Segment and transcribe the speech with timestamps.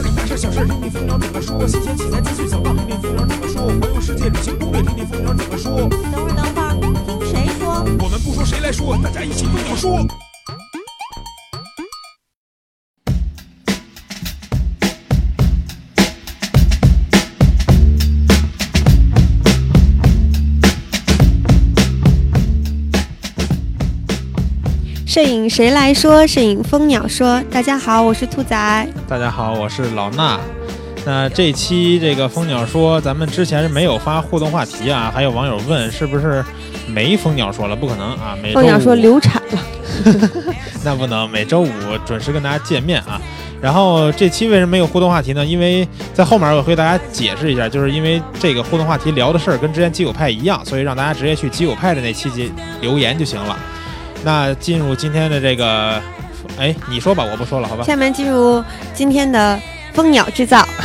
[0.00, 1.66] 里大事小事，听听蜂鸟怎么说。
[1.66, 3.66] 新鲜题材资讯想到，听听蜂鸟怎么说。
[3.66, 5.88] 环游世界旅行攻略，听听蜂鸟怎么说。
[6.10, 6.74] 等会儿，等会儿，
[7.06, 7.84] 听谁说？
[8.00, 10.06] 我们不说谁来说，大家一起跟我说。
[25.50, 26.24] 谁来说？
[26.28, 27.42] 摄影蜂鸟说。
[27.50, 28.88] 大家好，我是兔仔。
[29.08, 30.38] 大家好，我是老衲。
[31.04, 36.44] 那这期这个蜂鸟说，咱们之前是没有发互动话题啊，还有网友问是不是
[36.86, 37.74] 没蜂鸟说了？
[37.74, 39.58] 不可能啊，每蜂鸟说流产了，
[40.84, 41.68] 那不能，每周五
[42.06, 43.20] 准时跟大家见面啊。
[43.60, 45.44] 然后这期为什么没有互动话题呢？
[45.44, 52.48] 因为在后面我会给大家解释一下，就是因为这个互动话题聊的事儿跟之前基友派一样，所以让大家直接去基友派的那期节
[52.80, 53.58] 留言就行了。
[54.22, 56.00] 那进入今天的这个，
[56.58, 57.84] 哎，你说吧，我不说了，好吧？
[57.84, 59.58] 下面进入今天的
[59.94, 60.66] 蜂鸟制造。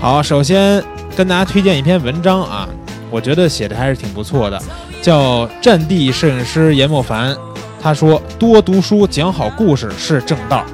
[0.00, 0.82] 好，首先
[1.16, 2.68] 跟大家推荐一篇文章啊，
[3.10, 4.62] 我觉得写的还是挺不错的，
[5.02, 7.34] 叫《战地摄影师严莫凡》，
[7.82, 10.64] 他说：“多读书，讲好故事是正道。”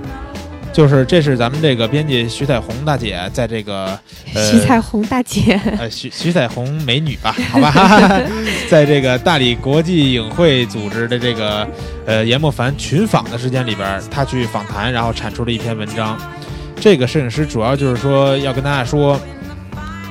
[0.74, 3.96] 就是这是咱们这个编辑徐彩虹大姐在这个
[4.34, 7.72] 呃徐彩虹大姐，呃徐徐彩虹美女吧，好吧，
[8.68, 11.64] 在这个大理国际影会组织的这个
[12.04, 16.18] 呃严莫凡群访的时间里边，她去访谈，然后产出了一篇文章。
[16.80, 19.18] 这个摄影师主要就是说要跟大家说，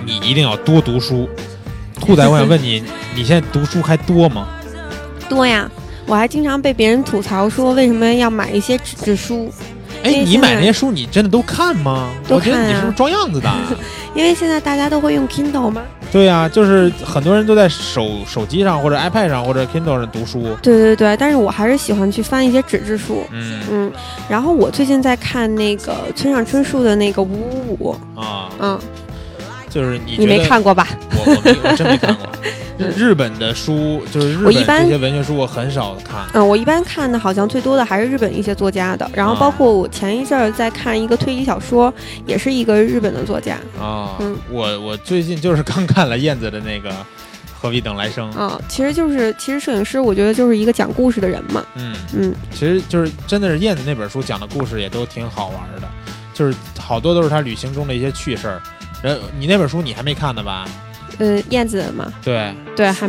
[0.06, 1.30] 你一定要多读书。
[2.00, 2.81] 兔仔，我想问你，
[3.14, 4.47] 你现在读书还多吗？
[5.28, 5.69] 多呀，
[6.06, 9.53] 我还经常被别人吐槽说为什么要买一些纸质书。
[10.04, 12.09] 哎，你买那些书，你真的都看吗？
[12.28, 12.52] 都看呀。
[12.52, 13.50] 我觉得你是不是装样子的？
[14.14, 15.82] 因为现在大家都会用 Kindle 吗？
[16.12, 20.56] 对呀，就是很多人都在手手机上或者 iPad 上或者 Kindle 上读书。
[20.62, 23.24] 对对对，但是我还是喜欢去翻一些纸质书。
[23.31, 23.92] 嗯嗯。
[24.30, 28.80] 然后我最近在看那个村上春树的那个《五五五》啊，嗯，
[29.73, 30.88] 就是你你没看过吧？
[31.16, 31.23] 我
[31.63, 32.28] 我真没 看过。
[32.97, 36.25] 日本的书就是日本这些文学书，我很少看。
[36.34, 41.91] 嗯，我一般看的好像最多的还是日本一些作家的，然后包括我前一阵儿在看一个推理小说，
[42.28, 43.56] 也是一个日本的作家。
[43.79, 46.90] 啊，嗯，我我最近就是刚看了燕子的那个
[47.59, 48.29] 《何必等来生》。
[48.38, 51.63] 啊，其实就是其实摄影师，我觉得就是一个讲故事的人嘛。
[51.75, 55.88] 嗯嗯，其实就是真的是燕子那本书讲的故事也都挺好玩的，
[56.34, 58.61] 就是好多都是他旅行中的一些趣事儿。
[59.03, 60.66] 然后你那本书你还没看呢吧？
[61.19, 63.08] 呃，燕子嘛，对对，还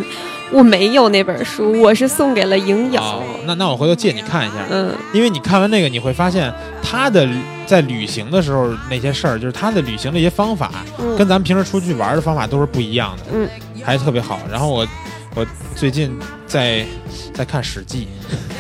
[0.53, 3.01] 我没有那本书，我是送给了影友。
[3.47, 7.27] 那那我回头借你看一下，嗯，因为你看完那个，你会发现他的
[7.65, 10.71] 在旅行的时候那些事儿，就是他的旅行的一些方法，
[11.17, 13.49] 跟咱们平时出去玩的方法都是不一样的，嗯，
[13.83, 14.39] 还特别好。
[14.51, 14.87] 然后我
[15.35, 16.15] 我最近
[16.55, 16.87] 在
[17.35, 18.07] 在看《史记》。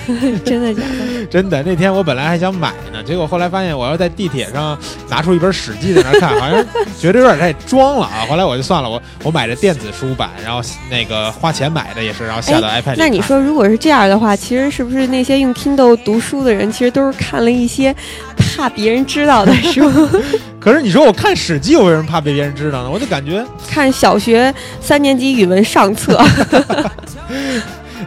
[0.45, 1.25] 真的假的？
[1.31, 4.77] 真的，那天我本来还想买呢，结果后来发现我要在地铁上
[5.09, 6.63] 拿出一本《史记》在那看，好像
[6.99, 8.27] 觉得有点太装了啊。
[8.29, 10.61] 后来我就算了，我我买的电子书版，然后
[10.91, 17.95] 那个花钱买的也是，然后下到 iPad 那你说，如果是这样的话，其实是不是那些用 Kindle 读书的人，其实都是看了一些
[18.37, 19.91] 怕别人知道的书？
[20.61, 22.91] 可是你说我看《史记》，我为什么怕被别人知道呢？
[22.91, 24.53] 我就感觉看小学
[24.83, 26.23] 三年级语文上册。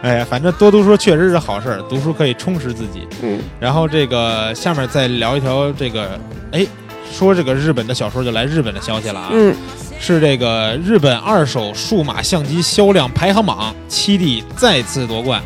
[0.02, 3.06] 哎呀，反正多读书确实是好事儿，读书可以充实自己。
[3.22, 6.18] 嗯，然后这个下面再聊一条这个，
[6.52, 6.64] 哎，
[7.12, 9.30] 说这个日本的小说就来日本的消息了啊。
[9.32, 9.54] 嗯，
[9.98, 15.42] 是这个日本二手数码相机销量排行榜，七 D 再次夺冠。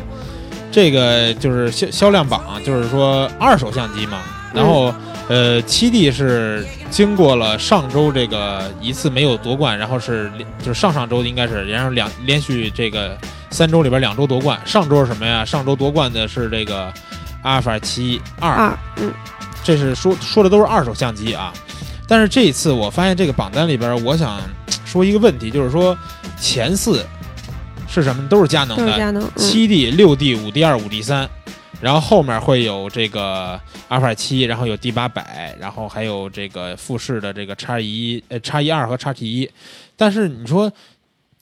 [0.71, 4.19] 这个就是销销量榜，就是说二手相机嘛。
[4.53, 4.93] 然后，
[5.29, 13.17] 呃，七 D 是经过了上周这个一次没有夺冠，然后是就是上上周应该是，然后两连续这个。
[13.53, 15.45] 三周里边两周夺冠，上周是什么呀？
[15.45, 16.91] 上周夺冠的是这个
[17.43, 19.13] 阿尔法七二，嗯，
[19.63, 21.53] 这是说说的都是二手相机啊。
[22.07, 24.41] 但是这一次我发现这个榜单里边，我想
[24.85, 25.95] 说一个问题，就是说
[26.39, 27.05] 前四
[27.87, 28.27] 是什么？
[28.27, 31.29] 都是佳能的，佳能七 D、六 D、五 D 二、五 D 三，
[31.79, 39.47] 然后后面会有这个阿尔法七，然后有 D 八百，然后还有这个富士的这个叉一呃叉一二和叉 T 一。
[39.95, 40.73] 但是你说。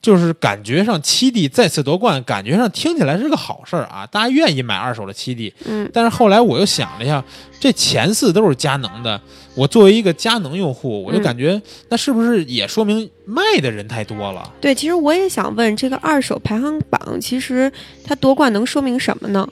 [0.02, 5.54] 就是感觉上七弟再次夺冠，感觉上听起来是个好事儿啊，大家愿意买二手的七弟。
[5.64, 7.24] 嗯，但是后来我又想了一下，
[7.60, 9.18] 这前四都是佳能的，
[9.54, 14.52] 我作为一个佳能用户，我就感觉那是不是也说明卖的人太多了？
[14.60, 17.70] 对，其实我也想问，这个二手排行榜其实
[18.04, 19.48] 它夺冠能说明什么呢？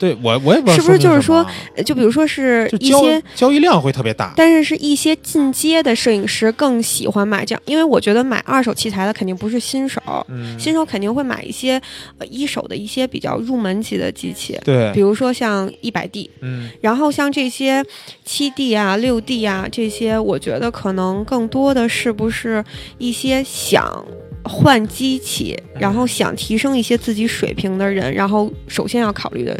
[0.00, 1.46] 对我我也不知道是不是就是说
[1.84, 4.32] 就比如说是一些，交易量会特别大。
[4.36, 11.80] 但是是一些进阶的摄影师更喜欢买这样，因为我觉得买二手器材的肯定不是新手，嗯，新手肯定会买一些
[12.16, 17.84] 呃一手的一些比较入门级的机器，对比，如说像一百 D，嗯然后像这些
[18.24, 22.64] 七 D 啊、六 D 啊这些，我觉得可能更多的是不是
[22.96, 24.02] 一些想
[24.44, 29.58] 换机器，然后想提升一些自己水平的人，然后首先要考虑的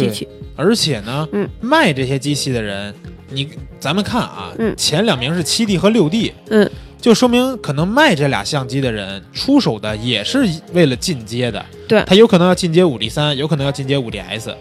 [0.00, 0.28] 机器。
[0.56, 1.48] 而且呢，嗯。
[1.60, 2.94] 卖这些机器的人，
[3.30, 3.48] 你
[3.78, 4.74] 咱们看啊，嗯。
[4.76, 6.68] 前两名是七 D 和六 D，嗯，
[7.00, 12.02] 就说明可能卖这俩相机的人出手的也是为了进阶的，对。
[12.06, 14.54] 他有可能要进阶五 D 三，有可能要进阶五 D S，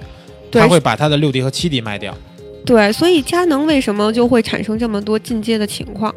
[0.52, 2.16] 他会把他的六 D 和七 D 卖掉。
[2.66, 6.14] 对，所以佳能为什么就会产生这么多进阶的情况？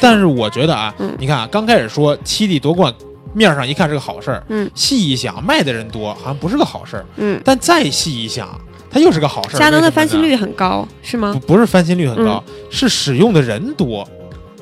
[0.00, 1.14] 但是我觉得啊，嗯。
[1.18, 2.92] 你看啊，刚开始说七 D 夺冠，
[3.32, 7.04] 面上一看是个好事儿，嗯细一想，卖的人多，好像不是个好事儿。
[7.16, 8.48] 嗯，但再细一想，
[8.90, 9.58] 它又是个好事儿。
[9.58, 11.54] 佳能的翻新率很高，是吗不？
[11.54, 14.06] 不是翻新率很高，是使用的人多。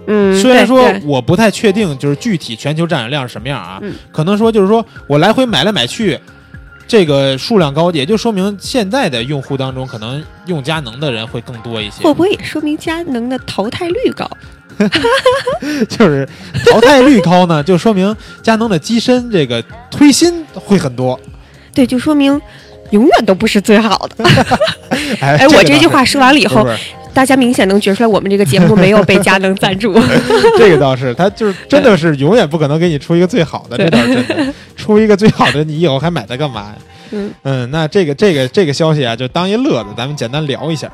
[0.07, 6.19] 嗯，虽然说我不太确定，就是具体全球占有量是什么样啊，嗯可能说就是说我来回买来买去，
[6.89, 14.29] 这个数量高，也就说明现在的用户当中，可能用佳能的人会更多一些会，不会也说明佳能的淘汰率高？
[15.89, 16.29] 就是
[16.71, 21.19] 淘汰率高呢，就说明佳能的机身这个推新会很多。
[21.75, 22.41] 对，就说明
[22.91, 24.25] 永远都不是最好的。
[25.21, 26.83] 哎哎，我这句话说完了以后是，是
[27.13, 29.93] 大家明显能觉出来，我们这个节目没有被佳能赞助。
[30.59, 34.55] 这个倒是，他就是真的是永远不可能给你出一个最好的，这倒是真的。
[34.77, 36.77] 出一个最好的，你以后还买它干嘛呀？
[37.13, 40.89] 嗯嗯，那这个这个这个消息啊，就当一乐子，咱们简单聊一下。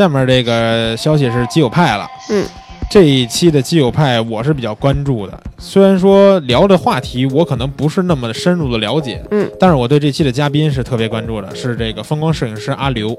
[0.00, 2.42] 下面这个消息是基友派了，嗯，
[2.90, 13.14] 这一期的基友派我是比较关注的，虽然说聊的话题我可能不是那么深入的了解，嗯，但是我对这期的嘉宾是特别关注的，是这个风光摄影师阿刘。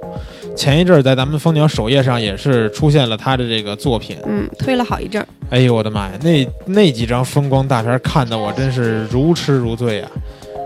[0.56, 5.28] 前一阵儿在咱们蜂鸟首页上也是出现了他的这个作品，嗯，推了好一阵儿。
[5.52, 10.10] 哎呦我的妈呀，那那几张风光大片看的我真是如痴如醉啊！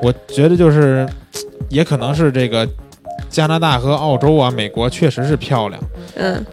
[0.01, 1.05] 我觉得就是，
[1.67, 2.65] 也可能是这个
[3.35, 5.81] 加拿大和澳洲啊、美国确实是漂亮，
[6.15, 6.45] 嗯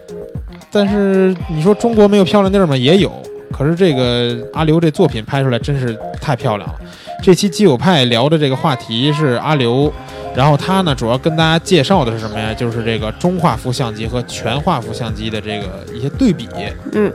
[0.69, 2.75] 但是你说中国没有漂亮地儿吗？
[2.75, 3.09] 也有。
[3.53, 6.75] 可是这个阿刘这作品拍出来真是太漂亮了。
[7.21, 9.93] 这期基友派聊的这个话题是阿刘，
[10.35, 12.53] 然后他呢主要跟大家介绍的是什么呀？
[12.53, 16.49] 就是这个中画幅相机和全画幅相机的这个一些对比。
[16.91, 17.09] 嗯，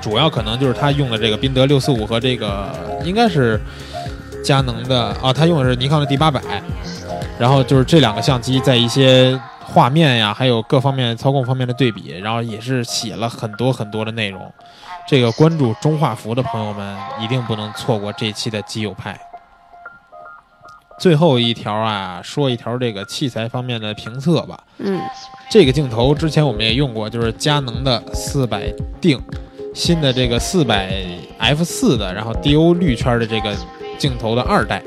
[0.00, 2.70] 主要可能就是他用的这个宾得六四五和这个
[3.04, 3.60] 应该是
[4.46, 6.40] 佳能的啊，他用的是尼康的 D 八百，
[7.36, 14.40] 然后就是这两个相机在一些画面呀，还有各方面操控方面的对比，然后也是写了很多很多的内容。
[15.08, 19.18] 这个关注中画幅的朋友们一定不能错过这期的基友派。
[20.98, 24.58] 最后一条啊，说一条这个器材方面的评测吧。
[24.78, 25.00] 嗯
[25.50, 29.20] 这个镜头之前我们也用过，就是佳能的四百定，
[29.74, 31.04] 新的这个四百
[31.38, 33.54] f 四的，然后 DO 绿圈的这个
[33.98, 34.82] 镜头的二代。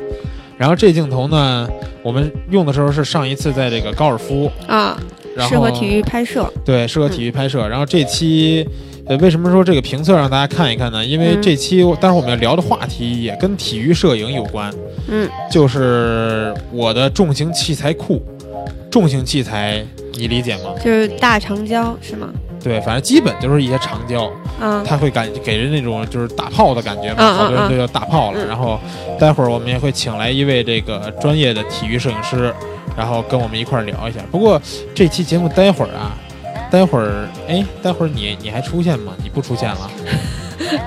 [0.57, 1.69] 然后这镜头呢，
[2.03, 4.99] 我们用的时候是上一次在这个高尔夫，啊，
[5.35, 6.51] 然后适合体育拍摄。
[6.65, 7.65] 对，适合体育拍摄。
[7.69, 8.67] 然后这期，
[9.05, 11.05] 呃，为什么说这个评测让大家看一看呢？
[11.05, 14.69] 因为嗯这期待会儿我们要聊的话题也跟体育摄影有关，
[15.07, 18.21] 嗯就是我的重型器材库。
[18.91, 19.85] 重型器材
[20.15, 20.73] 你理解吗？
[20.83, 22.33] 就是大长焦是吗？
[22.63, 28.39] 对，反正基本就是一些长焦，嗯它会感给人那种就是大炮的感觉嘛，好多人都叫大炮了。
[28.43, 28.79] 嗯然后
[29.19, 32.53] 待会儿我们也会请来一位这个专业的体育摄影师，
[32.97, 34.19] 然后跟我们一块儿聊一下。
[34.31, 34.61] 不过
[34.93, 36.17] 这期节目待会儿啊，
[36.69, 39.13] 待会儿哎，待会儿你你还出现吗？
[39.23, 39.89] 你不出现了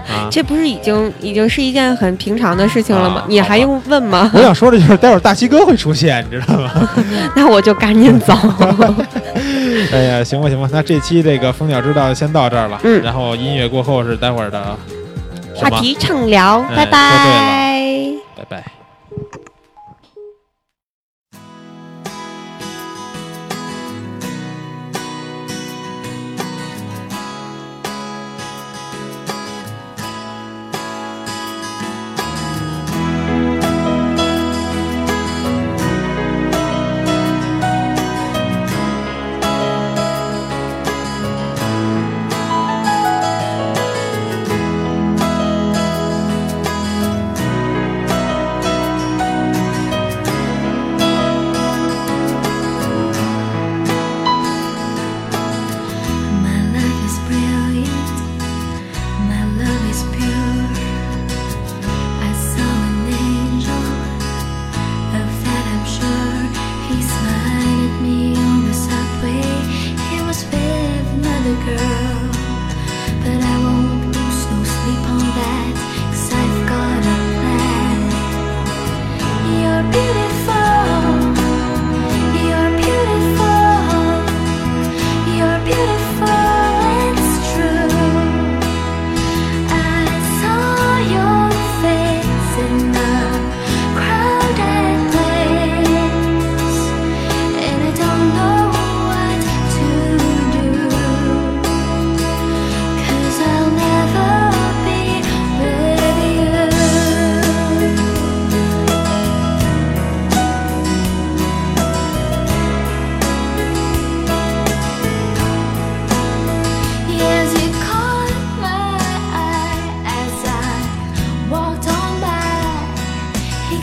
[0.08, 0.28] 啊？
[0.30, 3.16] 这不是已经已经是一件很平常的事情了吗？
[3.20, 4.30] 啊你还用问吗？
[4.34, 6.70] 我想说的就是待会儿大西哥会出现，你知道吗？
[7.36, 8.32] 那我就赶紧走。
[9.92, 14.76] 哎呀，行吧行吧，那这期这个蜂鸟之道先到这儿了，嗯然后音乐过后是待会儿的？
[15.54, 18.10] 话题畅聊，拜拜。
[18.36, 18.81] 拜拜。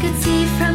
[0.02, 0.69] could see from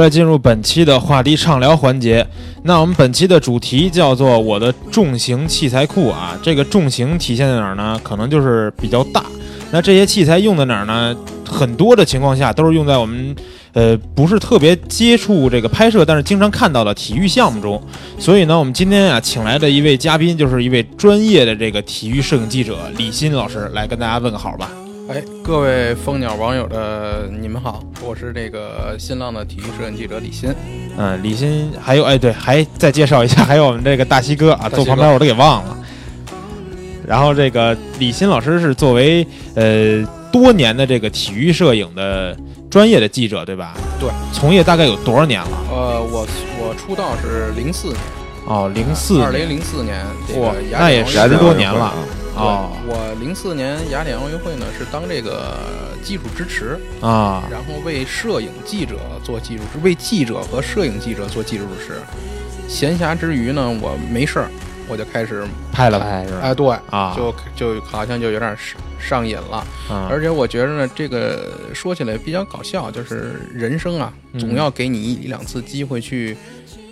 [0.00, 2.26] 来进入本期的话题畅聊环节。
[2.62, 7.98] 那我们本期的主题叫做“我的重型器材库”啊，这个重型体现在哪儿呢？
[8.02, 9.24] 可能就是比较大。
[9.70, 11.14] 那这些器材用在哪儿呢？
[11.48, 13.34] 很多的情况下都是用在我们
[13.72, 17.80] 呃不是特别接触这个拍摄，但是经常看到的体育项目中。
[18.18, 24.70] 所以呢，我们今天啊请来的一位嘉宾，就是一位专业的这个体育摄影记者李欣老师，来跟大家问个好吧。
[25.10, 30.54] 哎，各位蜂鸟网友的你们好，我是这个新浪的体育摄影记者李欣。
[30.96, 35.76] 嗯，李欣还有哎对，还再介绍一下，还有我们这个大西哥啊，哥坐旁边我都给忘了。
[37.04, 39.26] 然后这个李欣老师是作为
[39.56, 42.36] 呃多年的这个体育摄影的
[42.70, 43.74] 专业的记者，对吧？
[43.98, 45.48] 对，从业大概有多少年了？
[45.72, 46.24] 呃，我
[46.60, 47.98] 我出道是零四年，
[48.46, 51.92] 哦，零四二零零四年这哇那也十典奥运会多年了
[52.40, 55.56] 对哦我零四年雅典奥运会呢是当这个
[56.02, 61.92] 技术支持，啊，然后为摄影记者做技术支，为记者和摄影记者做技术支持。
[62.68, 64.48] 闲暇之余呢，我没事儿，
[64.88, 66.38] 我就开始拍了拍是吧？
[66.42, 69.66] 哎，对，啊，就就好像就有点上上瘾了。
[69.90, 76.36] 嗯而且我觉着呢，这个说起来比较搞笑，就是人生啊，嗯总要给你一两次机会去，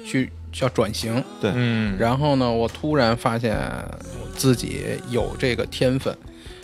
[0.05, 1.23] 去要转型。
[1.41, 3.59] 对嗯，然后呢，我突然发现
[4.37, 6.17] 自己有这个天分，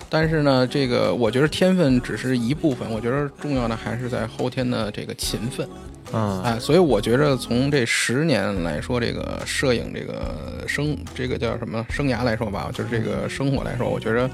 [0.08, 5.68] 但是呢，这个我觉得天分只是一部分，我觉得重要的还是在后天的这个勤奋。
[6.12, 14.30] 嗯哎，所以我觉得从这十年来说，这个摄影这个生这个叫什么生涯来说吧，就是这个生活来说，我觉得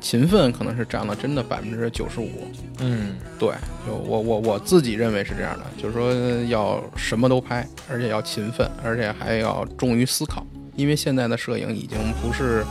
[0.00, 2.30] 勤奋可能是占了真的百分之九十五。
[2.78, 3.50] 嗯对，
[3.86, 6.12] 就我我我自己认为是这样的，就是说
[6.48, 10.44] 要什么都拍，而且要勤奋，而且还要重于思考，
[10.76, 12.64] 因为现在的摄影已经不是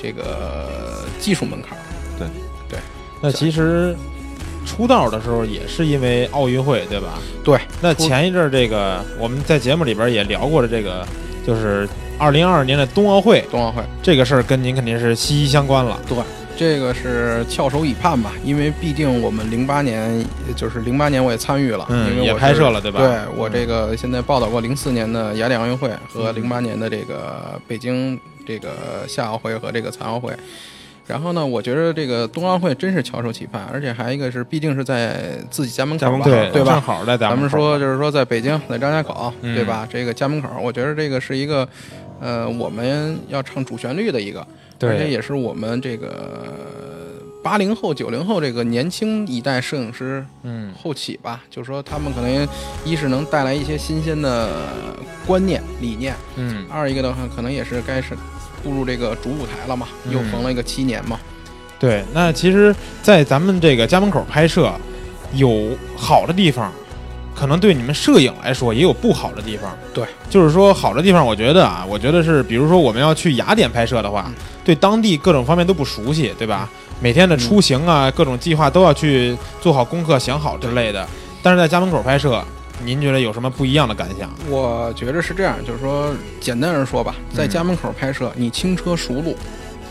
[0.00, 1.82] 这个技术门槛儿。
[3.24, 3.94] 那其实
[4.66, 7.20] 出道的时候也是因为奥运会，对吧？
[7.44, 11.06] 对，那前一阵儿这个我们在节目里边也聊过的这个，
[11.46, 11.88] 就是
[12.18, 13.80] 二零二二年的冬奥会冬奥会。
[14.02, 16.00] 这个事儿，跟您肯定是息息相关了。
[16.56, 30.32] 这个是翘首以盼吧，因为毕竟我们零八年，就是零八年我也参与了，嗯也因为我是拍摄了对吧对我这个现在报道过零四年的雅典奥运会和嗯零八年的这个北京这个夏奥会和这个残奥会。
[31.04, 36.80] 然后呢，我觉得这个冬奥会真是翘首企盼，而且还一个是，毕竟是在自己家门口吧，对对吧正？
[36.80, 39.86] 好在咱咱们们说就是说在北京，在张家口，嗯对吧？
[39.90, 41.68] 这个家门口，我觉得这个是一个，
[42.20, 44.40] 呃，我们要唱主旋律的一个，
[44.80, 46.10] 而且对也是我们这个
[47.42, 52.48] 八零后、九零后这个年轻一代摄影师嗯后起吧，就是说他们可能
[52.84, 54.48] 一是能带来一些新鲜的
[55.26, 58.14] 观念理念，嗯二一个的话可能也是该是
[58.62, 61.18] 步入这个主舞台了嘛，嗯又逢了一个七年嘛。
[61.78, 62.04] 对。
[62.14, 64.72] 那其实，在咱们这个家门口拍摄，
[65.34, 66.72] 有好的地方，
[67.34, 69.76] 可能对你们摄影来说也有不好的地方。
[69.92, 74.34] 对，就是说好的地方，我觉得啊，我觉得是，比如说我们要去雅典拍摄的话嗯，
[74.64, 76.68] 对当地各种方面都不熟悉，对吧？
[77.00, 81.06] 每天的出行啊，各种计划都要去做好功课、想好之类的。
[81.42, 82.40] 但是在家门口拍摄，
[82.84, 84.30] 您觉得有什么不一样的感想？
[84.48, 89.36] 我觉得是这样，就是说，简单而说吧，在嗯家门口拍摄，你轻车熟路，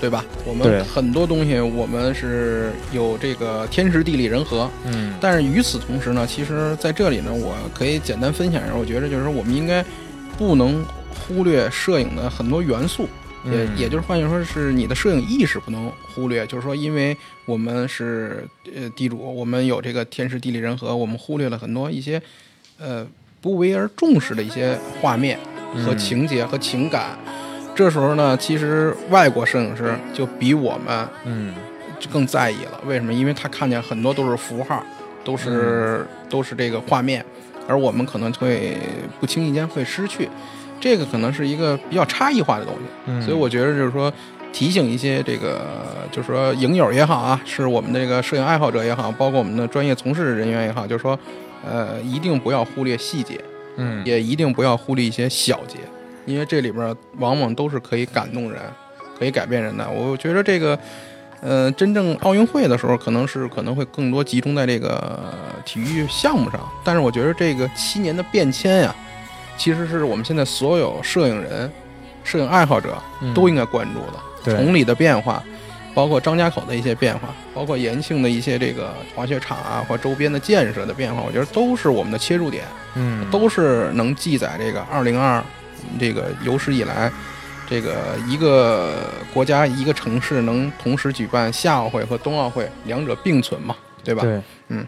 [0.01, 0.25] 对吧？
[0.45, 9.85] 我们很多东西我们是有这个天时地利人和，嗯但是与此同时呢，其实在这里呢，我可以简单分享一下，我觉得就是说，我们应该
[10.39, 10.83] 不能
[11.15, 13.03] 忽略摄影的很多元素，
[13.45, 16.47] 也、嗯也就是换句话说，是你的摄影意识不能忽略。
[16.47, 17.15] 就是说，因为
[17.45, 18.43] 我们是
[18.75, 22.19] 呃地主，我们有这个天时地利人和，我们忽略了很多一些
[22.79, 23.05] 呃
[23.39, 25.37] 不为而重视的一些画面
[25.85, 27.17] 和嗯情节和情感。
[27.73, 31.53] 这时候呢，其实外国摄影师就比我们嗯
[32.11, 32.79] 更在意了。
[32.85, 33.13] 为什么？
[33.13, 34.83] 因为他看见很多都是符号，
[35.23, 37.23] 都是、都是这个画面，
[37.67, 38.77] 而我们可能会
[39.19, 40.27] 不经意间会失去。
[40.79, 44.11] 这个可能是一个比较差异化的东西，嗯，所以我觉得就是说，
[44.51, 45.61] 提醒一些这个，
[46.11, 51.17] 就是说影友也好啊，是我们这个摄影爱好者也好，包括我们的专业从事人员也好，就是说，
[51.63, 53.39] 呃，一定不要忽略细节，
[53.77, 55.77] 嗯也一定不要忽略一些小节，
[56.25, 58.61] 因为这里边往往都是可以感动人、
[59.17, 59.89] 可以改变人的。
[59.89, 60.77] 我觉得这个，
[61.41, 65.19] 呃，真正奥运会的时候，可能是可能会更多集中在这个
[65.65, 68.95] 体育项目上，但是我觉得这个七年的变迁呀，
[69.57, 71.71] 其实是我们现在所有摄影人、
[72.23, 72.97] 摄影爱好者
[73.33, 74.19] 都应该关注的。
[74.43, 75.43] 对崇礼的变化，
[75.93, 82.63] 包括张家口的一些变化，包括延庆的一些这个滑雪场啊或周边的建设的变化，我觉得都是我们的切入点。
[82.95, 85.41] 嗯都是能记载这个二零二
[85.99, 87.11] 这个有史以来，
[87.69, 87.95] 这个
[88.27, 88.93] 一个
[89.33, 94.21] 国家一个城市能同时举办夏奥会和冬奥会，两者并存嘛，对吧？
[94.21, 94.87] 对，嗯。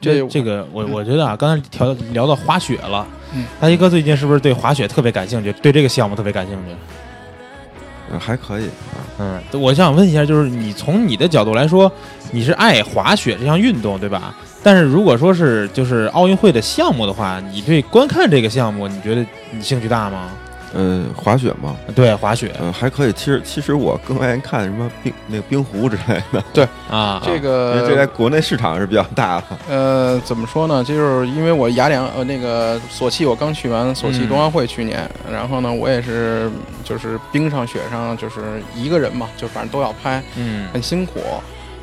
[0.00, 5.52] 这这个我我觉得啊，刚才聊聊到滑雪了，嗯，大一哥最近是不是对滑雪特别感兴趣？
[5.62, 6.72] 对这个项目特别感兴趣？
[8.10, 8.98] 嗯还可以啊。
[9.20, 11.90] 嗯，我想问一下，就是你从你的角度来说，
[12.32, 14.34] 你是爱滑雪这项运动，对吧？
[14.62, 20.30] 但是如果说是就是奥运会的项目的话，你对观看这个项目，你觉得你兴趣大吗？
[20.74, 23.12] 嗯，滑雪吗，对，滑雪嗯，还可以。
[23.12, 29.44] 其实其实我更爱看什么冰那个冰壶之类的， 对啊，这因为这在个国内市场是比较大的。
[29.68, 30.82] 呃，怎么说呢？
[30.82, 36.50] 就是因为我雅典呃那个索契，我刚去完索契嗯冬奥会去年，然后呢，我也是
[36.82, 38.40] 就是冰上雪上就是
[38.74, 41.20] 一个人嘛，就反正都要拍，嗯很辛苦。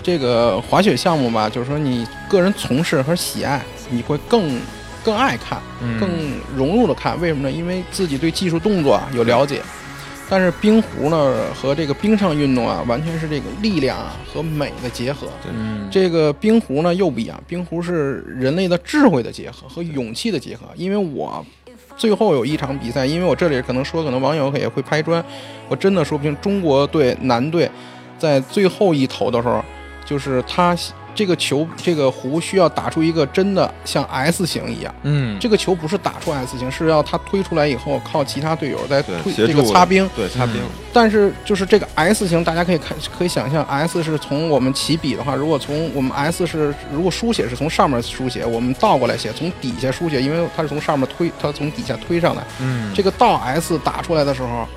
[0.02, 4.60] 这个滑雪项目吧，就是说你个人从事和喜爱，你会更
[5.04, 6.10] 更爱看，嗯更
[6.56, 7.20] 融入的看。
[7.22, 7.52] 为什么呢？
[7.52, 9.62] 因为自己对技术动作啊有了解。
[10.32, 15.28] 但是冰壶呢和这个冰上运动啊，完全是这个力量啊和美的结合。
[15.52, 20.68] 嗯这个冰壶呢又不一样，冰壶是人类的智慧的结合和勇气的结合。
[20.76, 21.44] 因为我
[21.98, 25.24] 最后有一场比赛，因为我这里可能说，可能网友也会拍砖，
[25.68, 26.38] 我真的说不清。
[26.40, 27.70] 中国队男队
[28.20, 29.66] 在最后一投的时候，
[30.10, 30.76] 就是他
[31.14, 34.94] 这个球这个弧需要打出一个真的像 S 型一样。
[35.04, 40.10] 嗯这个球不是打出 S 型，是要他推出来以后，靠其他队友在，推这个擦冰。
[40.16, 40.56] 对擦冰，
[40.94, 54.68] 但是就是这个 S 型，大家可以看，可以想象，S 是从我们起笔的话，如果从我们 S 是如果书写是从上面书写，我们倒过来写，从底下书写，因为它是从上面推，它从底下推上来，嗯这个倒 S 打出来的时候，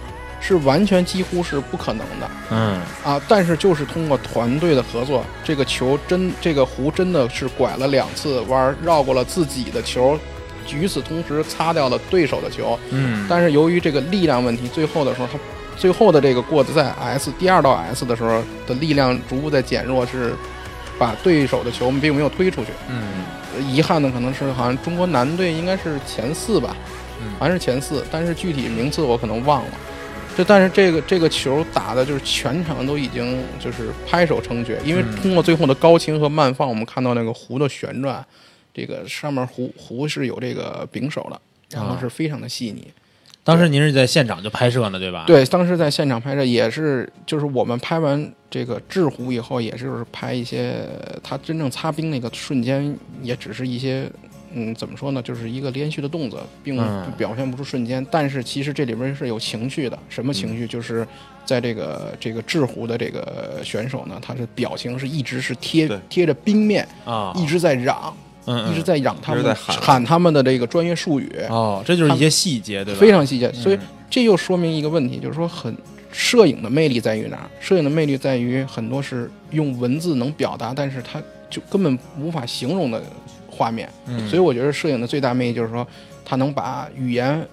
[0.45, 3.23] 是完全几乎是不可能的嗯啊！
[3.29, 10.19] 但是就是通过团队的合作，这个球真这个弧真的是拐了两次弯，绕过了自己的球，
[10.73, 15.39] 与此同时擦掉了对手的球，嗯但是由于这个力量问题，最后的时候，他
[15.77, 20.35] 最后的这个过在 S 第二道 S 的时候的力量逐步在减弱，是
[20.99, 22.71] 把对手的球并没有推出去。
[22.89, 22.97] 嗯
[23.55, 26.75] 呃遗憾的可能是好像中国男队应该是前四吧，
[27.21, 29.71] 嗯好像是前四，但是具体名次我可能忘了。
[30.37, 38.25] 这但是这个这个球打的就是全场都已经就是拍手称绝，因为嗯通过最后的高清和慢放，我们看到那个壶的旋转，
[38.73, 41.41] 这个上面壶壶是有这个柄手的，
[41.71, 42.87] 然后啊是非常的细腻。
[43.45, 50.89] 当时您是在现场就拍摄呢，对吧？，对，当时在现场拍摄也是，就是我们拍完这个制壶以后，也就是拍一些
[51.25, 54.09] 他真正擦冰那个瞬间，也只是一些，
[54.55, 58.05] 嗯，怎么说呢，就是一个连续的动作，并嗯表现不出瞬间。
[58.11, 60.67] 但是其实这里边是有情绪的，什么情绪？
[60.67, 61.07] 就是
[61.45, 68.15] 在这个这个制壶的这个选手呢，他是表情是一直是贴对贴着冰面，啊，一直在嚷，
[68.47, 71.31] 嗯一直在嚷他们在喊喊他们的这个专业术语。
[71.49, 73.01] 哦，这就是一些细节，对吧？
[73.01, 75.75] 非常细节，所以嗯这又说明一个问题，就是说很
[76.13, 77.51] 摄影的魅力在于哪儿？
[77.61, 83.03] 摄影的魅力在于很多是用文字能表达，但是它就根本无法形容的
[83.63, 83.89] 画面。
[84.09, 85.87] 嗯所以我觉得摄影的最大魅力就是说，
[86.25, 87.47] 它能把语言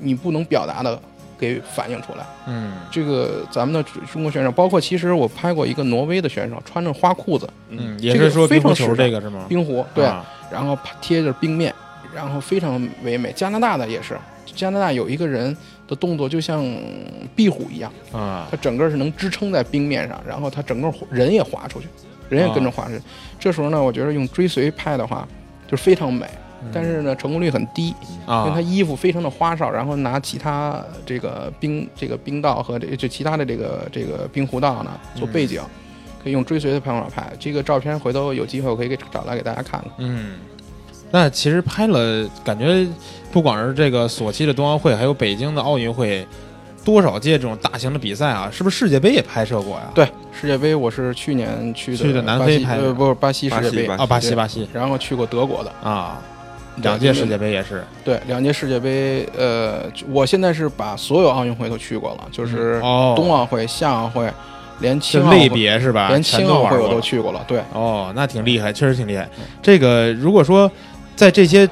[0.00, 1.00] 你不能表达的
[1.38, 2.26] 给反映出来。
[2.48, 3.80] 嗯这个咱们的
[4.12, 9.46] 中国选手，包括其实我拍过一个挪威的选手，穿着花裤子，嗯，也这个是说非冰壶球常时尚这个是吗？
[9.48, 11.72] 冰壶，对，啊然后贴着冰面，
[12.12, 13.32] 然后非常唯美。
[13.32, 14.18] 加拿大的也是，
[14.54, 16.64] 加拿大有一个人的动作就像
[17.36, 21.86] 壁虎一样，啊他整个是能支撑在冰面上，然后他整个人也滑出去，
[22.28, 23.02] 人也跟着滑出去。
[23.38, 25.26] 这时候呢，我觉得用追随拍的话，
[25.72, 26.28] 就是非常美，
[26.72, 27.88] 但是呢，成功率很低，
[28.28, 35.62] 因为他啊衣服非常的花哨，然后拿其他这个冰这个冰道和这就其他的这个这个冰湖道呢做背景。
[36.22, 39.90] 可以用追随的方法拍这个照片，回头有机会我可以给找来给大家看看。
[39.98, 40.34] 嗯。
[41.10, 42.86] 那其实拍了，感觉
[43.32, 46.24] 不管是这个索契的冬奥会，还有北京的奥运会，
[46.84, 49.90] 多少届这种大型的比赛啊，是不是世界杯也拍摄过呀？
[49.94, 52.84] 对，世界杯我是去年去的去的南非拍的。
[52.84, 53.86] 呃，不是巴西世界杯。
[53.86, 54.68] 巴西巴啊，巴西巴西。
[54.72, 55.72] 然后去过德国的。
[55.82, 56.20] 啊，
[56.76, 64.28] 两届世界杯也是，对，两届世界杯，呃，我现在是把所有奥运会都去过了，就是哦，冬奥会、夏奥会，
[64.80, 66.08] 连青奥会，别是吧？
[66.08, 67.44] 连青奥会我都去过了。
[67.46, 69.28] 对，哦，那挺厉害，确实挺厉害。
[69.62, 70.70] 这个如果说
[71.14, 71.68] 在这些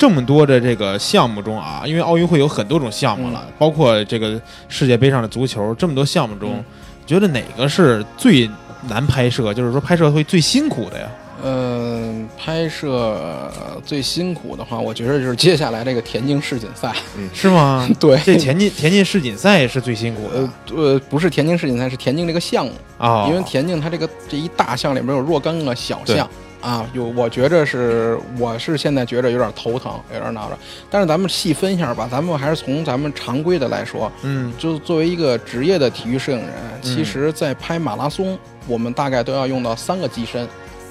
[0.00, 6.64] 这么多的这个项目中啊，因为奥运会有很多种项目了，包括这个世界杯上的足球，这么多项目中，嗯
[7.06, 8.48] 觉得哪个是最
[8.88, 9.52] 难拍摄？
[9.52, 11.06] 就是说拍摄会最辛苦的呀？
[11.44, 13.52] 嗯、拍摄
[13.84, 16.94] 最辛苦的话，我觉得就是接下来这个田径世锦赛。
[17.34, 17.86] 是吗？
[18.00, 22.72] 对，这田径田径世锦赛是最辛苦的呃呃，不是田径世锦赛，是田径这个项目。
[22.96, 26.26] 啊，因为田径它这个这一大项里面有若干个小项
[26.60, 30.58] 啊，有我觉着是我是现在觉着有点头疼，有点恼着。
[30.90, 34.52] 但是咱们细分一下吧，咱们还是从咱们常规的来说，嗯。
[34.58, 36.48] 就作为一个职业的体育摄影人，
[36.82, 40.46] 其实在拍马拉松，我们大概都要用到三个机身，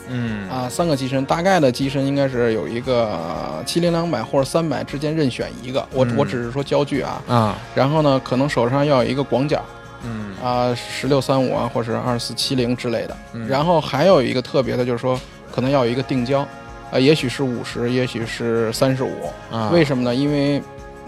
[0.07, 0.49] 嗯。
[0.49, 3.19] 啊，三个机身，大概的机身应该是有一个
[3.65, 6.15] 七零两百或者三百之间任选一个，我、嗯。
[6.17, 7.21] 我只是说焦距啊。
[7.27, 7.57] 啊。
[7.75, 9.63] 然后呢，可能手上要有一个广角
[10.03, 10.33] 嗯。
[10.43, 13.17] 啊，十六三五啊，或者二四七零之类的。
[13.33, 13.47] 嗯。
[13.47, 15.19] 然后还有一个特别的，就是说
[15.51, 16.47] 可能要有一个定焦，
[16.91, 19.11] 啊，也许是五十，也许是三十五。
[19.51, 20.13] 啊为什么呢？
[20.13, 20.61] 因为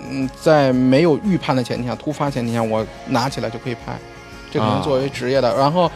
[0.09, 3.97] 嗯，在没有预判的前提下，突发前提下，我拿起来就可以拍，
[4.51, 5.55] 这可能啊作为职业的。
[5.55, 5.91] 然后，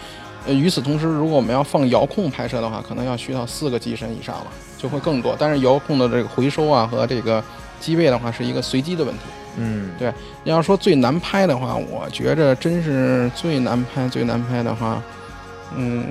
[0.46, 5.36] 呃，与此同时，如果我们要放遥控拍摄的话，可能要需要四个机身以上了，就会更多。
[5.40, 7.44] 但是遥控的这个回收啊和这个
[7.80, 9.22] 机位的话，是一个随机的问题。
[9.58, 15.02] 嗯对要说最难拍的话，我觉着真是最难拍、最难拍的话，
[15.76, 16.06] 嗯，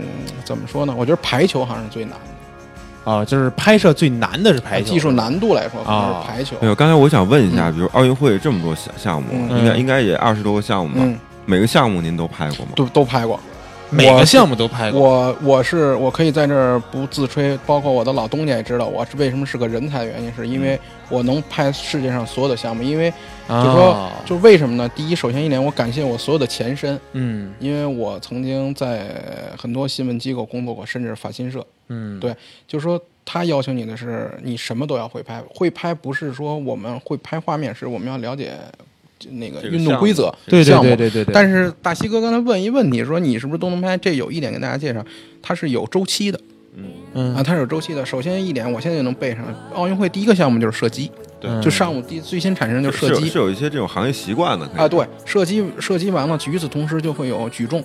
[0.44, 0.94] 怎么说呢？
[0.96, 3.10] 我觉得排球好像是最难的。
[3.10, 6.56] 啊，就是拍摄最难的是排球，技术难度来说，可能啊是排球。
[6.60, 11.02] 没有，刚才我想问一下，嗯比如奥运会这么多项项目，嗯应该嗯应该也二十多个项目吧？
[11.04, 12.72] 嗯，每个项目您都拍过吗？
[12.74, 13.38] 都都拍过。
[13.90, 15.00] 每个项目都拍过。
[15.00, 22.82] 我我是我可以在这儿不自吹，包括我的老东家也知道我是为什么是个人才的原因，是因为我能拍世界上所有的项目。
[22.82, 23.12] 因为
[23.48, 24.88] 就就说就为什么呢？
[24.96, 29.22] 第一，首先一点，我感谢我所有的前身，嗯因为我曾经在
[29.58, 31.64] 很多新闻机构工作过，甚至法新社。
[31.88, 32.34] 嗯对
[32.66, 38.52] 就是说，他要求你的是你什么都要会拍，会拍不是说我们会拍画面，是我们要了解
[39.30, 43.96] 那个运动规则、对对项目对对对对，但是大西哥刚才问一问题，说你是不是都能拍？
[43.98, 45.04] 这有一点跟大家介绍，
[45.42, 46.40] 它是有周期的
[47.14, 48.04] 嗯，嗯啊，它是有周期的。
[48.04, 57.82] 首先一点，我现在就能背上，奥运会第一个项目就是射击，对嗯就上午第最先产生就是射击是有是有一些这种行业习惯的啊，对，射击射击完了，与此同时就会有举重。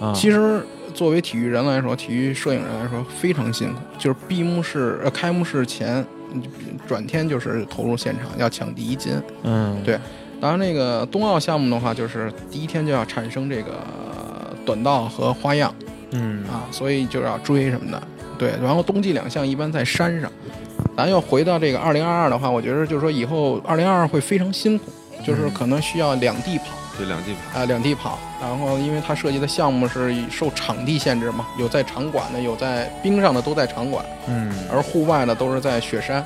[0.00, 0.60] 啊其实
[0.94, 6.42] 作为体育人来说，体育摄影人来说非常辛苦，就是闭幕式、呃开幕式前，嗯
[6.88, 9.12] 转天就是投入现场，要抢第一金。
[9.44, 9.98] 嗯对
[10.40, 13.72] 当然，那个冬奥项目的话，就是第一天就要产生这个
[14.64, 15.72] 短道和花样
[16.12, 18.02] 嗯啊，所以就要追什么的。
[18.40, 20.32] 对，然后冬季两项一般在山上。
[20.96, 24.86] 咱要回到这个二零二二的话，我觉得就是说以后二零二二会非常辛苦，
[25.22, 26.64] 就是可能需要两地跑。
[26.96, 36.22] 对两地跑，啊，两地跑，然后因为它涉及的项目是受场地限制嘛，有在场馆的，有在冰上的都在场馆，嗯，而户外的都是在雪山，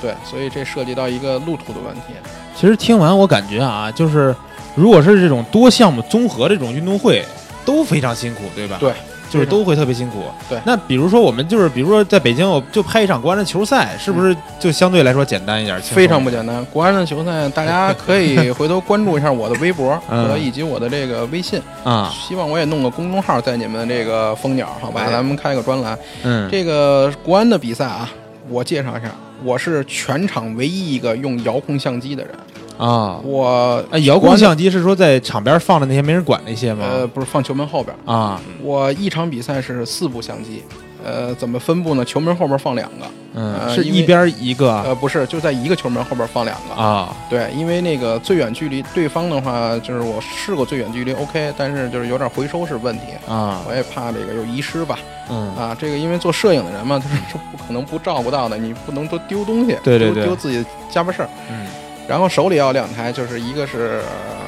[0.00, 2.14] 对，所以这涉及到一个路途的问题。
[2.54, 4.34] 其实听完我感觉啊，就是
[4.74, 7.22] 如果是这种多项目综合这种运动会，
[7.66, 8.78] 都非常辛苦，对吧？
[8.80, 8.92] 对，
[9.30, 10.24] 就是都会特别辛苦。
[10.48, 15.80] 对那比如说我们就是，比如说在北京，我就拍一场国安的球赛，是不是就相对来说简单一点？
[15.80, 16.64] 非常不简单。
[16.66, 25.02] 国安的球赛，大家可以回头关注一下我的微博 嗯和以及我的这个微信，啊，希望我也弄个公众号在你们这个蜂鸟，好吧？
[25.04, 25.98] 哎咱们开个专栏。
[26.22, 28.08] 嗯，这个国安的比赛啊，
[28.48, 29.10] 我介绍一下，
[29.44, 32.32] 我是全场唯一一个用遥控相机的人。
[32.78, 36.86] 啊，我哎，遥控相机是说在场边放的那些没人管那些吗？
[36.88, 37.94] 呃不是放球门后边。
[38.06, 40.62] 啊，我一场比赛是四部相机，
[41.04, 42.04] 呃，怎么分布呢？
[42.04, 46.74] 球门后边放两个，嗯，呃是一边一个呃，不是，就在一个球门后边放两个。
[46.80, 54.96] 啊，对，因为那个最远距离，对方的话就是我试过最远距离 OK，但是就是有点回收是问题，啊，我也怕这个有遗失吧。
[55.30, 61.28] 嗯啊，这个因为做摄影的人嘛，他是不可能不照顾到的，你不能说丢东西，对对对丢丢自己家巴事儿。
[61.50, 61.66] 嗯
[62.08, 64.00] 然后手里要两台，就是一个是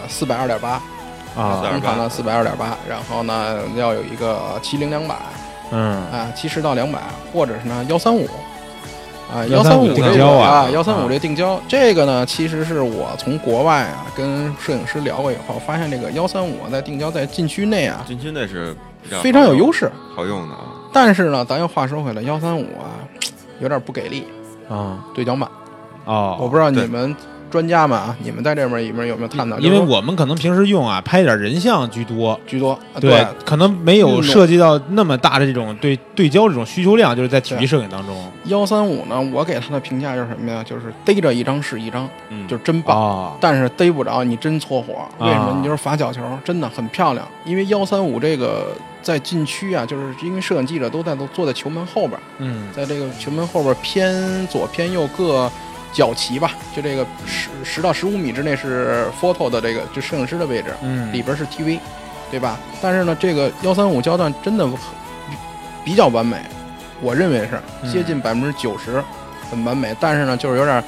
[0.08, 0.80] 四百二点八，
[1.36, 5.14] 啊，通常的四百二点八，然后呢要有一个七零两百。
[5.70, 5.94] 嗯。
[6.10, 6.98] 啊，七十到两百，
[7.32, 8.26] 或者是呢幺三五，
[9.32, 10.48] 啊135三五这个定焦啊。
[10.48, 18.74] 啊幺三五这个定焦，这个呢其实是我从国外啊跟摄影师聊过以后，发现这个幺三五在定焦在禁区内啊禁区内是
[19.22, 20.64] 非常有优势，好用的啊。
[20.92, 22.98] 但是呢，咱又话说回来，幺三五啊
[23.60, 24.26] 有点不给力，
[24.68, 24.98] 啊。
[25.14, 25.48] 对焦慢，
[26.04, 27.14] 啊，我不知道你们
[27.50, 29.58] 专家们啊，你们在这边里面有没有探讨？
[29.58, 40.62] 因为我们可能平时用啊，拍点人像居多，居多，啊对，可能没有涉及到那么大的这种对对焦这种需求量，就是在体育摄影当中幺三五呢，我给他的评价就是什么呀？
[40.64, 42.96] 就是逮着一张是一张，嗯，就是真棒。
[42.96, 45.54] 啊但是逮不着你真搓火，为什么啊？
[45.56, 47.26] 你就是罚角球，真的很漂亮。
[47.44, 48.68] 因为幺三五这个
[49.02, 55.50] 在禁区啊，就是因为摄影记者都在都坐在球门后边，嗯在这个球门后边偏左偏右各
[55.92, 61.78] 角旗吧，就这个十十到十五米之内是 photo 的这个就摄影师的位置，嗯里边是 TV，
[62.30, 62.58] 对吧？
[62.80, 64.68] 但是呢，这个幺三五焦段真的
[65.84, 66.36] 比较完美，
[67.00, 69.02] 我认为是嗯接近百分之九十
[69.50, 70.82] 很完美，但是呢，就是有点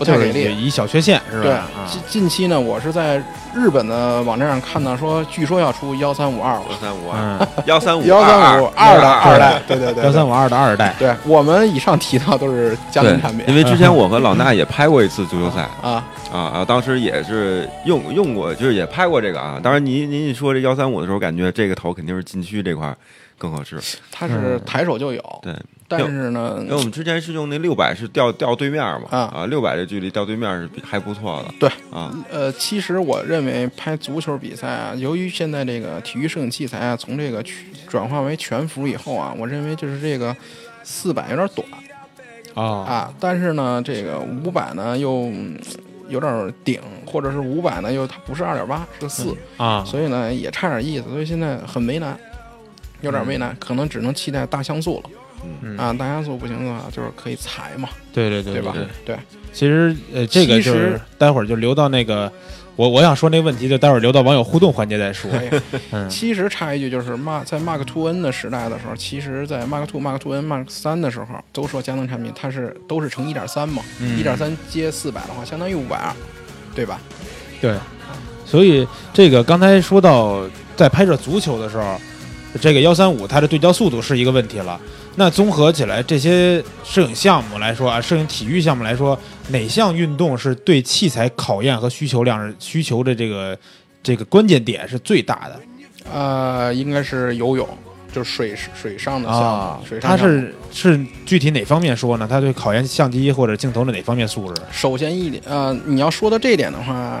[0.00, 0.44] 不太给力。
[0.44, 1.58] 就是一小缺陷是对吧？
[1.76, 3.22] 啊，近近期呢，我是在
[3.54, 7.18] 日本的网站上看到说，据说要出幺三五二了，幺三五二。
[7.20, 19.60] 嗯， 幺三五幺三五二的二代，对对对，幺三五二的二代，对我们以上提到都是家庭产品，因为之前我和老衲也拍过一次足球赛 啊，啊啊，当时也是用用过，就是也拍过这个啊。
[19.62, 22.96] 当然您您一说这幺三五的时候，感觉这个头肯定是禁区这块
[23.36, 23.78] 更合适。
[24.10, 25.54] 它是抬手就有，对，
[25.90, 31.54] 但是呢因为，我们之前是用那六百是调调对面嘛，啊啊，六百这距离调对面是还不错的。
[31.58, 40.34] 对啊，呃，其实我认为拍足球比赛啊，由于现在这个体育摄影器材啊，从这个去转化为全幅以后啊，我认为就是这个
[40.84, 41.66] 四百有点短
[42.54, 45.58] 啊啊，但是呢，这个五百呢又嗯
[46.08, 52.16] 有点顶，或者是五百呢又它不是二点八，是个四、啊，所以呢也差点意思，所以现在很为难，
[53.00, 55.10] 有点为难，可能只能期待大像素了。
[55.62, 58.72] 嗯啊，大像素不行的话，就是可以裁嘛，对对对对吧？
[58.74, 59.18] 对对，
[59.52, 62.30] 其实呃，这个就是待会儿就留到那个
[62.76, 65.30] 我我想说那个问题，就待会儿留到网友互动环节再说。
[65.30, 65.48] 可以。
[65.90, 76.12] 嗯 其实插一句，就是 Mark 在 Mark Two N 的时代的时候，其实，在 Mark Two、Mark Two N、Mark 三的时候，都说佳能产品它是都是乘一点三嘛，嗯一点三接四百的话，相当于五百二，
[76.74, 77.00] 对吧？
[77.60, 77.74] 对，
[78.46, 80.42] 所以这个刚才说到
[80.74, 82.00] 在拍摄足球的时候，
[82.60, 84.80] 这个幺三五它的对焦速度是一个问题了。
[85.16, 93.58] 那综合起来，这些摄影项目来说啊，摄影体育项目来说，哪项运动是对器材考验和需求量是需求的这个
[94.02, 95.60] 这个关键点是最大的
[96.10, 97.68] 呃，应该是游泳，
[98.12, 102.26] 就是水水上的项目，啊它是是具体哪方面说呢？
[102.28, 104.62] 它对考验相机或者镜头的哪方面素质？
[104.72, 107.20] 首先一点，呃，你要说到这一点的话，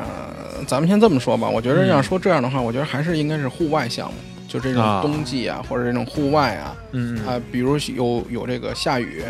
[0.66, 1.48] 咱们先这么说吧。
[1.48, 4.14] 我觉得嗯要说这样的话，我觉得还是应该是户外项目，
[4.50, 5.00] 就这种啊。
[5.00, 9.22] 冬季啊，或者这种户外啊，嗯啊、比如有有这个下雨，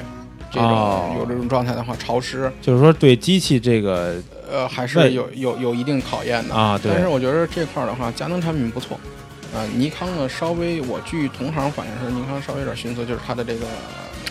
[0.51, 1.15] 这种、哦。
[1.19, 4.17] 有这种状态的话，潮湿，就是说对机器这个
[4.51, 6.55] 呃，还是有有有一定考验的。
[6.55, 6.91] 啊，对。
[6.91, 8.99] 但是我觉得这块儿的话，佳能产品不错。
[9.55, 13.67] 啊、尼康呢稍微，我据同行反映是尼康稍微有点逊色，就是它的这个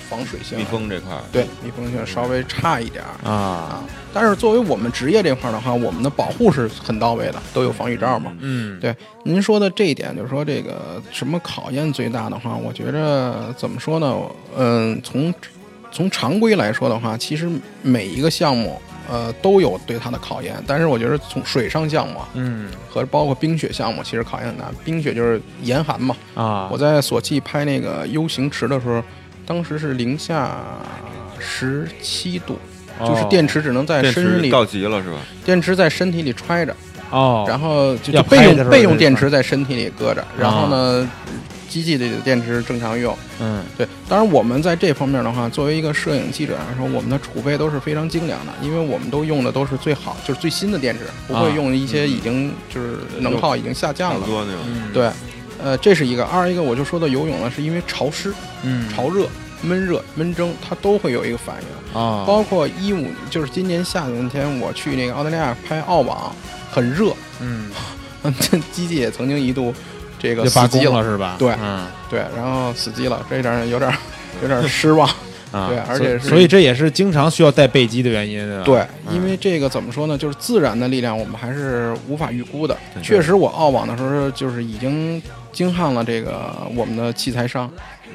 [0.10, 3.30] 防水性啊，密封这块儿，对密封性稍微差一点儿。
[3.30, 8.32] 啊啊，但是作为我们职业这块儿的话，我们的保护是很到位的，都有防雨罩嘛。
[8.40, 14.16] 嗯对您说的这一点，就是说这个什么考验最大的话，我觉着怎么说呢？
[14.58, 15.34] 嗯，从
[15.92, 17.50] 从常规来说的话，其实
[17.82, 24.66] 每一个项目呃都有对它的考验，但是我觉得从水上项目啊嗯和包括冰雪项目，其实考验很大。
[24.84, 26.16] 冰雪就是严寒嘛。
[26.36, 29.04] 啊，我在索契拍那个 U 型池的时候，
[29.46, 30.58] 当时是零下
[31.40, 32.58] 十七度。
[33.00, 35.16] 就是哦电池只能在电身里，池告急了是吧？
[35.46, 36.76] 电池在身体里揣着，
[37.12, 41.10] 哦，然后就备用备用电池在身体里搁着，然后呢，
[41.70, 43.16] 机器里的电池正常用。
[43.40, 54.28] 嗯对，当然我们在这方面的话，作为一个摄影记者来说，我们的储备都是非常精良的，因为我们都用的都是最好，就是最新的电池，不啊会用一些已经就是能耗已经下降了。
[54.94, 55.10] 对，
[55.64, 56.26] 呃，这是一个。
[56.26, 59.28] 二一个我就说到游泳了，是因为潮湿、嗯潮热、
[59.62, 62.00] 闷热、闷蒸，它都会有一个反应。
[62.00, 66.34] 啊，包括一五，就是今年夏天我去那个澳大利亚拍澳网，
[66.72, 67.72] 很热，嗯，
[68.40, 69.74] 这 机器也曾经一度
[70.20, 71.36] 这个死机了，是吧？
[71.40, 73.92] 对嗯对，然后死机了，这有点有点
[74.42, 75.10] 有点失望。
[75.52, 78.64] 啊，对而且是所以这也是经常需要带备机的原因啊。
[78.64, 82.78] 对，嗯因为这个怎么说呢，就是自然的力量，我们还是无法预估的。
[83.02, 85.20] 确实，我澳网的时候就是已经
[85.52, 87.68] 惊撼了这个我们的器材商，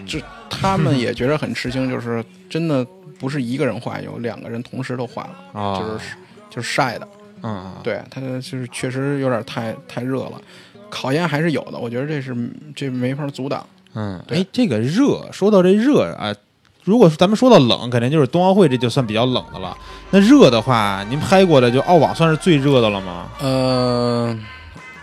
[0.07, 2.87] 就他们也觉得很吃惊，就是真的
[3.19, 6.05] 不是一个人坏，有两个人同时都坏了，啊，就是
[6.49, 7.09] 就是晒的。
[7.43, 10.41] 嗯，对，它就是确实有点太太热了，
[10.95, 11.79] 考验还是有的。
[11.79, 12.35] 我觉得这是
[12.77, 13.67] 这没法阻挡。
[13.95, 16.35] 嗯，对哎，这个热，说到这热啊，
[16.85, 19.77] 如果咱们说到冷，肯定就是冬奥会，这就算比较冷的了。
[20.11, 23.29] 那热的话，您拍过的就澳网算是最热的了吗？
[23.41, 24.39] 呃，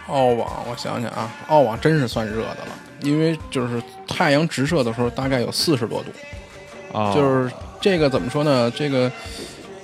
[0.08, 8.70] 澳网，我想想啊，澳网真是算热的了，因为就是太阳直射的时候大概有四十多度，啊，就是这个怎么说呢？
[8.72, 9.10] 这个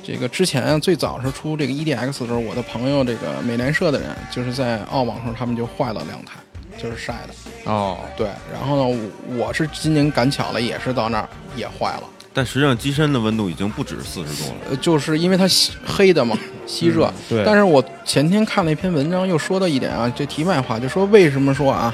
[0.07, 6.35] 这个之前最早是出这个 EDX 的时候，我的朋友这个美联社的人，就是在澳网时候他们就坏了两台，
[6.81, 7.69] 就是晒的。
[7.69, 12.03] 哦，对，然后呢，我我是今年赶巧了，也是到那儿也坏了。
[12.33, 14.55] 但实际上机身的温度已经不止四十度了。
[14.69, 17.07] 呃，就是因为它吸黑的嘛，吸热。
[17.07, 21.93] 嗯对，但是我前天看了一篇文章，又说到一点啊，这题外话，就说为什么说啊，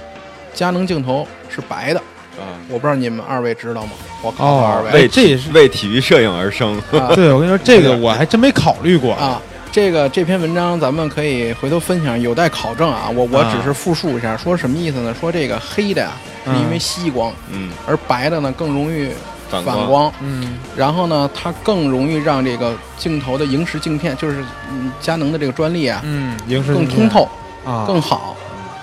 [0.53, 2.03] 佳能镜头是白的？
[2.39, 3.91] 啊，我不知道你们二位知道吗？
[4.21, 6.77] 我考考二哦，位、哎为这也是为体育摄影而生。
[6.91, 9.13] 啊 对我跟你说，这个我还真没考虑过。
[9.13, 9.41] 啊。
[9.71, 13.09] 这个这篇文章咱们可以回头分享，有待考证啊。
[13.09, 15.15] 我我啊只是复述一下，说什么意思呢？
[15.19, 16.11] 说这个黑的呀，
[16.45, 19.09] 是因为嗯吸光，嗯，而白的呢更容易
[19.49, 27.27] 反光反光，嗯然后呢，它更容易让这个镜头的萤石镜片，就是嗯佳能的这个专利啊，嗯，萤石更通透、
[27.65, 28.35] 啊，更好。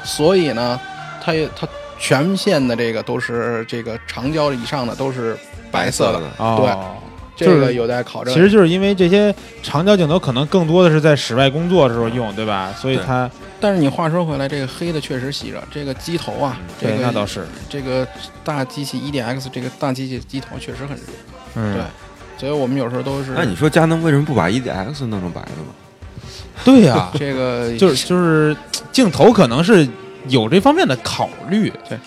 [0.04, 0.80] 所以呢，
[1.24, 1.68] 它也它
[2.00, 5.36] 全线的这个都是这个长焦以上的都是
[5.70, 6.96] 白色的，的，哦。
[7.36, 8.34] 这个有待考证。
[8.34, 12.70] 其实就是因为这些长焦镜头可能更多的是在室外工作的时候用，对吧？
[12.76, 18.06] 所以它但是你话说回来，这个黑的确实吸着，这个机头啊，这对个那倒是，这个
[18.44, 21.02] 大机器 EDX 这个大机器机头确实很热，
[21.54, 21.82] 嗯，对
[22.38, 25.72] 所以我们有时候都是那你说佳能为什么不把 EDX 弄成白的呢？
[26.62, 28.54] 对呀， 这个就是就是
[28.92, 29.88] 镜头可能是
[30.28, 31.98] 有这方面的考虑，对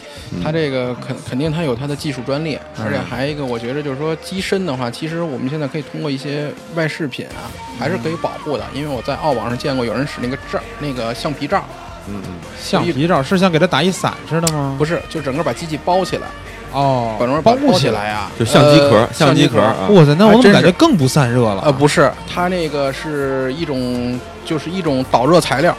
[0.44, 2.86] 它这个肯肯定它有它的技术专利，嗯。
[2.86, 7.50] 而且还一个我觉得就是说机身的话，其实我们现在可以通过一些外饰品啊，
[7.80, 11.66] 还是可以保护的，因为我在澳网上见过有人使那个罩那个橡皮罩，
[12.08, 14.76] 嗯嗯，橡皮罩是像给它打一伞似的吗？
[14.78, 16.28] 不是就整个把机器包起来，
[16.72, 21.62] 哦，把整个包包起来啊，就相机壳呃，相机壳啊，哇塞，那我怎么感觉更不散热了？
[21.66, 25.76] 呃，不是，它那个是一种就是一种导热材料。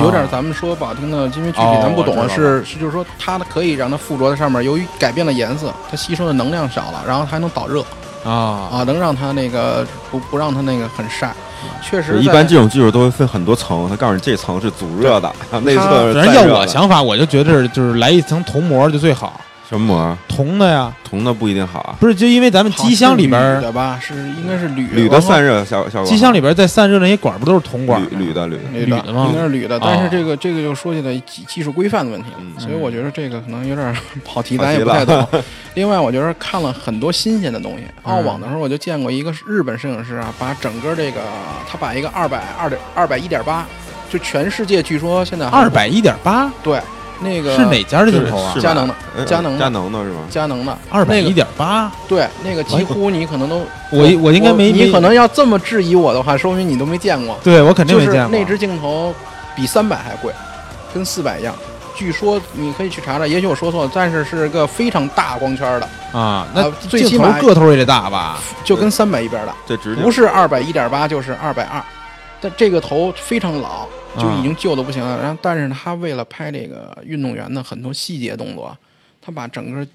[0.00, 7.82] 有点咱们说不好听的，因为具体哦咱不懂是是就是说它可以让它附着在上面，由于改变了颜色，它吸收的能量少了，然后它还能导热。
[8.24, 8.68] 啊。
[8.70, 11.32] 啊，能让它那个不不让它那个很晒。
[11.82, 20.18] 确实，一般这种技术都会分很多层，他告诉你这层是阻热的，内侧是反正要我想法，我就觉得就是来一层铜膜就最好，什么膜？
[20.26, 26.08] 铜的呀，铜的不一定好啊，不是就因为咱们机箱里边的吧，是应该是铝铝的散热效效果。
[26.08, 28.02] 机箱里边在散热那些管不都是铜管？
[28.02, 28.56] 铝铝的铝。
[28.56, 29.26] 的，铝铝的吗？
[29.28, 29.80] 应该是铝的，哦。
[29.84, 32.58] 但是这个这个就说起来技技术规范的问题了，嗯。
[32.58, 35.42] 所以我觉得这个可能有点 跑题，咱也不太了懂。
[35.74, 37.84] 另外，我觉得看了很多新鲜的东西。
[38.04, 38.14] 嗯。
[38.14, 41.20] 澳网的时候，我就见过一个日本摄影师啊，把整个这个
[41.68, 43.66] 他把一个二百二点二百一点八，
[44.08, 46.50] 就全世界据说现在二百一点八？
[46.62, 46.80] 对
[47.20, 48.54] 那个是哪家的镜头啊？
[48.60, 50.20] 佳能的呃佳能的佳能的是吗？
[50.30, 57.38] 佳能的二百一那个点八，对那个几乎你可能都我我应该没没你可能要这么质疑我的话，说明你都没见过。
[57.42, 59.14] 对我肯定就是没见过那只镜头
[59.56, 60.32] 比三百还贵，
[60.94, 61.54] 跟四百一样。
[61.96, 68.38] 据说你可以去查查，也许我说错了，但是是个非常大光圈的，啊，那啊最镜头起码个头也得大吧？
[68.62, 71.82] 就跟三百一边大，这直径不是二百一点八就是二百二。
[72.40, 73.84] 但这个头非常老，
[74.18, 75.20] 就已经旧的不行了。
[75.20, 78.76] 然后，但是他为了拍这个运动员的很多细节动作，
[79.20, 79.86] 他把整个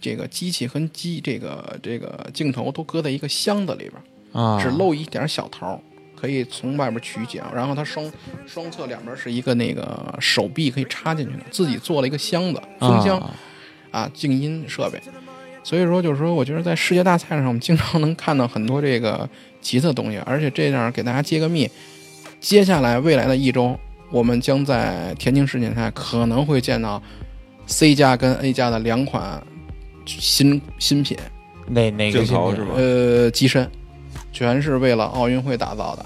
[0.00, 3.92] 这个机器和机这个这个镜头都搁在一个箱子里边。
[4.32, 5.78] 啊，只露一点小头儿，
[6.16, 7.42] 可以从外边取景。
[7.54, 8.10] 然后它双
[8.46, 13.30] 双侧两边是一个那个手臂可以插进去的，自己做了一个箱子，风箱啊
[13.90, 14.98] 啊，静音设备。
[15.62, 19.28] 所以说，就是说，我觉得在世界大赛上，我们经常能看到很多这个
[19.60, 20.16] 奇特的东西。
[20.24, 21.70] 而且这样给大家揭个秘，
[22.42, 23.78] 接下来未来的一周，
[24.10, 27.00] 我们将在田径世锦赛可能会见到
[27.66, 29.40] C 加跟 A 加的两款
[30.04, 31.16] 新新品。
[31.68, 32.74] 哪哪个镜镜头是吗？
[32.76, 33.70] 呃，机身，
[34.32, 36.04] 全是为了奥运会打造的。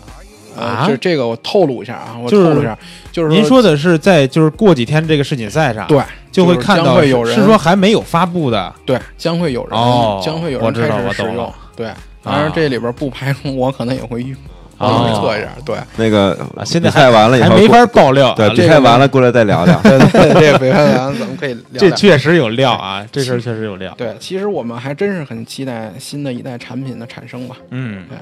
[0.55, 2.78] 呃，啊这这个我透露一下啊，我透露一下，
[3.11, 11.53] 就是您说的是在就是过几天这个世锦赛上，对，就会看到有人是说还没有发布的对，将会有人，哦将会有人我知道开始使用。
[11.74, 11.91] 对，
[12.22, 14.37] 当然这里边不排除我可能也会预哦
[14.79, 15.49] 帮你测一下。
[15.64, 19.79] 对，那个啊现在比赛完了以后还没法爆料啊，对比这个赛完了过来再聊聊。
[19.85, 21.91] 对对，这个北派咱咱们可以聊 这。
[21.93, 23.95] 确实有料啊，这事儿确实有料。
[23.97, 27.57] 对，其实我们还真是很期待新的一代产品的产生吧。
[27.70, 28.18] 嗯对，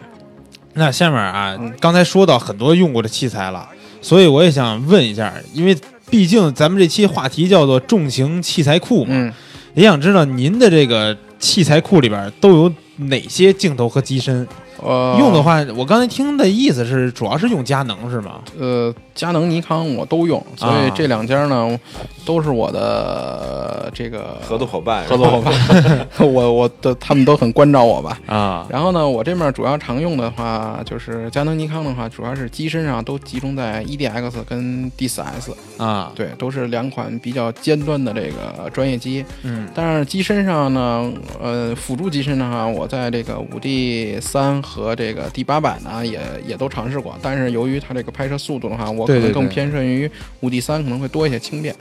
[0.74, 3.68] 那下面啊嗯，刚才说到很多用过的器材了，
[4.00, 5.76] 所以我也想问一下，因为
[6.10, 9.32] 毕竟咱们这期话题叫做重型器材库嘛，嗯，
[9.74, 14.46] 也想知道您的这个器材库里边都有哪些镜头和机身。
[14.82, 18.40] 呃，用的话，我刚才听的意思是主要是用佳能是吗？
[18.58, 21.78] 呃，佳能、尼康我都用，所以啊这两家呢
[22.24, 28.18] 都是我的这个合作伙伴，合作伙伴， 我我的他们都很关照我吧。
[28.26, 28.66] 啊。
[28.68, 39.24] 然后呢，我这面主要常用的话，就是佳能、尼康的话，主要是机身上都集中在 EDX 跟 D4S，啊，对，都是两款比较尖端的这个专业机。
[39.42, 39.68] 嗯。
[39.74, 47.14] 但是机身上呢，呃，辅助机身的话，我在这个五 D 三和这个 D 八版呢，也也都尝试过。
[47.22, 51.74] 但是由于它这个拍摄速度的话，我可能更偏向于五 D 三，可能会多一些轻便。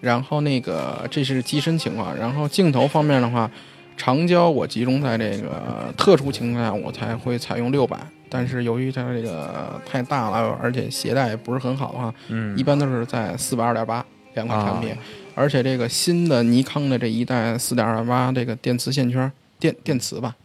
[0.00, 3.50] 然后那个这是机身情况，然后镜头方面的话，
[3.96, 7.98] 长焦我集中在这个特殊情况下我才会采用六百，
[8.28, 14.04] 但是由于它这个太大了，而且携带也不是很好的话，嗯一般都是在四百二点八
[14.34, 14.98] 两款产品，啊
[15.34, 20.36] 而且这个新的尼康的这一代四点二八这个电磁线圈电电磁吧，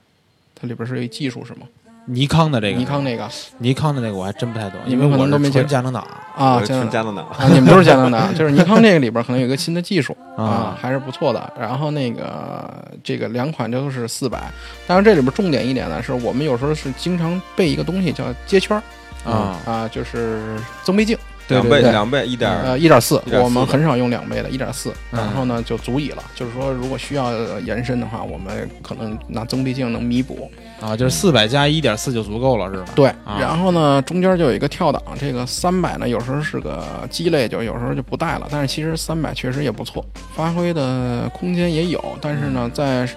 [0.56, 1.68] 它里边是有一技术是吗？
[2.10, 3.30] 尼康的这个，尼康那个。
[3.60, 6.06] 尼康的那个我还真不太懂，你们可能因为我是都没见纯佳能党
[6.36, 11.54] 啊，加能党，啊，你们都是加能的， 就是尼康这个里边可能有一个新的技术啊啊，还是不错的。
[11.60, 12.70] 然后那个
[13.04, 14.52] 这个两款都是四百，
[14.88, 18.82] 当然这里边重点一点呢，是我们有时候是经常备一个东西叫接圈儿
[19.30, 21.18] 啊，啊，就是增倍镜，
[21.56, 26.24] 两倍对两倍一点呃，一点四，我们很少用两倍的，一点四，嗯然后呢就足以了。
[26.36, 30.50] 就是说，如果需要呃延伸的话，我们可能拿增倍镜能弥补。
[30.80, 32.86] 啊，就是四百加一点四就足够了，是吧？
[32.96, 38.48] 对，啊然后呢，中间就有一个跳档，这个三百呢，有时候是个鸡肋，就有时候就不带了。
[38.50, 43.08] 但是其实三百确实也不错，发挥的空间也有，但是呢，在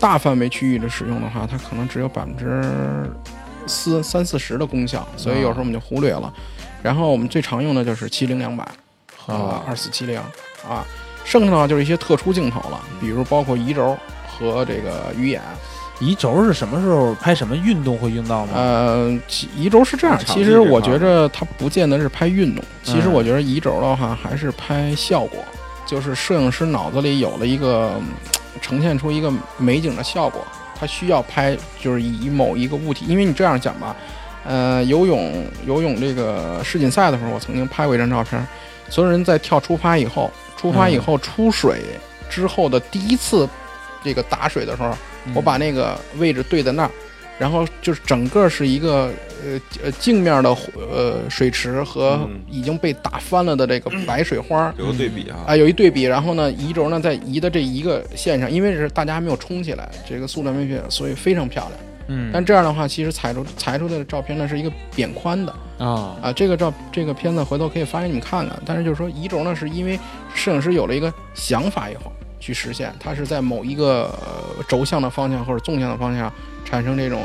[0.00, 3.08] 大范围区域的使用的话，它可能只有百分之
[3.68, 6.32] 四三四十的功效，所以有时候我们就忽略了。
[6.82, 8.66] 然后我们最常用的就是七零两百
[9.16, 10.18] 和啊二四七零
[10.68, 10.84] 啊，
[11.24, 15.40] 剩下的就是一些特殊镜头了，比如包括移轴和这个鱼眼。
[16.00, 18.54] 移轴是什么时候拍什么运动会用到吗？
[18.56, 25.38] 呃，其移轴是这样，其实我觉着它不见得是拍运动，其实嗯我觉得移轴的话还是拍效果，
[25.86, 28.06] 就是摄影师脑子里有了一个嗯
[28.60, 33.94] 呈现出一个美景的效果，他需要拍就是以某一个物体，因为你这样讲吧，
[34.44, 38.46] 呃，游泳游泳这个世锦赛的时候，我曾经拍过一张照片，
[38.88, 41.80] 所有人在跳出发以后，出发以后出水
[42.28, 43.48] 之后的第一次
[44.02, 44.90] 这个打水的时候。
[44.90, 44.96] 嗯
[45.36, 46.90] 我把那个位置对在那儿，
[47.38, 49.08] 然后就是整个是一个
[49.44, 61.80] 呃呃镜面的呃水池和嗯已经被打翻了的这个白水花儿有个对比啊啊、，有一对比，然后呢移轴呢在移的这一个线上，因为是大家还没有冲起来，这个速度还没变，所以非常漂亮。
[62.08, 65.52] 嗯，但这样的话，其实裁出裁出的照片呢是一个扁宽的。
[65.78, 66.16] 啊。
[66.22, 68.60] 啊，这个照这个片子回头可以发给你们看看。
[68.64, 69.98] 但是就是说移轴呢，是因为
[70.34, 76.32] 摄影师有了一个想法以后去实现，它是在某一个、呃轴向的方向或者纵向的方向
[76.64, 77.22] 产生这种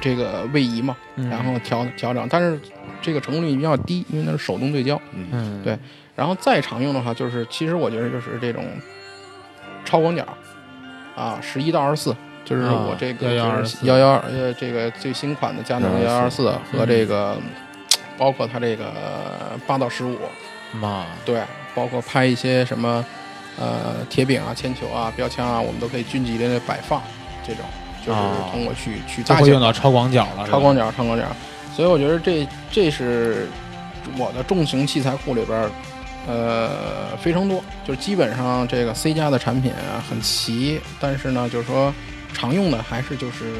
[0.00, 1.28] 这个位移嘛，嗯。
[1.28, 2.60] 然后调调整，但是
[3.00, 5.00] 这个成功率比较低，因为那是手动对焦。
[5.12, 5.62] 嗯。
[5.62, 5.78] 对。
[6.14, 8.64] 然后再常用的话，就是其实我觉得就是这种
[9.84, 10.26] 超广角
[11.14, 12.16] 啊，十一到二十四，
[12.48, 16.50] 就是啊我这个11幺幺呃这个最新款的佳能幺幺二四。
[16.72, 17.36] 和这个
[18.16, 18.86] 包括它这个
[19.66, 20.16] 八到十五，
[20.72, 21.42] 妈，对，
[21.74, 23.04] 包括拍一些什么
[23.58, 27.02] 呃铁饼啊、铅球啊、标枪啊，我们都可以均级的摆放，
[27.46, 27.62] 这种
[28.04, 28.48] 就是啊。
[28.50, 31.24] 通过去去就大小会用到超广角了，超广角、超广角，
[31.76, 33.46] 所以我觉得这这是
[34.16, 35.70] 我的重型器材库里边儿，
[36.26, 41.92] 呃，非常多，就是基本上这个 C 加的产品啊很齐，但是呢，就是说
[42.38, 43.52] 常用的还是就是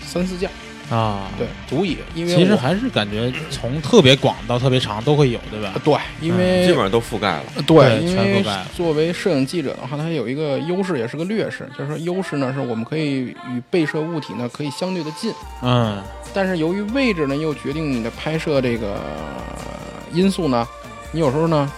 [0.00, 0.48] 三四件，
[0.90, 5.74] 啊，对，足以，因为其实还是感觉从特别广到特别长都会有，对吧？
[5.82, 7.44] 对，因为、基本上都覆盖了。
[7.56, 16.00] 呃对，因为全覆盖作为摄影记者的话，它有一个优势，也是个劣势，就是说优势呢是我们可以与被摄物体呢可以相对的近，嗯。
[16.34, 19.00] 但是由于位置呢又决定你的拍摄这个
[20.12, 20.66] 因素呢，
[21.10, 21.70] 你有时候呢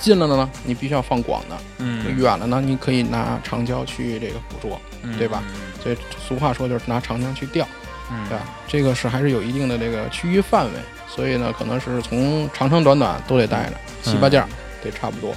[0.00, 5.16] 近了的呢你必须要放广的，嗯，远了呢你可以拿长焦去这个捕捉，嗯。
[5.18, 5.42] 对吧？
[5.84, 7.68] 所以俗话说就是拿长枪去钓，
[8.10, 8.44] 嗯对吧？
[8.66, 10.72] 这个是还是有一定的这个区域范围，
[11.06, 14.48] 所以呢可能是从长长短短都得带着，七八件儿
[14.82, 15.34] 得差不多。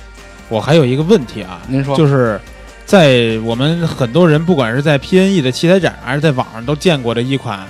[0.47, 2.39] 我还有一个问题啊，您说就是
[2.85, 7.67] 在我们很多人不管是在 PNE 的器材展，还是在网上都见过的一款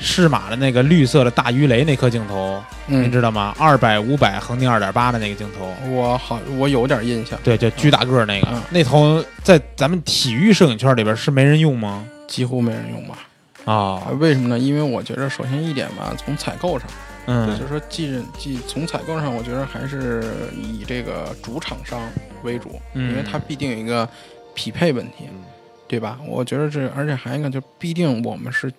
[0.00, 3.54] 适马的那个绿色的大鱼雷那颗镜头，您嗯，知道吗？
[3.58, 12.06] 二百、五百、恒定二点八的那个镜头，我好我有点印象，对，就巨大个儿那个，嗯那头在咱们体育摄影圈里边是没人用吗？
[12.26, 13.18] 几乎没人用吧？
[13.64, 14.58] 啊啊，，为什么呢？
[14.58, 16.88] 因为我觉得首先一点吧，从采购上。
[17.30, 20.24] 嗯就是说既既从采购上，我觉得还是
[20.56, 22.00] 以这个主厂商
[22.42, 24.08] 为主，嗯因为它必定有一个
[24.54, 25.44] 匹配问题，嗯
[25.86, 26.18] 对吧？
[26.26, 28.74] 我觉得这，而且还有一个，就必定我们是是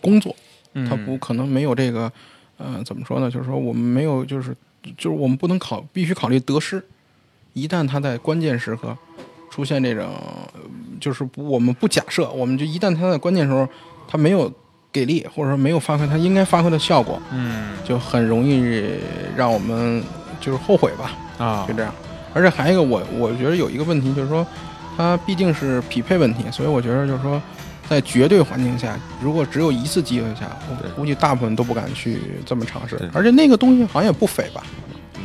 [0.00, 0.34] 工作，
[0.74, 2.10] 嗯它不可能没有这个，
[2.56, 3.30] 呃，怎么说呢？
[3.30, 4.54] 就是说我们没有，就是
[4.96, 6.82] 就是我们不能考，必须考虑得失。
[7.54, 8.96] 一旦他在关键时刻
[9.50, 10.60] 出现这种，呃
[11.00, 13.68] 就是不我们不假设，我们就一旦他在关键时候
[14.06, 14.52] 他没有
[14.92, 18.82] 给力，或者说没有发挥他应该发挥的效果，嗯就很容易
[19.36, 20.02] 让我们
[20.40, 21.92] 就是后悔吧，啊就这样。
[22.34, 24.46] 而且还有一个我我觉得有一个问题就是说，
[24.96, 27.40] 它毕竟是匹配问题，所以我觉得就是说，
[27.88, 33.08] 在绝对环境下，如果只有一次机会下，我估计大部分都不敢去这么尝试对。
[33.14, 34.62] 而且那个东西好像也不菲吧？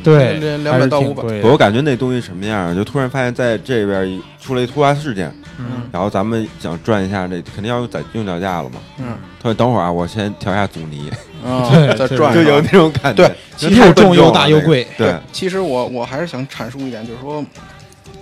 [0.02, 8.76] 对，这还是200到500挺贵的我感觉那东西什么样儿，就突然发现在这边一出了一突发事件，嗯然后咱们想转一下这，肯定要用脚用脚架了嘛。
[8.98, 11.10] 嗯他说等会儿啊，我先调一下阻尼，
[11.42, 13.26] 啊对，再转就有那种感觉。
[13.58, 17.42] 对又重又大又贵对，其实我我还是想阐述一点，就是说，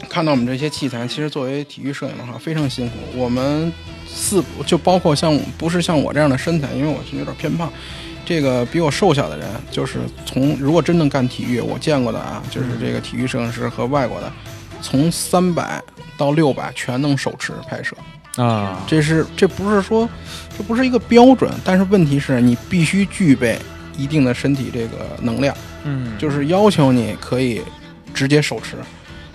[0.08, 2.94] 看到我们这些器材，其实作为体育摄影的话非常辛苦。
[3.14, 3.72] 我们
[4.06, 7.72] 四就包括像不是像我这样的身材，因为我是有点偏胖。
[8.24, 14.32] 这个比我瘦小的人，就是从如果真正干体育，我见过的啊，就是这个体育摄影师和外国的，
[14.80, 15.82] 从三百
[16.16, 17.96] 到六百全能手持拍摄。
[18.36, 20.08] 啊，这是这不是说
[20.56, 23.58] 这不是一个标准，但是问题是你必须具备
[23.98, 27.60] 一定的身体这个能量，嗯，就是要求你可以
[28.14, 28.76] 直接手持。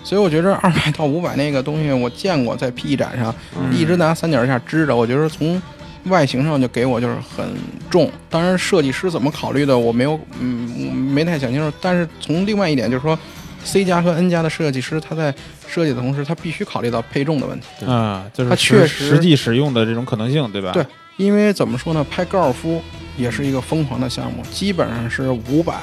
[0.02, 5.60] 所以我觉得二百到五百那个东西我见过，在 PE 展上嗯一直拿三脚架支着，我觉得从
[6.04, 7.46] 外形上就给我就是很
[7.90, 8.10] 重。
[8.30, 13.18] 当然设计师怎么考虑的我没有嗯没太想清楚，但是从另外一点就是说。
[13.64, 15.34] C 加和 N 加的设计师，他在
[15.66, 17.84] 设计的同时，他必须考虑到配重的问题。
[17.84, 20.70] 啊，就是他确实实际使用的这种可能性，对吧？
[20.72, 20.86] 对
[21.16, 22.80] 因为怎么说呢，拍高尔夫
[23.16, 25.74] 也是一个疯狂的项目，基本上是五百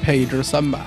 [0.00, 0.78] 配一支三百，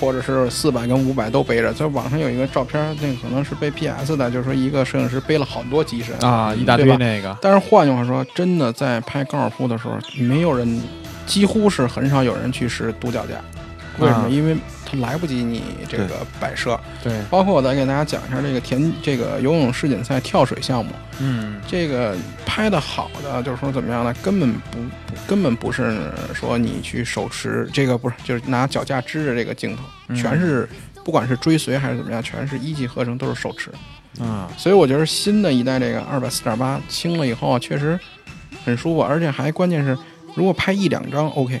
[0.00, 1.72] 或者是四百跟五百都背着。
[1.72, 6.16] 在网上有一个照片，那个可能是被 PS 的，就是说一个摄影师背了好多机身。
[6.20, 10.80] 啊，一大堆那个，但是换句话说，真的在拍高尔夫的时候，没有人，
[11.26, 13.34] 几乎是很少有人去使独脚架。
[13.98, 14.24] 为什么？
[14.24, 16.78] 啊因为它来不及你这个摆设。
[17.02, 20.92] 对，包括我再给大家讲一下这个田这个游泳世锦赛跳水项目。
[21.18, 24.14] 嗯这个拍的好的，就是说怎么样呢？
[24.22, 30.68] 根本不不根本不是说你去手持这个，不是就是拿脚架支着这个镜头，嗯全是
[31.04, 33.70] 不管是追随还是怎么样，全是一气呵成，都是手持。
[34.22, 37.98] 啊，所以我觉得新的一代这个二百四点八轻了以后啊，确实
[38.64, 39.96] 很舒服，而且还关键是，
[40.34, 41.60] 如果拍一两张 OK，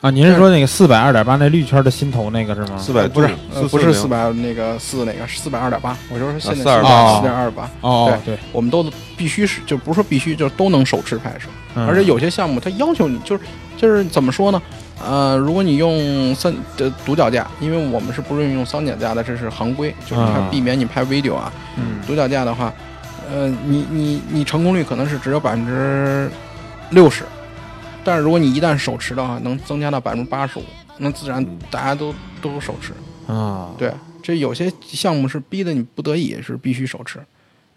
[0.00, 2.78] 啊，您是说那个四百二点八那绿圈的心头那个是吗？
[2.78, 11.48] 四百不是呃不是四百，百那个四那个是四百二点八，我就是现在428四点二八，哦，对，我们都必须是就不是说必须，就都能手持拍摄。
[11.74, 13.44] 嗯而且有些项目它要求你就是
[13.76, 14.62] 就是怎么说呢？
[15.04, 21.52] 呃，如果你用三的独脚架，因为我们是不允许用三脚架的，这是行规，就是它啊避免你拍 video 啊。
[21.76, 22.72] 嗯独脚架的话，
[23.30, 26.30] 呃，你你你成功率可能是只有百分之
[26.88, 27.24] 六十，
[28.04, 30.62] 但是如果你一旦手持的话，能增加到百分之八十五，
[30.98, 32.92] 那自然嗯大家都都手持。
[33.32, 33.92] 啊，对，
[34.22, 37.18] 这有些项目是逼得你不得已是必须手持，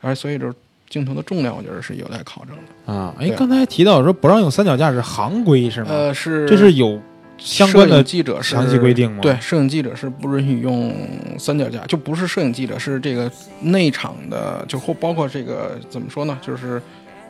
[0.01, 0.53] 而所以就是
[0.89, 2.93] 镜头的重量，我觉得是有待考证的。
[2.93, 5.87] 啊，哎，对刚才提到说不让用三脚架是行规是吗？
[5.91, 6.99] 呃，是这是有
[7.37, 9.19] 相关的记者是详细规定吗？
[9.21, 10.95] 对，摄影记者是不允许用
[11.37, 16.37] 三脚架，就不是摄影记者，是这个内场的，就或包括这个怎么说呢？
[16.41, 16.81] 就是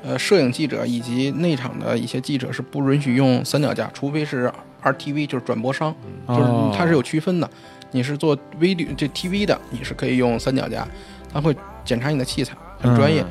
[0.03, 4.51] 呃，摄影记者以及内场的一些记者是不允许用三脚架，除非是
[4.83, 5.95] RTV，就是转播商，
[6.27, 7.49] 就是哦它是有区分的。
[7.91, 10.87] 你是做 video 这 TV 的，你是可以用三脚架，
[11.31, 13.21] 他会检查你的器材，很专业。
[13.21, 13.27] 嗯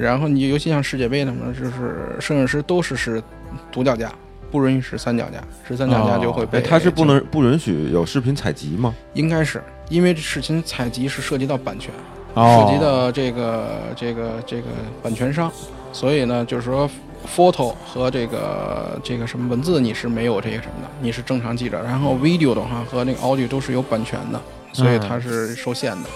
[0.00, 3.22] 然后你尤其像世界杯什么，就是摄影师都是使
[3.70, 4.10] 独脚架，
[4.50, 8.94] 不允许使三脚架，使三脚架就会被哎，他是不能不允许有视频采集吗？
[9.12, 11.92] 应该是因为视频采集是涉及到版权，
[12.32, 14.68] 哦涉及到这个这个这个
[15.02, 15.52] 版权商，
[15.94, 16.90] 所以呢，就是说
[17.34, 21.80] photo 和这个这个什么文字你是没有这个什么的，你是正常记着。
[21.82, 24.40] 然后 video 的话和那个 audio 都是有版权的，
[24.72, 26.08] 所以它是受限的。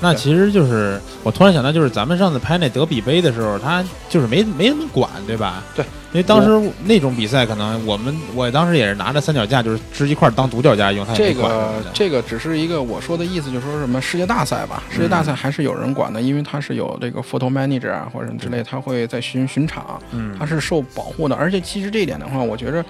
[0.00, 5.62] 那其实就是我突然想到，就是咱们上次拍那德比杯的时候，他就是没没怎么管，对吧？
[5.74, 11.82] 对，因为当时那种比赛，可能我们我当时也是拿着三脚架，就是支一块儿当独脚架用，这个。
[11.92, 21.34] 这个只是一个我说的意思，就是说什么世界大赛吧，世界大赛还是有人管的，因为它是有这个 photo manager 啊或者什么之类，他会在巡巡场，嗯它是受保护的。
[21.34, 22.84] 而且其实这一点的话，我觉着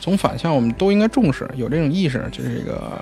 [0.00, 2.98] 从反向我们都应该重视，有这种意识，就是一个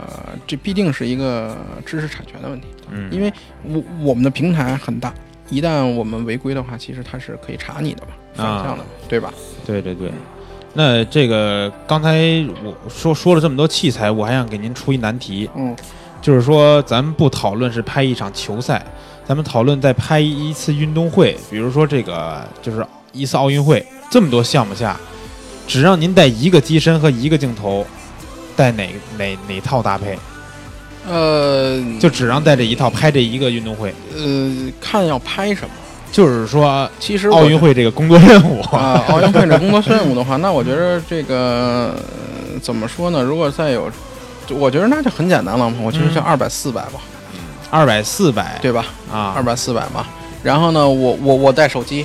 [0.46, 1.56] 这必定是一个
[1.86, 3.32] 知识产权的问题，嗯，因为
[3.64, 5.12] 我我们的平台很大，
[5.48, 9.32] 一旦我们违规的话，其实它是可以查你的嘛，反向的嘛，对吧？
[9.66, 10.10] 对对对。
[10.72, 15.74] 那这个刚才我说说了这么多器材，我还想给您出一难题，嗯，
[16.22, 18.84] 就是说咱们不讨论是拍一场球赛，
[19.26, 24.96] 咱们讨论在拍一次运动会，比如说这个就是一次奥运会，这么多项目下，
[25.66, 27.84] 只让您带一个机身和一个镜头，
[28.54, 30.16] 带哪哪哪套搭配？
[31.08, 35.74] 呃，就只让带这一套拍这一个运动会，呃，看要拍什么。
[36.12, 43.22] 就是说其实奥运会这个工作任务啊，奥运会这工作任务的话， 那我觉得这个、呃怎么说呢？
[43.22, 43.90] 如果再有，
[44.50, 45.76] 我觉得那就很简单了嘛。
[45.82, 47.00] 我觉得就嗯二百四百吧，
[47.70, 48.84] 二百四百对吧？
[49.10, 50.04] 啊，二百四百嘛。
[50.42, 52.04] 然后呢，我我我带手机，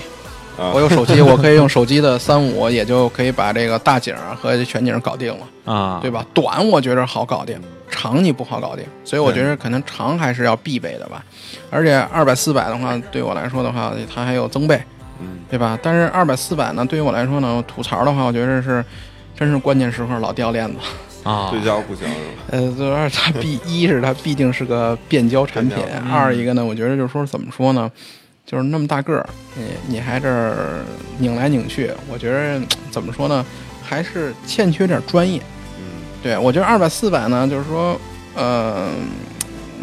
[0.57, 6.25] 啊我有手机，我可以用手机的三五，也就可以把这个大景儿和全景搞定了，啊，对吧？
[6.33, 11.23] 短我觉得好搞定，长你不好搞定，所以我觉得可能长还是要必备的吧。
[11.69, 14.81] 而且二百四百的话，对我来说的话，它还有增倍，
[15.19, 15.77] 嗯，对吧？
[15.81, 18.83] 但是二百四百呢，对于我来说呢，吐槽的话，我觉得是
[19.37, 20.77] 真是关键时候老掉链子，
[21.23, 22.19] 啊对焦不行是吧？
[22.51, 27.91] 呃，主要是它毕一是它毕竟是个变焦产品，嗯二一个呢，我觉得就是说怎么说呢，
[28.45, 30.83] 就是那么大个儿，你你还这儿
[31.17, 33.45] 拧来拧去，我觉得 怎么说呢，
[33.83, 35.41] 还是欠缺点专业。
[35.79, 35.83] 嗯，
[36.21, 37.99] 对我觉得二百四百呢，就是说，
[38.35, 38.89] 呃，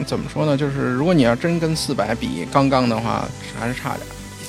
[0.06, 3.24] 怎么说呢，就是如果你要真跟四百比刚刚的话，
[3.58, 4.06] 还是差点。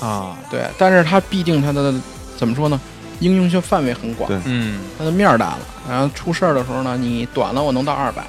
[0.09, 1.93] 啊，对，但是它毕竟它的
[2.37, 2.79] 怎么说呢，
[3.19, 4.79] 应用性范围很广对，嗯。
[4.97, 5.59] 它的面儿大了，
[5.89, 8.23] 然后出事儿的时候呢，你短了我能到二百，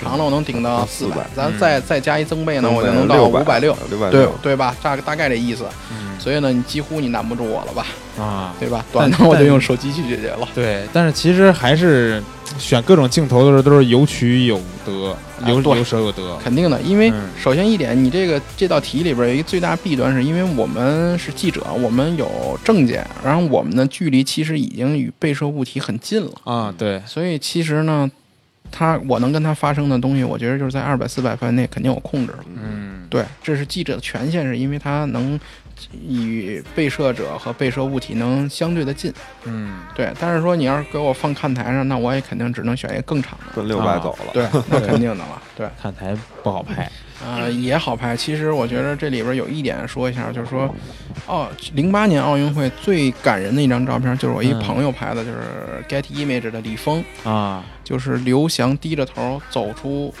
[0.00, 3.76] 长了我能顶到四百，咱嗯再再加一增倍呢，我就能到五百六，，
[4.10, 4.74] 对对吧？
[4.82, 5.64] 大大概这意思。
[5.92, 7.86] 嗯所以呢，你几乎你难不住我了吧，
[8.18, 8.84] 啊，对吧？
[8.92, 10.48] 短的我就用手机去解决了。
[10.52, 12.20] 对，但是其实还是
[12.58, 16.36] 选各种镜头的时候都是有取有得，有有舍有得。
[16.42, 28.10] 肯定的，因为嗯首先一点，你这个这道题里边有一个最大弊端，是因为我们是记者，我们有证件，然后我们的距离其实已经与被摄物体很近了，啊，对，所以其实呢，
[28.70, 32.44] 它我能跟他发生的东西，我觉得就是在二百四百范围内肯定有控制了。
[32.54, 35.38] 嗯，对，这是记者的权限，是因为他能
[35.92, 39.12] 与被摄者和被摄物体能相对的近。
[39.44, 43.52] 嗯，对，但是说你要是给我放看台上，那我也肯定只能选一个更长的。
[43.54, 44.32] 奔六百走了。
[44.32, 45.42] 对，那肯定的了。
[45.56, 46.90] 对，看台不好拍。
[47.24, 48.16] 呃，也好拍。
[48.16, 50.72] 其实我觉得这里边有一点说一下，就是说，
[51.26, 54.58] 哦，零八年奥运会最感人的一张照片，就是我一嗯。
[54.60, 55.38] 朋友拍的，就是
[55.88, 60.12] Getty Image 的李峰，啊，就是刘翔低着头走出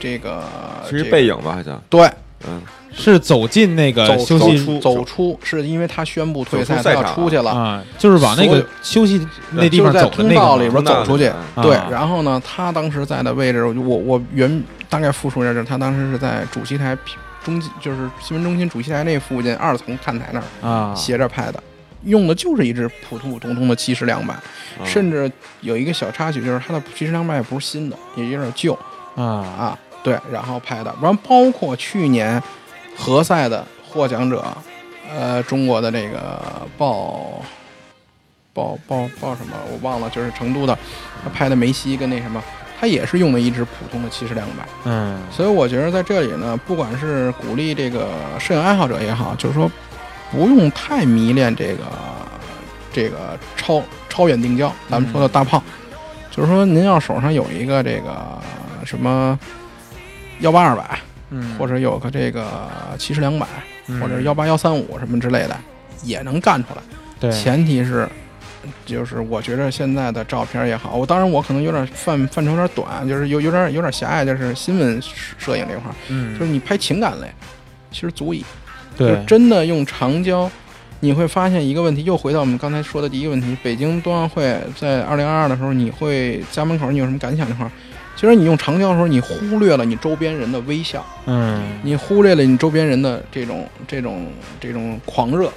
[0.00, 0.42] 这个，
[0.88, 1.52] 是一这个背影吧？
[1.52, 2.10] 好像，对，
[2.46, 2.60] 嗯，
[2.92, 7.50] 是走进那个走休息出走出，是因为他宣布退赛，他要出去了。
[7.50, 11.30] 啊，就是往那个休息那地方就是在走的那个通道里边走出去。
[11.56, 14.62] 对，然后呢，他当时在的位置，我我我原
[14.94, 16.96] 大概复述一下，就是他当时是在主席台
[17.42, 21.60] 中，就是新闻中心主席台那附近二层看台那儿啊，斜着拍的，
[22.04, 24.32] 用的就是一支普普通通的七十两百，
[24.78, 25.28] 嗯甚至
[25.62, 28.72] 有一个小插曲，就是他的七十两百也不是新的，也有点旧
[29.16, 32.40] 啊啊，对，然后拍的，然后包括去年
[32.96, 34.44] 何赛的获奖者，
[35.10, 36.40] 呃，中国的这个
[36.78, 37.42] 报。
[38.56, 40.78] 报报报什么我忘了，就是成都的，
[41.24, 42.40] 他拍的梅西跟那什么，
[42.84, 44.68] 他也是用的一支普通的七十两百。
[44.84, 49.70] 嗯所以我觉得在这里呢，不管是鼓励这个摄影爱好者也好，就是说
[50.30, 51.84] 不用太迷恋这个
[52.92, 55.62] 这个超超远定焦，咱们说的大炮，
[56.30, 58.38] 就是说您要手上有一个这个
[58.84, 59.38] 什么
[60.40, 60.98] 幺八二百，
[61.30, 62.68] 嗯，或者有个这个
[62.98, 63.46] 七十两百，
[63.86, 65.56] 嗯或者幺八幺三五什么之类的，
[66.02, 66.82] 也能干出来。
[67.18, 68.06] 对前提是。
[68.86, 75.00] 就是我觉得现在的照片也好，我当然我可能有点范范畴有点短，就是有有点有点狭隘，就是新闻
[75.38, 77.26] 摄影这块儿，嗯就是你拍情感类，
[77.90, 78.44] 其实足以。
[78.96, 80.48] 就对真的用长焦，
[81.00, 87.70] 你会发现一个问题，又回到我们刚才说的第一个问题：北京冬奥会在二零二二的时候，你会家门口你有什么感想这块儿？
[88.16, 94.28] 其实你用长焦的时候，你忽略了你周边人的微笑，嗯你忽略了你周边人的这种这种
[94.60, 95.52] 这种狂热，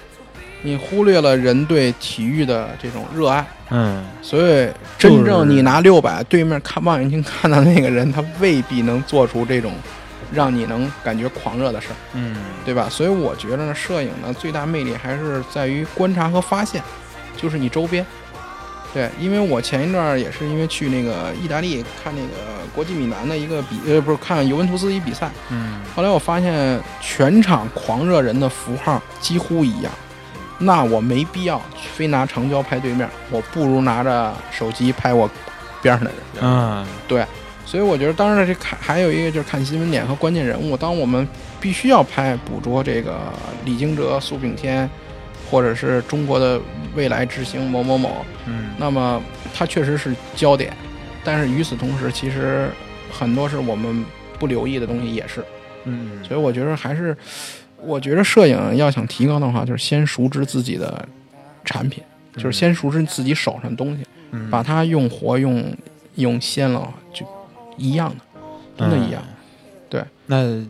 [0.62, 3.46] 你忽略了人对体育的这种热爱。
[3.70, 9.74] 嗯所以，真正你拿六百对面看望远镜看到那个人，他未必能做出这种
[10.32, 11.96] 让你能感觉狂热的事儿。
[12.14, 12.88] 嗯对吧？
[12.90, 16.82] 所以我觉得呢，摄影呢最大魅力还是在于观察和发现，
[17.36, 18.06] 就是你周边。
[18.94, 29.92] 对，因为我前一段儿也是因为去那个意大利看那个国际米兰的一个比，呃，不是看尤文图斯一比赛，嗯后来我发现全场狂热人的符号几乎一样，
[30.58, 31.62] 那我没必要
[31.94, 35.30] 非拿长焦拍对面，我不如拿着手机拍我
[35.82, 36.44] 边上的人。
[36.44, 37.26] 嗯对
[37.66, 40.78] 所以我觉得，当然了，这看还有一个就是看新闻点和关键人物。
[40.78, 41.28] 当我们
[41.60, 43.20] 必须要拍捕捉这个
[43.66, 44.90] 李金哲、苏炳添，
[45.52, 46.62] 或者是中国的
[46.96, 49.22] 未来之星某某某，嗯那么
[49.54, 50.72] 它确实是焦点。
[51.26, 52.70] 但是与此同时，其实
[53.12, 54.06] 很多是我们
[54.40, 55.44] 不留意的东西也是。
[55.84, 57.16] 嗯所以我觉得还是，
[57.82, 61.08] 我觉得摄影要想提高的话，就是先熟知自己的
[61.64, 62.04] 产品，
[62.36, 64.50] 就是先熟知自己手上的东西，嗯。
[64.50, 65.64] 把它用活、用
[66.16, 67.26] 用鲜了，就
[67.78, 69.22] 一样的，真的一样。
[69.90, 70.04] 对。
[70.26, 70.62] 那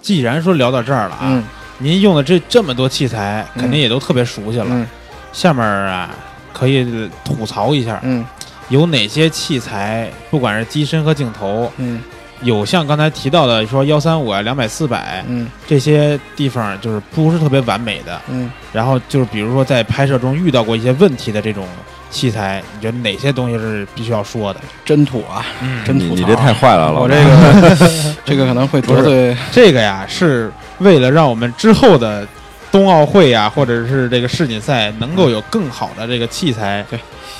[0.00, 1.44] 既然说聊到这儿了啊，嗯。
[1.78, 4.66] 您用的这这么多器材，嗯肯定也都特别熟悉了。
[4.68, 4.86] 嗯。
[5.32, 6.14] 下面啊，
[6.52, 8.24] 可以吐槽一下，嗯。
[8.70, 12.00] 有哪些器材，不管是机身和镜头，嗯
[12.44, 18.20] 有像刚才提到的说幺三五啊、两百、四百嗯这些地方，就是不是特别完美的。
[18.28, 21.66] 嗯，然后就是比如说在拍摄中遇到过一些问题的这种
[22.10, 24.60] 器材，你觉得哪些东西是必须要说的？
[24.84, 26.14] 真土啊，嗯真土。
[26.14, 29.36] 你你这太坏了，老我这个 这个可能会得罪。
[29.50, 32.26] 这个呀，是为了让我们之后的
[32.74, 36.84] 冬奥会呀、或者是这个世锦赛能够有更好的这个器材。
[36.90, 36.98] 对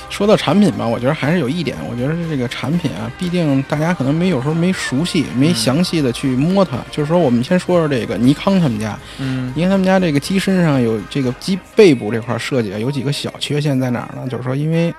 [0.09, 6.77] 说到产品吧，我觉得还是有一点，我觉得这个产品啊，毕竟大家可能没有时候没熟悉，没详细的去摸它。
[6.89, 14.25] 就是说，我们先说说这个尼康他们家，嗯你看他们家这个机身上有这个机背部这块设计啊，有几个小缺陷在哪儿呢？
[14.29, 14.93] 就是说，因为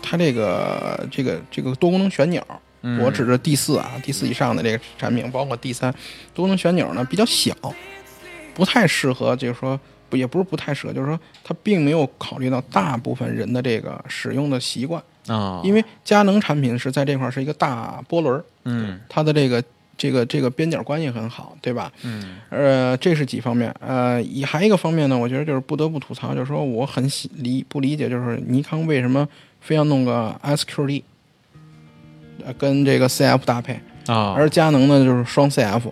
[0.00, 2.40] 它这个这个这个多功能旋钮，
[3.00, 5.92] 我指着第四啊，第四以上的这个产品，包括第三
[6.32, 7.52] 多功能旋钮呢比较小，
[8.54, 9.78] 不太适合，就是说
[10.08, 19.00] 不也不是不太适合，就是说它并没有考虑到大部分人的这个使用的习惯，啊，因为佳能产品是在这块儿是一个大波轮儿，嗯。
[19.08, 19.62] 它的这个
[19.96, 21.92] 这个这个边角关系很好，对吧？
[22.02, 22.38] 嗯。
[22.50, 23.74] 呃，这是几方面。
[23.80, 29.26] 呃，以还一个方面呢，我觉得就是不得不吐槽，就是说我很喜理不理解，就是尼康为什么
[29.60, 31.02] 非要弄个 SQD，
[32.44, 35.82] 呃，跟这个 CF 搭配，啊，而佳能呢就是双 CF，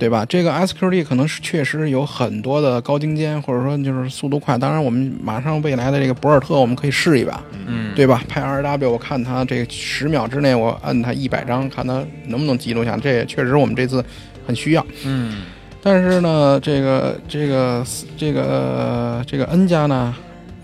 [0.00, 0.24] 对吧？
[0.26, 4.58] 这个 SQD 可能是确实有很多的高精尖，或者说就是速度快。
[4.58, 8.22] 当然，我们马上未来的这个博尔特，我们可以试一把，嗯对吧？
[8.28, 12.96] 拍 RW，我看它这十秒之内，我摁它一百张，看它能不能记录下。
[12.96, 14.02] 这也确实我们这次
[14.46, 14.84] 很需要。
[15.04, 15.42] 嗯
[15.82, 17.82] 但是呢，这个这个
[18.16, 20.14] 这个、呃这个 N 家呢，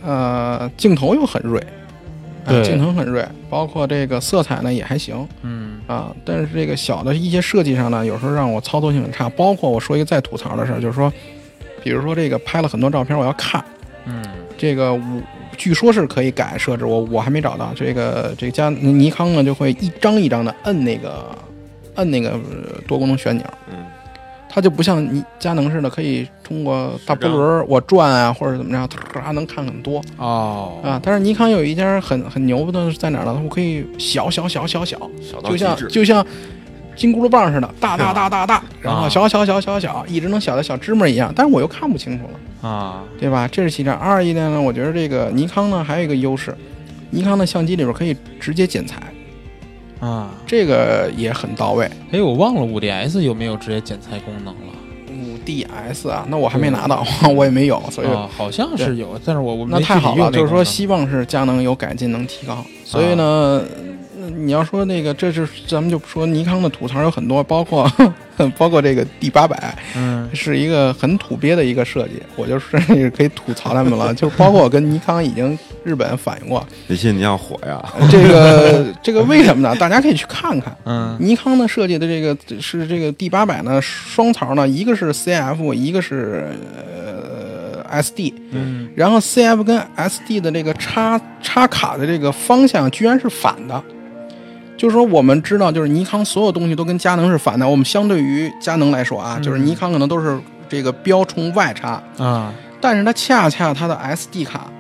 [0.05, 1.59] 呃，镜头又很锐，
[2.45, 6.15] 啊对镜头很锐，包括这个色彩呢也还行嗯啊。
[6.25, 9.29] 但是这个小的一些设计上呢，有时候让我操作性很差。
[9.31, 11.13] 包括我说一个再吐槽的事儿，就是说，
[11.83, 13.65] 比如说这个拍了很多照片，我要看
[14.05, 14.25] 嗯
[14.57, 15.01] 这个我。
[15.57, 17.73] 据说是可以改设置，我我还没找到。
[17.75, 21.35] 这个这个加尼康呢，就会一张一张的摁那个
[21.95, 23.86] 摁那个呃多功能旋钮，嗯
[24.57, 30.99] 它就不像你佳能似的，可以通过大波轮儿我转啊，或者怎么着，它能看很多哦啊。
[31.05, 33.39] 但是尼康有一家很很牛的是在哪儿呢？
[33.45, 36.27] 我可以小小小小小，小就像就像
[36.97, 41.31] 金箍噜棒似的，大大大大大，然后啊小小小小小，一直能小的小芝麻一样。
[41.37, 42.25] 但是我又看不清楚
[42.63, 43.47] 了，啊对吧？
[43.53, 43.89] 这是其一。
[43.91, 46.57] 二一点呢，我觉得这个尼康呢还有一个优势，
[47.11, 49.03] 尼康的相机里边可以直接剪裁，
[50.01, 50.31] 啊！
[50.47, 51.91] 这个也很到位。
[52.13, 54.73] 哎，我忘了五 DS 有没有直接剪裁功能了？
[55.09, 62.65] 五 DS 啊，那我还没拿到， 我也没有，所以啊，好像是有，但是我我没那太好了，就是说希望是佳能有改进能提高。
[62.85, 63.65] 所以呢，呃
[64.31, 67.91] 你要说那个，这是咱们就说尼康的吐槽有很多，包括
[68.59, 72.77] 包括这个 D 八百嗯是一个很土鳖的一个设计，我就是
[73.17, 74.13] 可以吐槽他们了。
[74.15, 77.83] 就是包括我跟尼康已经日本反映过，李信你要火呀？
[78.11, 79.75] 这个这个为什么呢？
[79.77, 80.77] 大家可以去看看。
[80.85, 93.83] 嗯尼康的设计的这个是这个 D 八百呢，双槽呢，一个是 CF，一个是呃 SD，嗯然后 CF 跟 SD 的这个插插卡的这个方向居然是反的，
[94.77, 97.69] 就是说我们知道，就是尼康所有东西都跟佳能是反的。
[97.69, 104.71] 我们相对于佳能来说啊，嗯就是尼康可能都是这个标冲外插，啊但是它恰恰它的 SD 卡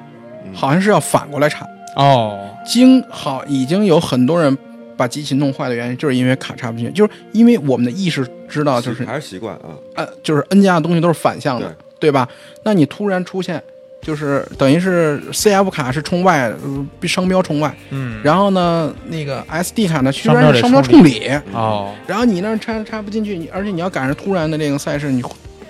[0.44, 1.66] 嗯好像是要反过来插。
[1.96, 4.56] 哦经好已经有很多人
[4.96, 9.70] 把机器弄坏的原因，就是因为卡插不进去，就是因为我们的意识知道，就是还是习惯啊。
[9.94, 12.28] 呃，就是 N 加的东西都是反向的，对吧？
[12.64, 13.62] 那你突然出现，
[14.06, 18.20] 就是等于是 CF 卡是冲外，呃商标冲外，嗯。
[18.22, 21.92] 然后呢，那个 SD 卡呢居商标得然是商标冲冲里，哦。
[22.06, 25.20] 然后你那儿插插不进去，你而且你要赶上突然的这个赛事，你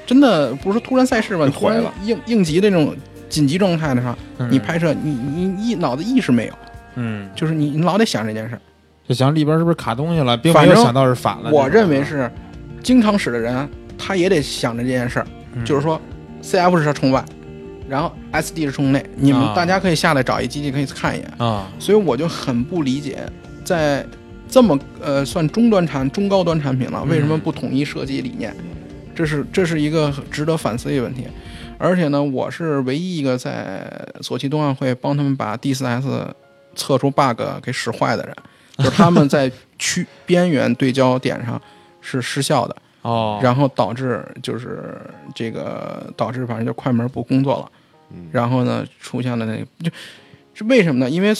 [0.04, 2.94] 真的不是突然赛事吧，你突然应应急这种
[3.30, 4.48] 紧急状态的时候，嗯。
[4.52, 6.52] 你拍摄你你一脑子意识没有，
[6.96, 7.26] 嗯。
[7.34, 8.54] 就是你你老得想这件事。
[8.54, 8.60] 儿。
[9.08, 11.50] 就想里边是不是卡东西了，并没有想到是反了。
[11.50, 12.30] 我认为是
[12.82, 13.66] 经常使的人，
[13.96, 15.64] 他也得想着这件事儿，嗯。
[15.64, 15.98] 就是说
[16.42, 17.24] ，CF 是冲外，
[17.88, 21.32] 然后 SD 是冲内，你们啊大家可以下来找一机器可以看一眼。
[21.38, 23.18] 啊所以我就很不理解，
[23.64, 24.04] 在
[24.48, 28.54] 这么呃算中端产中高端产品了，嗯为什么不统一设计理念？
[29.14, 31.26] 这是这是一个值得反思的问题。
[31.78, 33.86] 而且呢，我是唯一一个在
[34.22, 36.28] 索契冬奥会帮他们把 D4S
[36.74, 38.34] 测出 bug 给使坏的人，
[38.78, 41.60] 就是他们在区边缘对焦点上
[42.00, 44.98] 是失效的，哦，然后导致就是
[45.34, 47.70] 这个导致反正就快门不工作了。
[48.10, 48.28] 嗯。
[48.32, 49.90] 然后呢，出现了那个，就
[50.54, 51.10] 是为什么呢？
[51.10, 51.32] 因为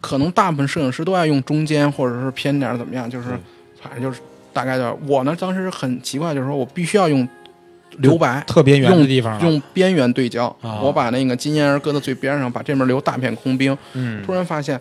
[0.00, 3.40] 可能大部分摄影师都爱用中间或者是偏点儿怎么样，就是嗯
[3.82, 4.20] 反正就是
[4.52, 7.26] 大概就是我呢当时很奇怪，就是说我必须要用
[7.98, 9.40] 留白，特别远的地方啊。
[9.42, 10.80] 用边缘对焦，啊。
[10.80, 14.22] 我把那个金烟儿搁到最边上，把这边留大片空冰，嗯。
[14.24, 14.78] 突然发现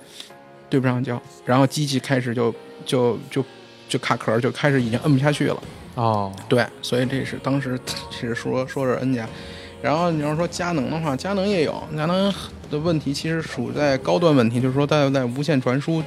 [0.70, 2.54] 对不上焦，然后机器开始就
[2.86, 3.46] 就就
[3.88, 5.64] 就卡壳，就开始已经摁不下去了。
[5.96, 6.32] 哦。
[6.50, 7.80] 对，所以这是当时
[8.12, 9.28] 是说说是 N 加，
[9.82, 12.34] 然后你要说佳能的话，佳能也有，佳能
[12.70, 16.04] 的问题其实属在高端问题，就是说在在无线传输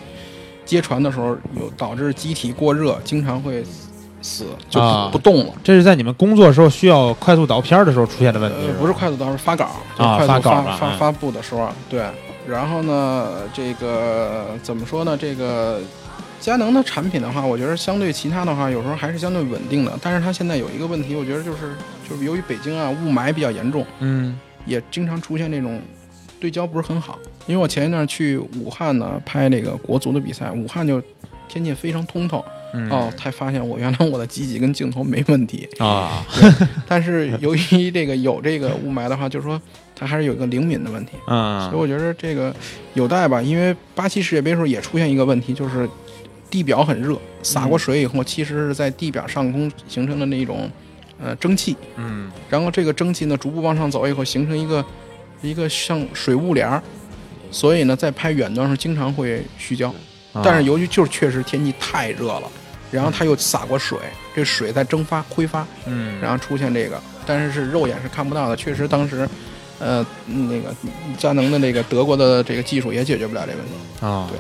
[0.65, 3.65] 接传的时候有导致机体过热，经常会
[4.21, 5.53] 死，就不,、啊不动了。
[5.63, 12.03] 这是在你们工作时候需要快速导片儿的时候出现的问题呃，不是快速导，是发稿，就啊快速发发发布的时候，对。
[12.49, 15.17] 然后呢，这个怎么说呢？
[15.17, 15.79] 这个
[16.41, 19.99] 佳能的产品的话，我觉得相对其他的话，有时候还是相对稳定的。
[20.03, 21.75] 但是它现在有一个问题，我觉得就是
[22.09, 25.81] 就是由于北京啊雾霾比较严重，嗯也经常出现这种
[26.41, 27.19] 对焦不是很好。
[27.47, 31.03] 因为我前一段去武汉呢拍这个国足的比赛，武汉就
[31.49, 35.69] 天气非常通透，嗯哦，才发现我原来我的机器跟镜头没问题。
[35.79, 36.25] 啊
[36.89, 39.61] 但是由于这个有这个雾霾的话，就是说
[39.95, 42.55] 它还是有一个灵敏的问题，所以嗯我觉得这个
[42.95, 43.43] 有待吧。
[43.43, 45.89] 因为巴西世界杯时候也出现一个问题，就是
[46.51, 50.69] 地表很热，洒过水以后，其实是在地表上空形成的那种
[51.23, 52.31] 呃蒸汽，嗯。
[52.49, 54.85] 然后这个蒸汽呢逐步往上走以后，形成一个
[55.41, 56.83] 一个像水雾帘儿，
[57.51, 59.89] 所以呢在拍远端时候经常会虚焦。
[60.33, 60.43] 啊。
[60.45, 62.43] 但是由于就是确实天气太热了，
[62.91, 63.99] 然后它又洒过水，
[64.35, 66.21] 这水在蒸发挥发，嗯。
[66.21, 68.57] 然后出现这个，但是是肉眼是看不到的。
[68.57, 69.29] 确实当时，
[69.79, 70.75] 呃，那个
[71.17, 74.07] 佳能的那个德国的这个技术也解决不了这个问题。
[74.07, 74.29] 啊。
[74.31, 74.39] 对，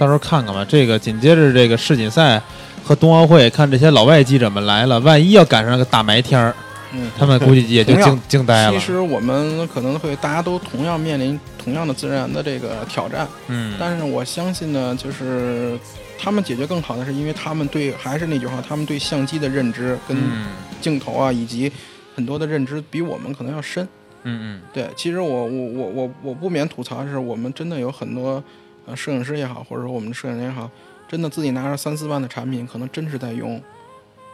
[0.00, 0.64] 到时候看看吧。
[0.66, 2.40] 这个紧接着这个世锦赛
[2.82, 6.54] 和冬奥会，看这些老外记者们来了，万一要赶上个大霾天儿，
[6.94, 8.72] 嗯，他们 估计也就惊惊呆了。
[8.72, 15.78] 其实我们可能会大家都同样面临同样的自然的这个挑战，嗯，但是我相信呢，就是
[16.18, 20.46] 他们解决更好的是因为他们对还是那句话，他们对相机的认知跟嗯
[20.80, 21.70] 镜头啊以及
[22.16, 23.86] 很多的认知比我们可能要深。
[24.22, 28.42] 嗯对，其实我我我我我不免吐槽的是，我们真的有很多
[28.90, 30.68] 呃摄影师也好，或者说我们的摄影人也好，
[31.08, 33.62] 真的自己拿着三四万的产品，可能真是在用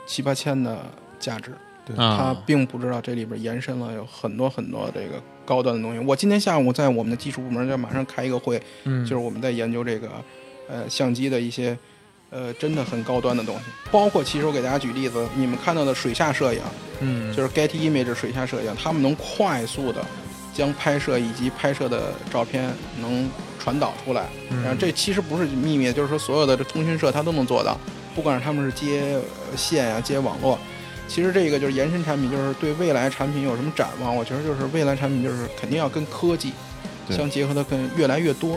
[0.07, 0.79] 七八千的
[1.19, 1.53] 价值，
[1.85, 5.99] 对他啊并不知道这里边延伸了有很多很多这个高端的东西。
[5.99, 10.09] 我今天下午在我们的技术部门就马上开一个会，嗯，就是我们在研究这个
[10.69, 11.77] 呃相机的一些
[12.31, 16.61] 呃真的很高端的东西，包括其实我给大家举例子，你们看到的水下摄影。
[17.01, 20.03] 嗯就是 Getty Image 水下摄影，他们能快速的
[20.55, 23.29] 将拍摄以及拍摄的照片能
[23.67, 24.27] 传导出来。
[24.51, 27.77] 嗯然后这其实不是秘密，就是说所有的这通讯社它都能做到，
[28.15, 29.19] 不管是他们是接
[29.51, 30.57] 呃线呀、接网络。
[31.09, 34.15] 其实这个就是延伸产品，就是对未来产品有什么展望？
[34.15, 36.53] 我觉得就是未来产品就是肯定要跟科技
[37.11, 38.57] 相结合的更越来越多，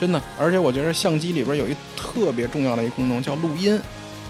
[0.00, 0.20] 真的。
[0.38, 3.78] 而且我觉得相机里边有一特别重要的一功能叫录音，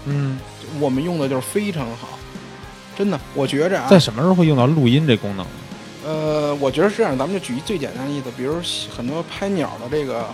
[0.05, 0.37] 嗯，
[0.79, 2.17] 我们用的就是非常好，
[2.97, 3.19] 真的。
[3.33, 5.45] 我觉着啊，在什么时候会用到录音这功能？
[6.05, 8.55] 呃，我觉得是这样，咱们就举一最简单的例子，比如
[8.95, 10.25] 很多拍鸟的这个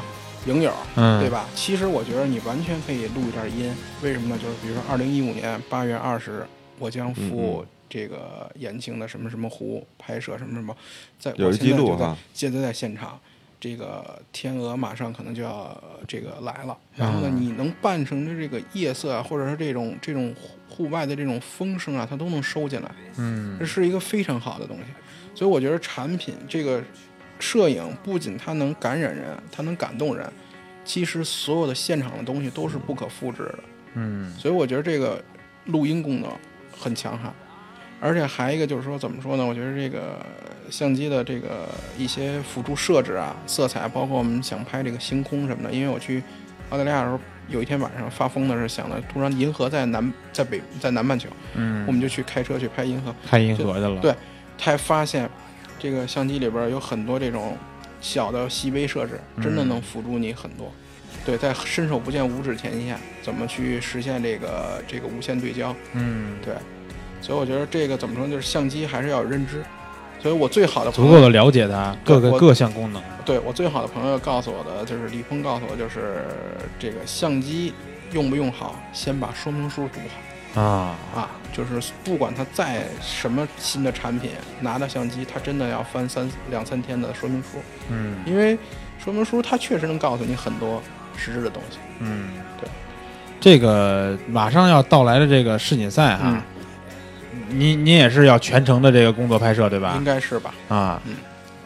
[0.46, 1.30] 影友，嗯，对？
[1.30, 1.46] 吧？
[1.56, 4.38] 其实我觉得你完全可以录一段音，为什么呢？
[4.42, 6.46] 就是比如说二零一五年八月二十日，
[6.78, 10.76] 我将嗯赴这个延庆的什么什么湖拍摄什么什么，
[11.20, 13.20] 在我现在就在记录哈，现在在现场，
[13.60, 20.34] 这个天鹅马上可能就要呃这个来了，然后呢，嗯你能扮成的这个夜色啊，或者是这种这种
[20.70, 22.92] 户户外的这种风声啊，它都能收进来。
[23.18, 24.84] 嗯这是一个非常好的东西。
[25.36, 26.82] 所以我觉得产品这个
[27.40, 30.26] 摄影不仅它能感染人，它能感动人，
[30.84, 33.60] 其实所有的现场的东西都是不可复制的。
[33.96, 35.24] 嗯所以我觉得这个
[35.66, 36.32] 录音功能
[36.80, 37.32] 很强悍，
[38.00, 39.46] 而且还一个就是说怎么说呢？
[39.46, 40.26] 我觉得这个
[40.70, 41.68] 相机的这个
[41.98, 46.24] 一些辅助设置啊、色彩，包括我们想拍这个星空什么的，因为我去
[46.70, 47.20] 澳大利亚的时候。
[47.48, 54.02] 有一天晚上发疯的是想的，突然银河在南在北在南半球，嗯，我们就去开车去拍银河，拍银河去了。
[54.02, 54.12] 对
[54.58, 55.30] 才发现
[55.78, 57.58] 这个相机里边有很多这种
[58.02, 60.72] 小的细微设置，真的能辅助你很多。
[61.26, 65.76] 对，在伸手不见五指前提下，怎么去实现这个这个无线对焦？
[65.94, 66.54] 嗯，对，
[67.20, 69.64] 所以我觉得这个怎么说，就是相机还是要有认知。
[70.22, 73.02] 所以我最好的足够的了解它各个各项功能。
[73.24, 76.26] 对我最好的朋友告诉我的就是李峰告诉我，就是
[76.80, 77.74] 这个相机
[78.12, 80.16] 用不用好，先把说明书读好。
[80.56, 84.32] 啊，啊，就是不管它再什么新的产品，
[84.62, 88.58] 拿到相机，它真的要翻三两三天的说明书，嗯因为
[88.98, 90.82] 说明书它确实能告诉你很多
[91.18, 91.78] 实质的东西。
[92.00, 92.30] 嗯，
[92.60, 92.70] 对。
[93.40, 96.42] 这个马上要到来的这个世锦赛哈，
[97.50, 100.04] 你你也是要全程的这个工作拍摄对吧应？
[100.04, 100.54] 该是吧？
[100.70, 101.16] 啊嗯，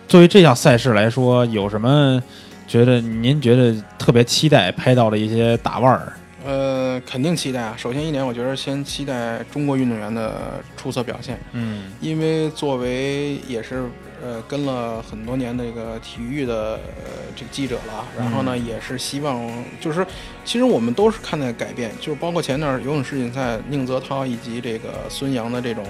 [0.08, 2.22] 作为这项赛事来说，有什么
[2.68, 6.12] 觉得您觉得特别期待拍到的一些大腕儿？
[6.46, 7.76] 呃，肯定期待啊。
[7.78, 13.84] 首先一点，我觉得先期待中国运动员的出色表现，嗯因为作为也是
[14.24, 20.06] 呃跟了很多年的这个体育的呃这个记者了，然后呢嗯也是希望就是
[20.46, 25.86] 其实我们都是看待改变，就是包括前段游泳世锦赛宁泽涛以及这个孙杨的这种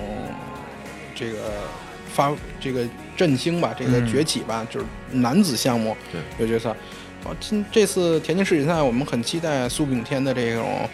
[1.14, 1.38] 这个
[2.12, 2.84] 发这个
[3.16, 6.76] 振兴吧，这个嗯崛起吧，就是男子项目对有角色。
[7.24, 10.90] 好，今这次田径世锦赛，我们很期待苏炳添的这种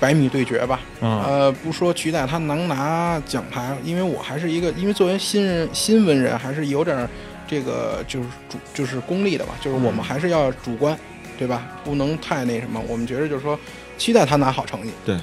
[0.00, 0.80] 百米对决吧。
[1.00, 7.08] 嗯呃，不说期待他能拿奖牌，因为我还是一个，因为作为新人新闻人，还是有点儿
[7.46, 10.96] 这个就是主就是功利的吧，就是我们嗯还是要主观，
[11.38, 11.66] 对吧？
[11.84, 12.80] 不能太那什么。
[12.88, 13.58] 我们觉得就是说，
[13.98, 14.90] 期待他拿好成绩。
[15.04, 15.16] 对，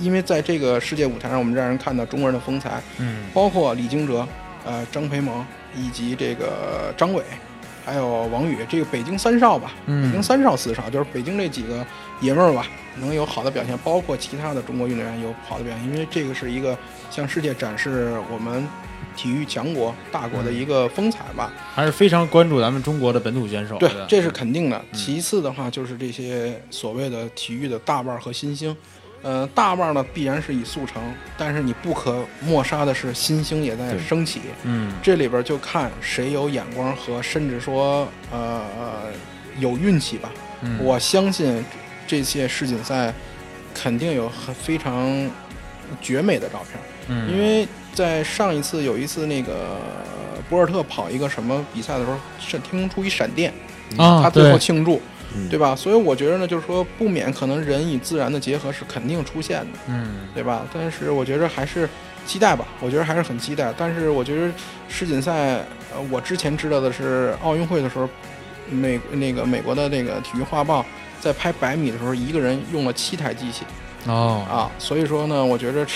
[0.00, 4.26] 因为在这个世界舞台上，我们让人看到中国人的风采，嗯包括李金哲、
[4.64, 5.44] 呃张培萌
[5.76, 7.22] 以及这个张伟，
[7.84, 11.84] 还有王宇，这个北京三少吧，北京嗯三少四少，就是北京这几个
[12.20, 12.66] 爷们儿吧，
[13.00, 16.76] 能有好的表现，包括其他的中国运动员有好的表现，因为这个是一个
[17.10, 18.66] 向世界展示我们
[19.16, 21.52] 体育强国大国的一个风采吧。
[21.74, 24.76] 还是非常关注咱们中国的本土选手对，这是肯定的。
[24.92, 28.76] 嗯其次的话，就是这些所谓的体育的大腕儿和新星。
[29.22, 31.00] 呃，大腕呢必然是以速成，
[31.38, 34.40] 但是你不可抹杀的是新星也在升起。
[34.64, 38.62] 嗯这里边就看谁有眼光和甚至说呃
[39.58, 40.30] 有运气吧。
[40.62, 41.64] 嗯我相信
[42.06, 43.12] 这届世锦赛
[43.74, 45.30] 肯定有很非常
[46.00, 49.78] 绝美的照片，嗯因为在上一次有一次那个
[50.48, 53.52] 博尔特跑一个什么比赛的时候，是天空出一闪电，
[53.96, 55.00] 啊他最后庆祝，
[55.36, 55.74] 嗯对吧？
[55.76, 59.78] 所以我觉得呢，就是说不免可能人与自然的结合是肯定出现的。
[59.88, 60.66] 嗯对吧？
[60.72, 61.88] 但是我觉得还是
[62.26, 63.72] 期待吧，我觉得还是很期待。
[63.76, 64.52] 但是我觉得
[64.88, 68.08] 世锦赛，呃，我之前知道的是奥运会的时候，
[68.70, 70.84] 美那个美国的那个体育画报
[71.20, 73.64] 在拍百米的时候，一个人用了七台机器
[74.06, 75.92] 哦啊，所以说呢，我觉得这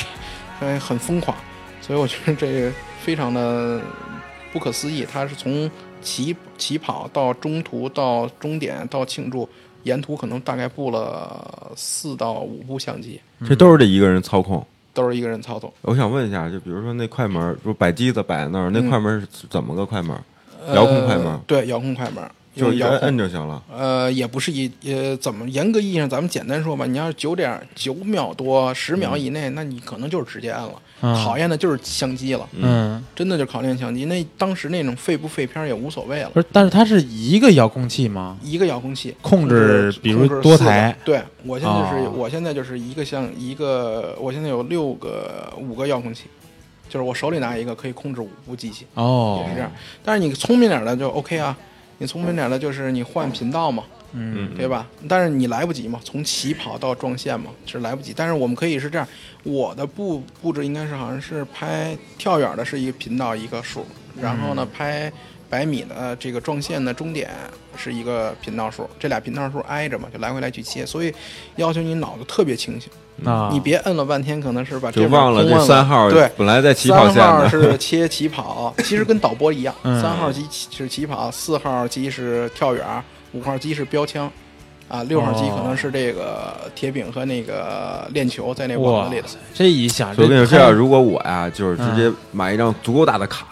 [0.61, 1.37] 呃很疯狂，
[1.81, 2.73] 所以我觉得这
[3.03, 3.81] 非常的
[4.53, 5.07] 不可思议。
[5.11, 5.71] 他是从
[6.07, 9.49] 起起跑到中途到终点到庆祝。
[9.83, 14.65] 沿途可能大概布了四到五部相机，这都是这一个人操控。
[14.93, 15.73] 都是一个人操纵。
[15.83, 20.17] 我想问一下，就比如说那快门，就摆机子摆那儿，那嗯快门是怎么个快门？
[20.75, 22.99] 遥控快门呃对，遥控快门，就一摁用遥控。
[23.01, 23.63] 摁就行了。
[23.73, 30.73] 呃，也不是一呃，怎么严格意义上，咱们简单说吧，你要是九点九秒多、十秒以内，那你可能就是直接按了。
[30.73, 30.83] 嗯
[31.15, 34.07] 考验的就是相机了，嗯真的就考验相机。
[34.07, 38.39] 那当时那种废不废片儿也无所谓了，不是，但是它是一个遥控器吗？
[38.43, 46.25] 一个遥控器控制比如多台对我现在就是、哦我现在就是一个像一个，我现在有六个五个遥控器，
[46.89, 48.87] 就是我手里拿一个可以控制五部机器。
[48.95, 49.71] 哦也是这样。
[50.03, 51.55] 但是你聪明点儿的就 OK 啊，
[51.99, 54.87] 你聪明点儿的就是你换频道嘛，嗯对吧？
[55.09, 58.13] 但是你来不及嘛，从起跑到撞线嘛是来不及。
[58.15, 59.09] 但是我们可以是这样，
[59.43, 63.87] 我的布布置应该是好像是拍跳远的是一个频道一个数，
[64.21, 65.11] 然后呢拍
[65.49, 67.31] 百米的这个撞线的终点
[67.77, 71.13] 是一个频道数，这俩频道数挨着嘛，就来回来去切，所以
[71.57, 72.91] 要求你脑子特别清醒，
[73.25, 76.29] 啊，你别摁了半天，可能是把这就忘了这三号对。
[76.37, 79.75] 本来在起跑线三号，是切起跑，其实跟导播一样。
[79.85, 82.85] 嗯三号机是起跑，四号机是跳远，
[83.33, 84.31] 五号机是标枪，
[84.89, 89.29] 啊，六号机可能是这个铁饼和那个链球在那网子里的。
[89.55, 93.47] 这一想，所以我跟你说，这太样如果我呀，就是直嗯接买一张足够大的卡，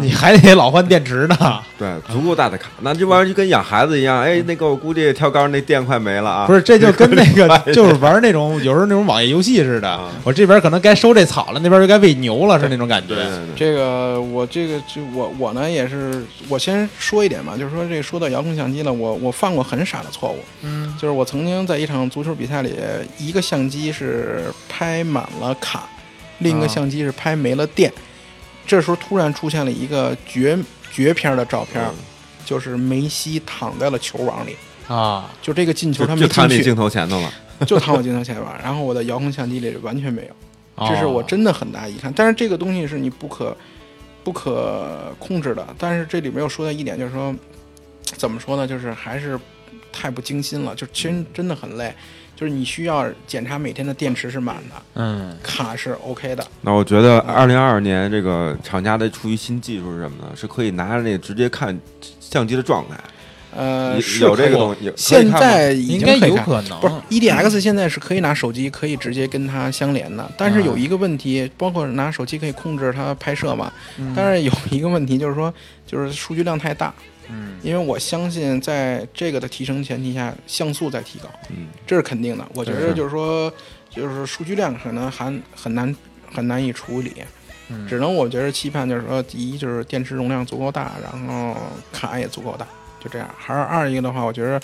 [0.00, 1.36] 你还得老换电池呢。
[1.78, 4.20] 对，足够大的卡，那这玩意儿就跟养孩子一样。
[4.20, 6.46] 哎，那个我估计跳高那电快没了啊。
[6.46, 13.14] 不是，这就跟那个 就是玩那种有时候那种网页游戏似的啊，我这边可能该收这草了，那边就该喂牛了，是那种感觉
[13.54, 22.74] 这个我这个就我我呢也是，我先说一点吧，就是说这个说到遥控相机了，我我犯过很傻的错误，嗯就是我曾经在一场足球比赛里，
[23.18, 25.84] 一个相机是拍满了卡，
[26.38, 27.92] 另一个啊相机是拍没了电。
[28.68, 30.56] 这时候突然出现了一个绝
[30.92, 31.94] 绝片的照片，嗯
[32.44, 34.56] 就是梅西躺在了球网里，
[34.86, 37.32] 啊，就这个进球他没进去，就躺你镜头前头了。
[37.66, 38.44] 就躺我镜头前面。
[38.62, 42.12] 然后我的遥控相机里完全没有，这是我哦真的很大遗憾。
[42.14, 43.56] 但是这个东西是你不可
[44.22, 45.66] 不可控制的。
[45.76, 47.34] 但是这里面又说到一点，就是说
[48.16, 48.66] 怎么说呢？
[48.66, 49.38] 就是还是
[49.92, 51.92] 太不精心了，就其实真的很累。
[52.38, 55.36] 就是你需要检查每天的电池是满的，嗯。
[55.42, 56.46] 卡是 OK 的。
[56.60, 60.30] 那我觉得二零二二年这个厂家的出于新技术是什么呢？
[60.36, 61.76] 是可以拿着那个直接看
[62.20, 62.96] 相机的状态，
[63.56, 64.92] 呃，有是有这个东西。
[64.96, 66.78] 现在已应该有可能。
[66.80, 74.12] 不是 EDX 现在是可以拿手机可以直接跟它相连的，但是有嗯一个问题，包括拿手机可以控制它拍摄嘛，嗯。
[74.14, 75.52] 但是有一个问题就是说，
[75.84, 76.94] 就是数据量太大，
[77.30, 82.46] 嗯因为我相信在这个的提升前提下，像素在提高，嗯，这是肯定的。
[82.54, 83.52] 我觉得就是说，
[83.90, 85.94] 就是数据量可能还很难
[86.32, 87.12] 很难以处理，
[87.68, 91.56] 嗯只能我觉得期盼就是说，第一就是电池容量足够大，然后
[91.92, 92.66] 卡也足够大，
[93.00, 93.28] 就这样。
[93.36, 94.60] 还是二一个的话，我觉得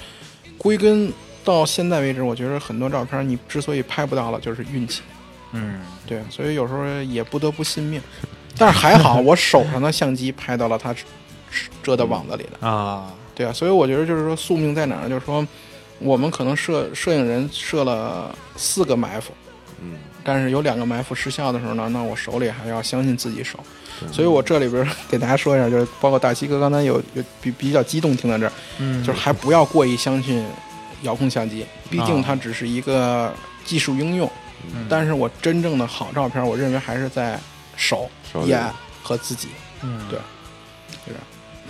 [0.57, 1.13] 归根
[1.45, 5.03] 到现在为止，我觉得很多照片你之所以拍不到了，就是运气。
[5.53, 8.01] 嗯对，所以有时候也不得不信命。
[8.57, 10.95] 但是还好，我手上的相机拍到了它
[11.83, 12.67] 遮到网子里的。
[12.67, 15.09] 啊，对啊，所以我觉得就是说宿命在哪儿？
[15.09, 15.47] 就是说，
[15.99, 19.33] 我们可能摄摄影人设了四个埋伏，
[19.81, 23.59] 嗯，但是有两个埋伏失效的时候呢，那我手里还要相信自己手。
[24.01, 30.45] 对所以我这里边给大家说一下，就是包括大西哥刚才有有比比较激动听到这儿，嗯就是还不要过于相信
[31.03, 33.33] 遥控相机，毕竟啊它只是一个
[33.65, 34.31] 技术应用。
[34.73, 37.39] 嗯但是我真正的好照片，我认为还是在
[37.77, 38.11] 手、
[38.47, 38.69] 眼
[39.03, 39.49] 和自己。
[39.83, 40.19] 嗯对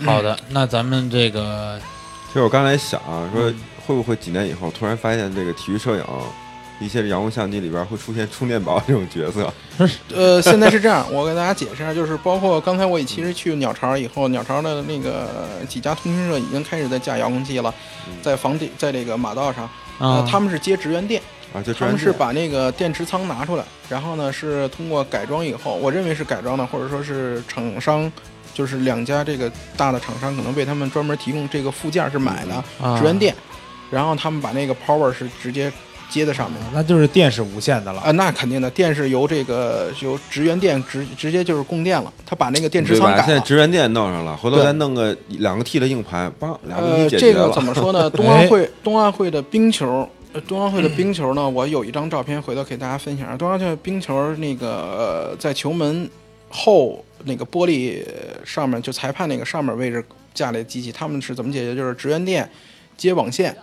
[0.03, 1.79] 好的，那咱们这个
[2.27, 3.55] 其实我刚才想啊，说嗯。
[3.87, 6.03] 会不会几年以后突然发现这个体育摄影
[6.79, 9.53] 一些遥控相机里边会出现充电宝这种角色？
[10.11, 17.71] 呃，现在是这样，我给大家解释一下，就是包括刚才我其实去鸟巢以后，鸟巢的那个几家通讯社已经开始在架遥控器了，
[18.23, 19.65] 在房顶，在这个马道上，
[19.99, 20.17] 啊。
[20.17, 21.21] 呃，，他们是接职员电，
[21.53, 28.11] 啊，就他们是把那个电池仓拿出来，然后呢是通过改装以后，我认为是改装的，或者说是厂商，
[28.55, 33.35] 就是两家这个大的厂商可能为他们专门提供这个附件是买的啊直源电，
[33.91, 35.71] 然后他们把那个 power 是直接
[36.09, 36.59] 接在上面。
[36.73, 42.97] 那就是电是无线的了啊，那肯定的，电是由这个由直源电直直接就是供电了，他把那个电池？
[42.97, 43.23] 仓改了。
[43.23, 47.33] 现在直源电弄上了，回头对再弄个两个 T 的硬盘，帮俩问呃，题解决了。
[47.33, 48.09] 这个怎么说呢？
[48.11, 53.37] 冬奥会冬奥会的冰球，呃，冬奥会的冰球呢，我有一张照片，回头给大家分享。
[53.37, 54.67] 冬奥会冰球那个、
[55.31, 56.09] 呃、在球门
[56.49, 58.03] 后那个玻璃
[58.45, 60.03] 上面，就裁判那个上面位置
[60.33, 61.75] 架了机器，他们是怎么解决？
[61.75, 62.49] 就是职员店
[62.95, 63.55] 接网线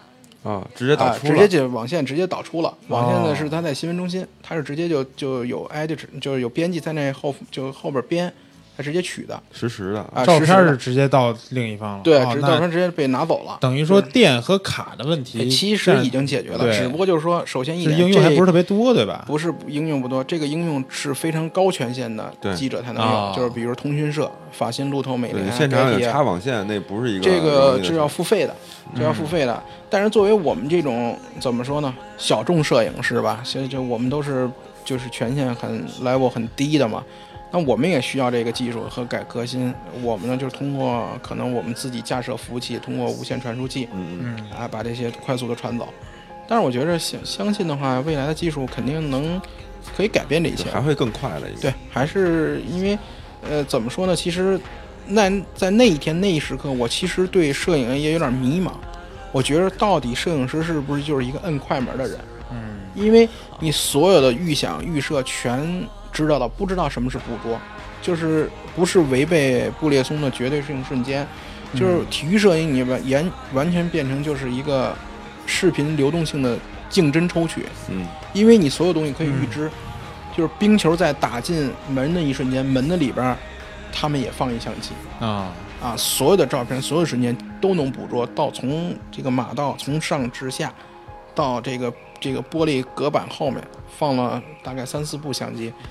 [0.43, 2.77] 啊，直接导啊，出了直接接网线直接导出了。
[2.89, 8.33] 网线哦呢是他在新闻中心，他是直接就就有 edit，就是有编辑在那后就后边编，
[8.77, 10.01] 它直接取的实时的。
[10.15, 13.59] 啊，照片是直接到另一方了，对，哦照片直接被拿走了。
[13.61, 19.25] 等于说电和卡的问题，其实已经解决了，只不过就是说，首先一这点，这应用还不是特别多，对吧？
[19.27, 28.55] 不是应用不多，这个应用是非常高权限的对记者才能用，哦就是比如通讯社、法新、路透、美对，联、现场有插网线，那不是一个这个是要付费的，
[28.97, 29.63] 这要付费的。
[29.91, 34.49] 但是作为我们这种怎么说呢，小众摄影师吧，所以就我们都是
[34.85, 37.03] 就是权限很 level 很低的嘛。
[37.53, 39.73] 那我们也需要这个技术和改革新。
[40.03, 45.93] 我们呢，就是通过可能我们自己架设服务器，通过无线传输器，嗯嗯，嗯，啊，把这些快速的传走。
[46.49, 49.41] 但是我觉得相相信的话，未来的技术肯定能
[49.97, 50.71] 可以改变这一切。
[50.71, 51.49] 还会更快了。
[51.49, 52.99] 应该对，还是因为，
[53.49, 54.17] 呃，怎么说呢？
[54.17, 54.59] 其实
[55.07, 58.73] 那在那一天那一时刻，我其实对摄影也有点迷茫。
[59.31, 62.19] 我觉得到底摄影师是不是就是一个摁快门的人？
[62.51, 63.29] 嗯，因为
[63.61, 67.59] 你所有的预想、预设全知道了，不知道什么是捕捉，
[68.01, 71.27] 就是不是违背布列松的绝对性瞬间，
[71.75, 74.95] 就是体育摄影你完完完全变成就是一个
[75.47, 76.57] 视频流动性的
[76.89, 79.71] 竞争抽取，嗯，因为你所有东西可以预知，
[80.37, 83.37] 就是冰球在打进门的一瞬间，门的里边儿
[83.91, 84.91] 他们也放一相机。
[85.21, 90.73] 啊，啊，所有的照片，所有瞬间都能捕捉到，从这个马道从上至下，
[91.35, 93.63] 到这个这个玻璃隔板后面
[93.99, 95.83] 放了大概三四部相机，他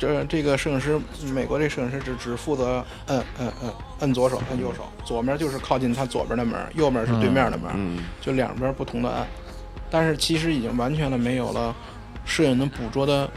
[0.00, 0.98] 这这个摄影师，
[1.34, 9.26] 美国这摄影师只只负责摁摁摁摁左手，摁右手，左面就是靠近他左边的门，右面是对面的门，嗯，就两边不同的按，
[9.90, 11.76] 但是其实已经完全的没有了
[12.24, 13.30] 摄影能捕捉的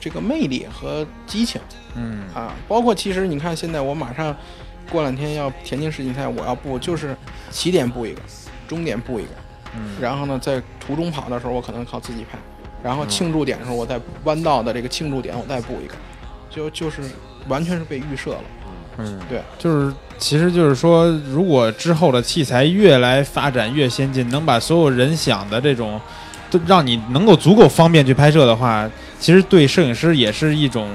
[0.00, 1.60] 这个魅力和激情。
[1.94, 2.22] 嗯。
[2.32, 4.34] 啊，包括其实你看，现在我马上
[4.90, 7.14] 过两天要田径世锦赛，我要布就是
[7.50, 8.22] 起点布一个，
[8.66, 9.30] 终点布一个，
[9.76, 12.38] 嗯，然后呢，在途中跑的时候，我可能靠自己拍，
[12.82, 15.94] 然后庆祝点的时候，我在弯道的这个庆祝点，我再布一个，
[16.48, 17.02] 就就是
[17.48, 18.40] 完全是被预设了。
[18.98, 26.00] 嗯，对，就是，其实就是说，如果之后的器材越来发展越先进，能把所有人想的这种，
[26.50, 28.88] 都让你能够足够方便去拍摄的话，
[29.20, 30.88] 其实对摄影师也是一种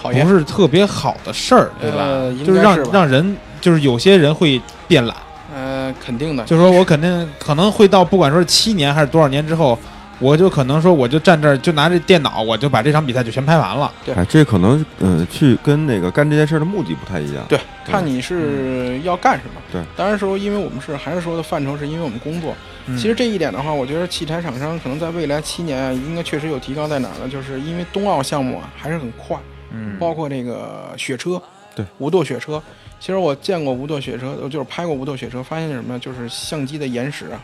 [0.00, 0.24] 考验。
[0.24, 2.04] 不是特别好的事儿，对吧？
[2.04, 2.90] 呃应就是让该是吧。
[2.92, 5.16] 让人，就是有些人会变懒，
[5.52, 9.76] 呃，肯定的，就是说我肯定可能会到不管说是七年还是多少年之后，
[10.20, 13.90] 我就可能说我就站这儿就拿着电脑，我就把这场比赛就全拍完了。
[14.04, 17.42] 对哎，这可能呃，去跟那个干这件事的目的不太一样。
[17.48, 19.60] 对，看你是要干什么。
[19.72, 22.54] 对，当然说，因为我们是还是说的范畴，是因为我们工作。
[22.86, 27.28] 嗯其实这一点的话，我觉得器材厂商可能在未来七年啊，应该确实有提高在哪儿呢？
[27.28, 29.38] 就是因为冬奥项目啊还是很快，
[29.70, 31.40] 嗯，包括这个雪车，
[31.74, 32.60] 对，无舵雪车。
[32.98, 35.98] 其实我见过无舵雪车，就是拍过无舵雪车，发现什么呢？
[35.98, 37.40] 就是相机的延时啊，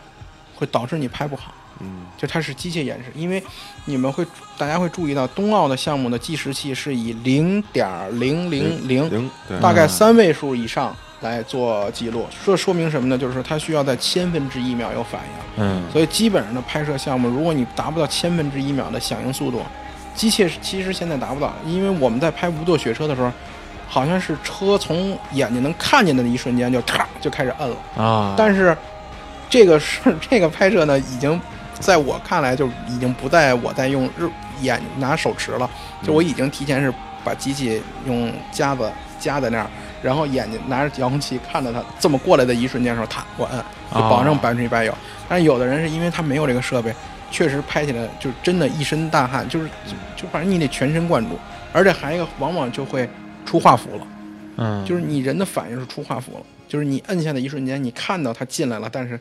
[0.53, 1.53] 会导致你拍不好。
[1.79, 3.41] 嗯，就它是机械延时，因为
[3.85, 4.25] 你们会
[4.57, 7.87] 大家会注意到，冬奥的项目的计时器是以零点
[8.19, 9.29] 零零零
[9.61, 12.25] 大概三位数以上来做记录。
[12.45, 13.17] 这说明什么呢？
[13.17, 15.63] 就是它需要在千分之一秒有反应。
[15.63, 19.61] 嗯所以基本上的拍摄项目，如果你达不到千分之一秒的响应速度，
[20.13, 23.31] 机械其实现在达不到，因为我们在拍无舵雪车的时候，
[23.87, 27.77] 好像是车从眼睛能看见的那一瞬间就咔就开始摁了。
[28.03, 28.75] 啊，但是
[29.49, 31.39] 这个是 这个拍摄呢，已经
[31.79, 34.29] 在我看来就已经不在我在用日
[34.61, 35.69] 眼拿手持了，
[36.03, 36.93] 就我已经提前是
[37.23, 39.67] 把机器用夹子夹在那儿，
[40.01, 43.63] 然后眼睛拿着遥控器看着它这么过来的一瞬间的时候，它我摁，
[43.93, 44.93] 就保证哦百分之一百有。
[45.29, 46.93] 但是有的人是因为他没有这个设备，
[47.29, 51.37] 确实拍起来就真的一身大汗，就是就就反正你得全神贯注，
[51.73, 53.09] 而且还有一个往往就会
[53.45, 54.07] 出画幅了。
[54.57, 59.19] 嗯，就是你人的反应是出画幅了，就是你摁下的一瞬间，你看到它进来了，但是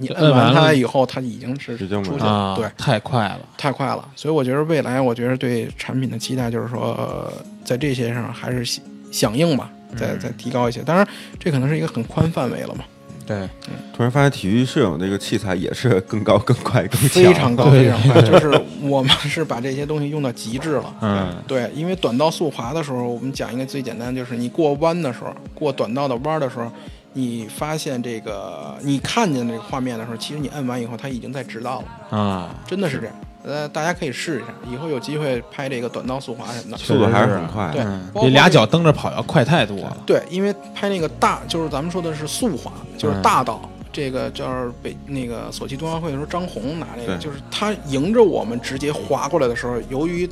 [0.00, 4.08] 你摁完它以后，它已经是出去了，啊，对，太快了，太快了。
[4.14, 7.32] 所以我觉得未来，我觉得对产品的期待就是说，呃
[7.64, 10.80] 在这些上还是响响应吧，再嗯再提高一些。
[10.82, 11.06] 当然，
[11.38, 12.84] 这可能是一个很宽范围了嘛，
[13.26, 13.48] 对，
[13.92, 18.22] 突然发现体育摄影这个器材也是更高、更快、更强非常高，非常快。
[18.22, 18.48] 就是
[18.82, 20.94] 我们是把这些东西用到极致了。
[21.02, 26.70] 嗯对，因为短道速滑的时候，我们讲一个最简单，就是你过弯的时候，过短道的弯儿的时候，
[27.18, 33.14] 你发现这个你看见这个画面的时候，其实你摁完以后，它已经在直道了，啊，真的是这样。
[33.42, 36.78] 呃，大家可以试一下，以后有机会拍这个短道速滑什么的。
[36.78, 37.70] 速度还是很快。
[37.72, 43.60] 对嗯比俩脚蹬着跑要快太多了，对，因为拍那个大，就是咱们说的是速滑，就是嗯大道。
[43.90, 44.46] 这个叫
[44.80, 50.28] 北那个索契冬奥会的时候，张红拿那个，就是他迎着我们直接滑过来的时候，由于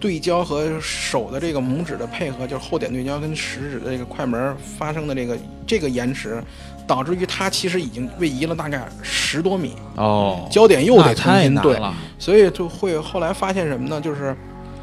[0.00, 6.42] 对焦和手的这个拇指的配合，就是后点对焦跟食指的这个快门发生的这个这个延迟，
[6.86, 14.00] 导致于它其实已经位移了大概十多米，哦，焦点又得重新对，了，所以就会后来发现什么呢？
[14.00, 14.36] 就是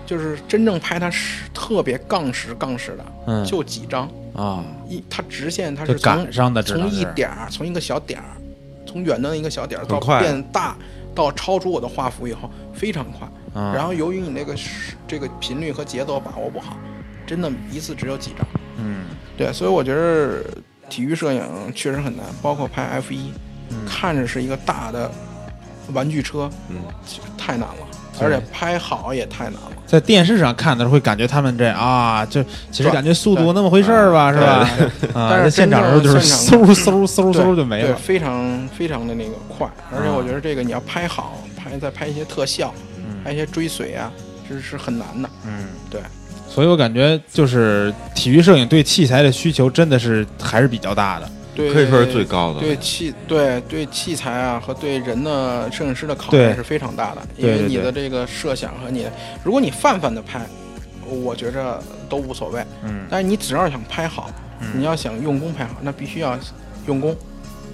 [0.05, 4.09] 就是真正拍它是特别杠实杠实的，嗯，就几张。
[4.35, 8.35] 啊，一它直线它是从赶上的，从一点儿，从一个小点儿，
[8.85, 10.75] 从远端的一个小点儿到变大，
[11.15, 13.25] 到超出我的画幅以后非常快。
[13.55, 16.77] 嗯然后由于你那个是这个频率和节奏把握不好，
[17.25, 18.45] 真的一次只有几张。
[18.77, 19.05] 嗯
[19.37, 20.43] 对，所以我觉得
[20.89, 21.41] 体育摄影
[21.73, 23.31] 确实很难，包括拍 F 一、
[23.71, 25.09] 嗯看着是一个大的
[25.93, 26.77] 玩具车，嗯，
[27.37, 27.87] 太难了，
[28.21, 29.71] 而且拍好也太难了。
[29.85, 34.67] 在电视上看的时候会感觉他们这啊，就其实感觉速度那么回事儿吧，是吧？
[35.13, 37.87] 啊，但是在现场的时候就是嗖嗖嗖嗖就没了。
[37.87, 42.73] 对非常非常的那个快，而且啊我觉得这个你要拍好，拍再拍一些特效，
[43.25, 44.11] 拍一些追随啊，
[44.47, 45.27] 这是很难的。
[45.47, 45.99] 嗯，对。
[46.47, 51.27] 所以我感觉就是体育摄影对器材的需求真的是还是比较大的。
[51.55, 52.59] 对，可以说是最高的。
[52.59, 59.11] 对器对对器材啊和对人的摄影师的考验是非常大的，因为你的这个设想和你的，
[59.43, 60.45] 如果你泛泛的拍，
[61.07, 62.63] 我觉着都无所谓。
[62.83, 64.29] 嗯但是你只要想拍好，
[64.61, 66.37] 嗯你要想用功拍好，那必须要
[66.85, 67.15] 用功，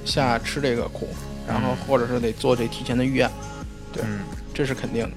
[0.05, 1.09] 下吃这个苦，
[1.45, 3.29] 然后或者是得做这提前的预案，
[3.91, 4.21] 对嗯。
[4.53, 5.11] 这是肯定的。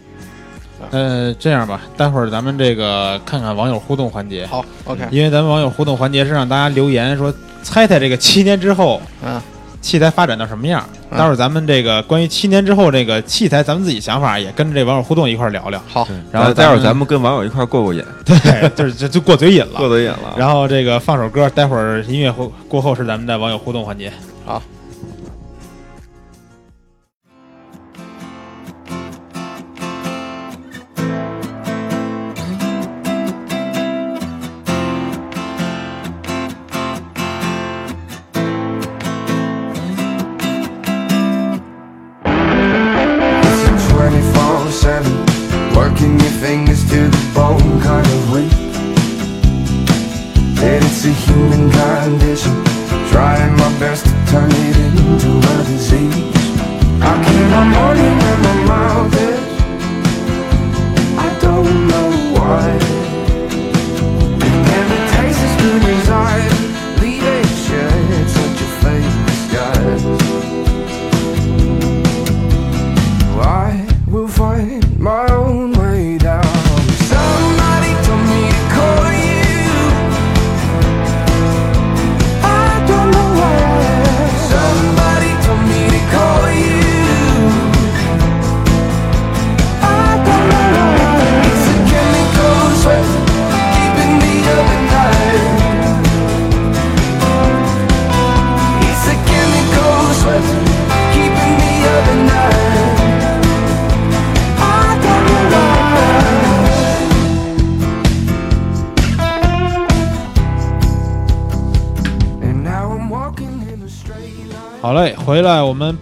[0.91, 7.33] 呃，这样吧，待会儿咱们这个看看网友互动环节，好，OK，因为咱们网友互动环节是让大家留言说
[7.63, 9.41] 猜猜这个七年之后嗯，
[9.81, 10.85] 器材发展到什么样。
[11.11, 15.81] 嗯待会儿咱们这个关于七年之后这个器材，咱们自己想法也跟着这网友互动一块儿聊聊。
[15.87, 19.75] 好，然后待会儿咱们们跟网友一块儿过过瘾，对，就是就就过嘴瘾了。
[19.79, 20.35] 过嘴瘾了。
[20.37, 24.13] 然后这个放首歌，待会儿音乐过过后是咱们的网友互动环节。
[24.45, 24.61] 好。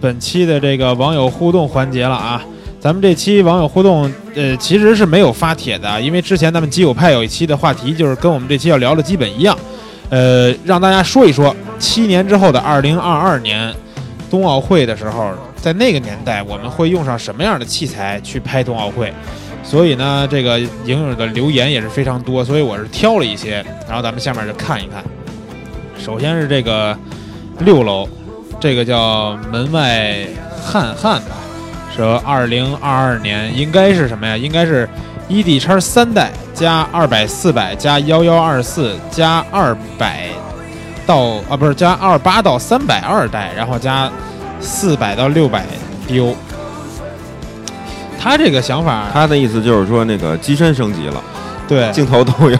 [0.03, 2.43] 本期的这个网友互动环节了啊。
[2.77, 9.57] 咱们这期网友互动，呃，其实是没有发帖的，因为之前咱们基友派有一期的话题就是跟我们这期要聊的基本一样，
[10.09, 13.73] 呃，让大家说一说七年之后的二零二二年
[14.29, 19.13] 冬奥会的时候，在那个年代我们会用上什么样的器材去拍冬奥会？
[19.63, 25.01] 所以呢，这个影友的留言也是非常多，所以我是挑了一些，然后咱们下面就看一看。
[25.97, 26.93] 首先是这个
[27.59, 28.05] 六楼，
[28.59, 30.25] 这个叫门外
[30.63, 31.35] 汉汉吧，
[31.95, 34.37] 说二零二二年应该是什么呀？
[34.37, 34.87] 应该是
[35.29, 40.29] ED 叉三代加二百四百加幺幺二四加二百
[41.05, 44.09] 到啊不是加二八到三百二代，然后加
[44.61, 45.65] 四百到六百
[46.07, 46.33] 丢。
[48.17, 51.21] 他这个想法，他的意思就是说那个机身升级了，
[51.67, 52.57] 对镜头都有。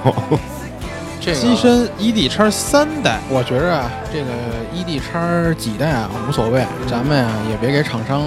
[1.23, 4.31] 这个机身 ED 叉三代，我觉着啊，这个
[4.75, 8.21] ED 叉几代啊无所谓，咱们啊也别给厂商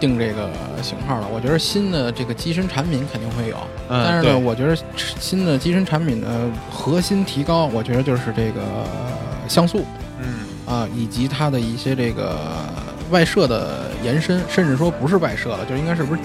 [0.00, 0.50] 定这个
[0.82, 1.28] 型号了。
[1.32, 3.56] 我觉得新的这个机身产品肯定会有，
[3.88, 6.26] 嗯，但是呢，我觉得新的机身产品的
[6.68, 8.60] 核心提高，我觉得就是这个
[9.46, 9.84] 像素
[10.20, 12.36] 嗯啊，以及它的一些这个
[13.12, 16.20] 外设的延伸，甚至说不是外设了，就应该是不是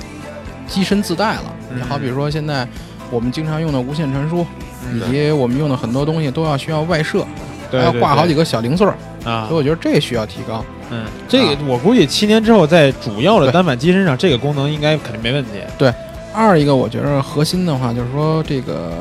[0.67, 1.43] 机身自带了。
[1.69, 2.67] 嗯你好比如说现在
[3.11, 4.47] 我们经常用的无线传输，嗯
[4.91, 7.25] 以及我们用的很多东西都要需要外设，
[7.71, 8.95] 对还要挂好几个个小零碎儿，
[9.25, 10.63] 啊所以，我觉得这需要提高。
[10.91, 15.51] 嗯，这个我估计七年之后，在主要的单反机身上，这个功能应该肯定没问题。
[15.77, 15.91] 对
[16.33, 18.91] 二一个，我觉得核心的话就是说，这个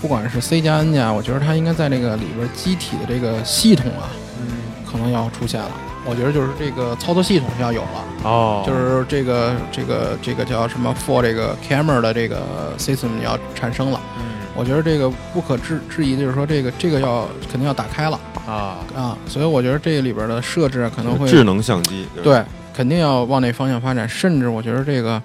[0.00, 4.08] 不管是 C 加 N 加，我觉得它应该在这个里边机体的这个系统啊，
[4.40, 4.46] 嗯，
[4.90, 5.70] 可能要出现了。
[6.06, 12.42] 我觉得就是这个操作系统要有了，哦，就是这个这个这个叫什么 for 这个 camera 的这个
[12.78, 14.00] system 要产生了。
[14.18, 24.08] 嗯我觉得这个不可置质疑的就是说，这个这个要肯定要打开了啊，啊，所以我觉得这里边的设置啊可能会智能相机，对，肯定要往那方向发展。
[24.08, 25.20] 甚至我觉得这个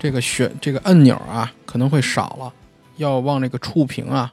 [0.00, 2.52] 这个选这个按钮啊，可能会少了，
[2.96, 4.32] 要往这个触屏啊，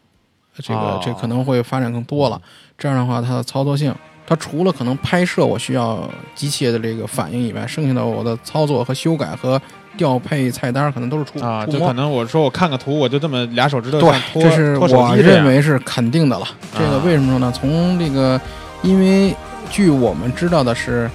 [0.57, 2.41] 这个、哦这可能会发展更多了。
[2.77, 3.93] 这样的话，它的操作性，
[4.26, 9.61] 它除了可能拍摄我需要机械的这个反应以外，剩下的我的操作和修改和
[9.97, 11.93] 调配菜单可能都是触啊，就可。
[11.93, 16.47] 能我说我看个图，我就这么俩手指头对这是我认为是肯定的了。
[16.73, 17.51] 这个啊为什么说呢？
[17.55, 18.39] 从这个，
[18.81, 19.35] 因为
[19.69, 21.09] 据我们知道的是，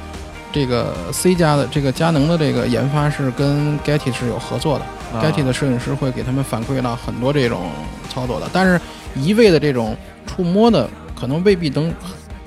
[0.52, 4.84] 这个 C 加的这个佳能的这个研发是跟 Getty 是有合作的、
[5.18, 7.70] 啊 g e t t y 的摄影师会给他们反馈到很多这种
[8.08, 8.80] 操作的，但是
[9.16, 9.96] 一味的这种
[10.26, 10.88] 触摸的，
[11.18, 11.92] 可能未必能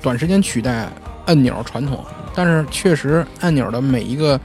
[0.00, 0.88] 短时间取代
[1.26, 2.04] 按钮传统，
[2.34, 4.40] 但是确实按钮的每一个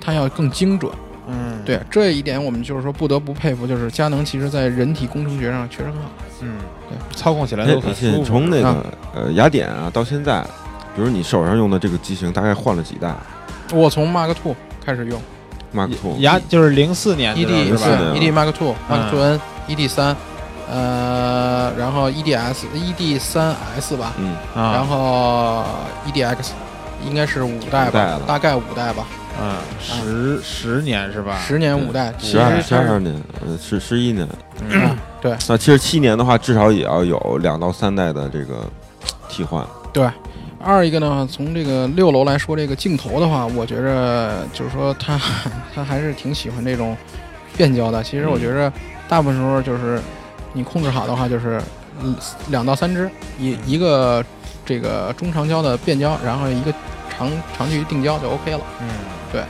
[0.00, 0.92] 它要更精准。
[1.28, 6.10] 嗯，对这一点，我们就是说不得不佩服，就是佳能其实在人体工程学上确实很好。
[6.40, 6.58] 嗯，
[6.88, 8.24] 对，操控起来哎都很舒服。
[8.24, 8.84] 从那个啊
[9.14, 10.42] 呃雅典啊到现在，
[10.96, 13.14] 比如你手上用的这个机型，大概换了几代
[13.72, 14.54] 我从 Mark Two
[14.84, 15.20] 开始用
[15.74, 17.88] ？Mark Two，雅就是零四年的 ED 是是吧？
[17.88, 20.16] 的 ED Mark Two、嗯 Mark Two N、ED 三，
[20.68, 25.64] 呃，然后 EDS、ED 三 S 吧，嗯，啊，然后
[26.06, 26.36] EDX
[27.06, 29.06] 应该是五代吧代了，大概五代吧，
[29.40, 31.38] 嗯，十十年是吧？
[31.38, 33.14] 十年五代，其十二实十二年，
[33.46, 34.26] 呃，十十一年。
[34.68, 38.68] 嗯对 那其实七年的话，至少也要有两到三代的这个
[39.28, 39.64] 替换。
[39.92, 40.08] 对。
[40.64, 45.20] 二一个呢，从这个六楼来说，这个镜头的话，我觉着就是说他
[45.74, 46.96] 他还是挺喜欢这种
[47.56, 48.00] 变焦的。
[48.00, 48.72] 其实我觉着
[49.08, 50.00] 大部分时候就是
[50.52, 51.60] 你控制好的话，就是
[52.00, 52.14] 嗯
[52.48, 53.10] 两到三只，
[53.40, 54.24] 一一个
[54.64, 56.72] 这个中长焦的变焦，然后一个
[57.10, 58.60] 长长距离定焦就 OK 了。
[58.80, 58.88] 嗯，
[59.32, 59.42] 对，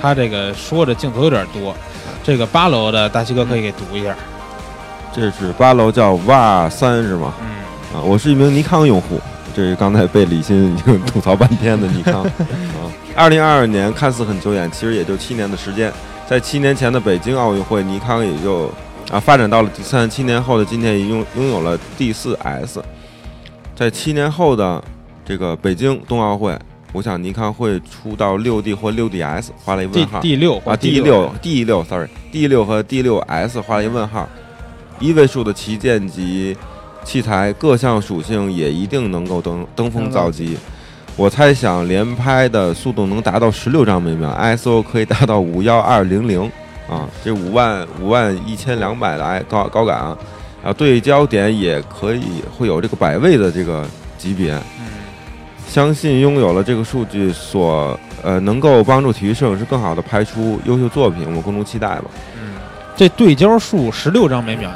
[0.00, 1.74] 他这个说的镜头有点多，
[2.22, 4.14] 这个八楼的大西哥可以给读一下。
[5.12, 7.34] 这是八楼叫 VAR 三是吗？
[7.40, 9.20] 嗯啊，我是一名尼康用户，
[9.54, 12.22] 这是刚才被李欣已经吐槽半天的尼康。
[12.74, 15.92] 啊，二零二二年看似很久远，其实也就七年的时间。
[16.26, 18.72] 在七年前的北京奥运会，尼康也就
[19.12, 22.82] 啊发展到了第三，七年后的今天，已拥拥有了 D 四 S。
[23.74, 24.82] 在七年后的
[25.24, 26.56] 这个北京冬奥会，
[26.92, 30.20] 我想尼康会出到六 D 或六 DS，画了一第问号。
[30.20, 34.28] 第六啊，D 六 D 六，sorry，D 六和 D 六 S 画了一问号，
[35.00, 36.56] 一位数的旗舰级
[37.02, 40.56] 器材各项属性也一定能够登登峰造极。
[41.16, 46.42] 我猜想连拍的速度能达到十六张每秒，ISO 可以达到五幺二零零
[46.88, 50.18] 啊，这五万五万一千两百的 I 高高感啊，
[50.64, 53.86] 啊对焦点也可以会有这个百位的这个
[54.18, 54.54] 级别。
[54.54, 54.86] 嗯
[55.66, 62.04] 相信拥有了这个数据所呃能够帮助体育摄影师更好的拍出优秀作品，我们共同期待吧。
[62.40, 62.54] 嗯，
[62.94, 64.70] 这对焦数十六张每秒，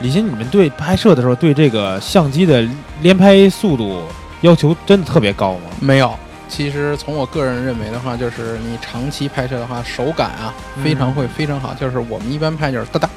[0.00, 2.64] 李欣，你们对拍摄的时候对这个相机的
[3.02, 4.04] 连拍速度
[4.42, 5.70] 要求真的特别高吗？
[5.80, 6.14] 没有，
[6.48, 11.74] 其实从我个人认为的话，就是你长期拍摄的话，手感啊非常会非常好。
[11.74, 13.10] 就是我们一般拍就是哒哒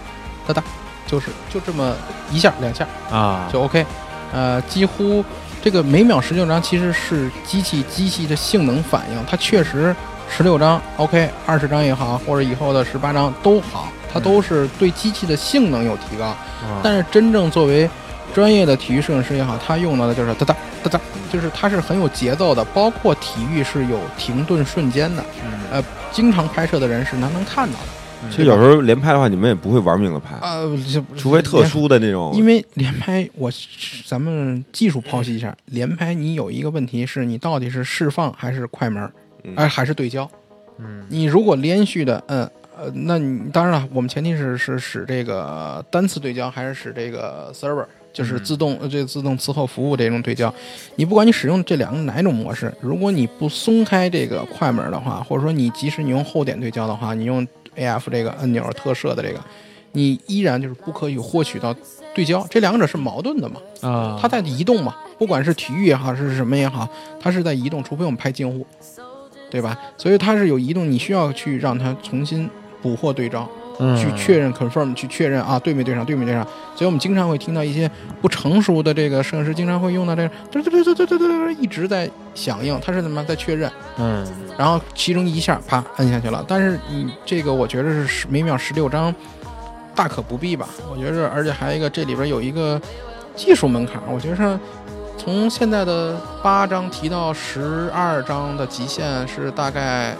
[0.47, 0.63] 哒哒，
[1.11, 1.93] 就是就这么
[2.31, 3.85] 一下两下啊，就 OK。
[4.33, 5.23] 呃，几乎
[5.61, 9.93] 这个每秒十六张其实是机器机器的性能反应，它确实
[10.29, 16.33] 十六张 OK，二十张也好，或者以后的十八张都好，它都是对机器的性能有提高。
[16.81, 17.89] 但是真正作为
[18.33, 25.21] 专业的体育摄影师也好，他用到的就是哒哒哒哒，就是它是很有节奏的，包括体育是有停顿瞬间的。
[25.69, 28.00] 呃，经常拍摄的人是能能看到的。
[28.29, 32.31] 其实有时候连拍的话，你们也不会玩命的拍，呃，这除非特殊的那种。
[32.33, 33.51] 因为连拍，我
[34.05, 39.11] 咱们技术剖析一下，连拍你有一个问题是你到底是释放还是快门，
[39.43, 40.29] 嗯哎、还是对焦？
[40.77, 42.39] 嗯你如果连续的摁，
[42.77, 50.53] 呃，那你当然了，我们前提是是使这个单次对焦，还是使这个 server，就是自动、呃这个自动伺候服务这种对焦。
[50.95, 57.45] 你不管你使用这两个哪种模式，如果你不松开这个快门的话，或者说你即使你用后点对焦的话，你用
[57.75, 59.39] AF 这个按钮特摄的这个，
[59.93, 61.75] 你依然就是不可以获取到
[62.13, 63.61] 对焦，这两者是矛盾的嘛？
[63.81, 66.87] 啊，它在移动嘛，不管是体育也好，是什么也好，
[67.19, 68.65] 它是在移动，除非我们拍近乎，
[69.49, 69.77] 对吧？
[69.97, 72.49] 所以它是有移动，你需要去让它重新
[72.81, 73.60] 捕获对焦，嗯
[73.97, 76.43] 去确认 confirm，去确认啊对没对上，对没对上。
[76.75, 77.89] 所以我们经常会听到一些
[78.21, 83.71] 不成熟的这个摄影师经常会用到这个嘚嘚嘚嘚嘚嘚嘚一直在响应，它是怎么在确认？
[83.97, 84.25] 嗯
[84.57, 86.43] 然后其中一下啪摁下去了。
[86.47, 89.13] 但是你这个我觉得是十每秒十六张，
[89.95, 90.67] 大可不必吧？
[90.91, 92.79] 我觉着，而且还有一个这里边有一个
[93.35, 94.59] 技术门槛，我觉着
[95.17, 100.15] 从现在的八张提到十二张的极限是大概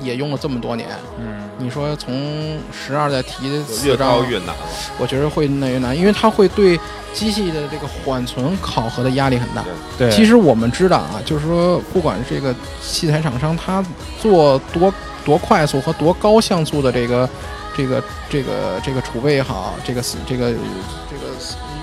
[0.00, 0.88] 也用了这么多年。
[1.18, 4.56] 嗯你说从十二再提越四张，高越难了。
[4.98, 6.78] 我觉得会越来越难，因为它会对
[7.14, 9.64] 机器的这个缓存考核的压力很大。
[9.96, 13.82] 对，其实我们知道啊，就是说，不管是这个器材厂商，他
[14.20, 14.92] 做多
[15.24, 17.26] 多快速和多高像素的这个
[17.74, 18.52] 这个这个
[18.84, 20.58] 这个储备也好，这个这个这个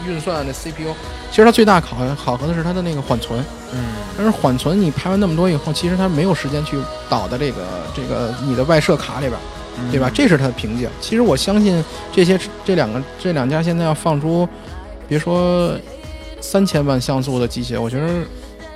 [0.08, 0.94] 运算的 CPU，
[1.30, 3.44] 其实它最大考考核的是它的那个缓存。
[3.74, 3.80] 嗯
[4.16, 6.78] 但是缓存你拍完那么多以后，其实它没有时间去
[7.10, 7.64] 导到这个
[7.96, 9.40] 这个你的外设卡里边。
[9.92, 10.08] 对吧？
[10.14, 10.88] 这是它的瓶颈。
[11.02, 14.48] 其实我相信这些这两个这两家现在要放出，
[15.08, 15.72] 别说
[16.40, 18.06] 三千万像素的机械，我觉得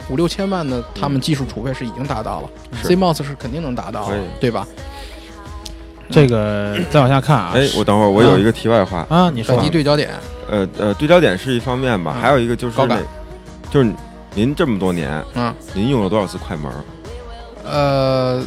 [0.09, 2.49] 五六千万的他们技术储备是已经达到了
[2.81, 4.67] 是，CMOS 是肯定能达到的，对吧？
[6.09, 10.09] 这个再往下看啊，哎，我等会儿我有一个题外话，啊，你说对焦点，
[10.49, 13.03] 呃呃，对焦点是一方面吧，嗯还有一个就是那高感，
[13.69, 13.91] 就是
[14.33, 16.71] 您这么多年，嗯，您用了多少次快门？
[17.65, 18.41] 呃，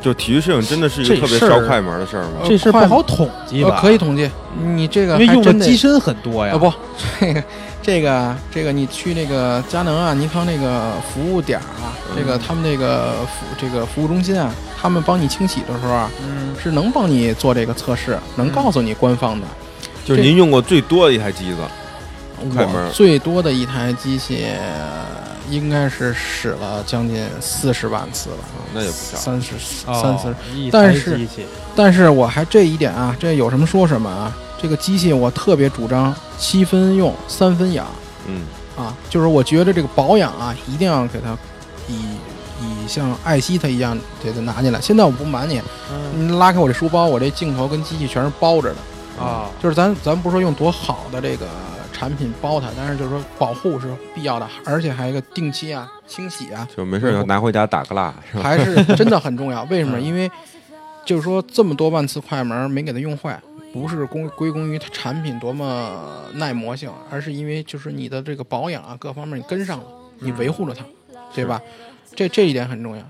[0.00, 2.40] 就体育摄影真的是一个特别烧快门的事儿吗？
[2.46, 3.78] 这事儿不好统计呃吧？
[3.80, 4.30] 可以统计，
[4.74, 6.54] 你这个因为用的还真得机身很多呀。
[6.54, 6.72] 啊不，
[7.18, 7.44] 这个
[7.82, 19.46] 这个这个，你去那个佳能啊、尼康那个服务点儿啊，这个他们那个服这个服务中心啊，他们帮你清洗的时候啊，嗯，是能帮你做这个测试，能告诉你官方的。
[20.04, 21.56] 就是您用过最多的一台机子，
[22.54, 24.46] 快门我最多的一台机器
[25.50, 29.16] 应该是使了将近四十万次了，啊那也不少。
[29.16, 29.54] 三十
[29.86, 30.70] 哦三四十。
[30.70, 31.26] 但是
[31.74, 34.34] 但是我还这一点啊，这有什么说什么啊。
[34.60, 37.86] 这个机器我特别主张七分用，三分养。
[38.26, 38.42] 嗯，
[38.76, 41.36] 啊，就是我觉得这个保养啊，一定要给它
[41.88, 41.94] 以
[42.60, 44.80] 以像爱惜它一样给它拿进来。
[44.80, 45.60] 现在我不瞒你，
[45.92, 49.22] 嗯你拉开我这书包，我这镜头跟机器全是包着的。
[49.22, 51.46] 啊，就是咱咱不说用多好的这个
[51.96, 58.42] 产品包它，但是就是说保护是必要的，而且还有一个定期啊清洗啊，就没事就拿回家打个蜡，是吧？
[58.42, 59.64] 还是真的很重要。
[59.70, 59.98] 为什么？
[59.98, 60.30] 嗯因为
[61.06, 63.40] 就是说这么多万次快门没给它用坏，
[63.72, 69.84] 不是功归功于它产品多么耐磨性，而是因为就是你的这个保养啊各方面你跟上了，
[70.18, 70.84] 你维护了它，
[71.34, 71.58] 对吧？
[72.14, 73.02] 这这一点很重要。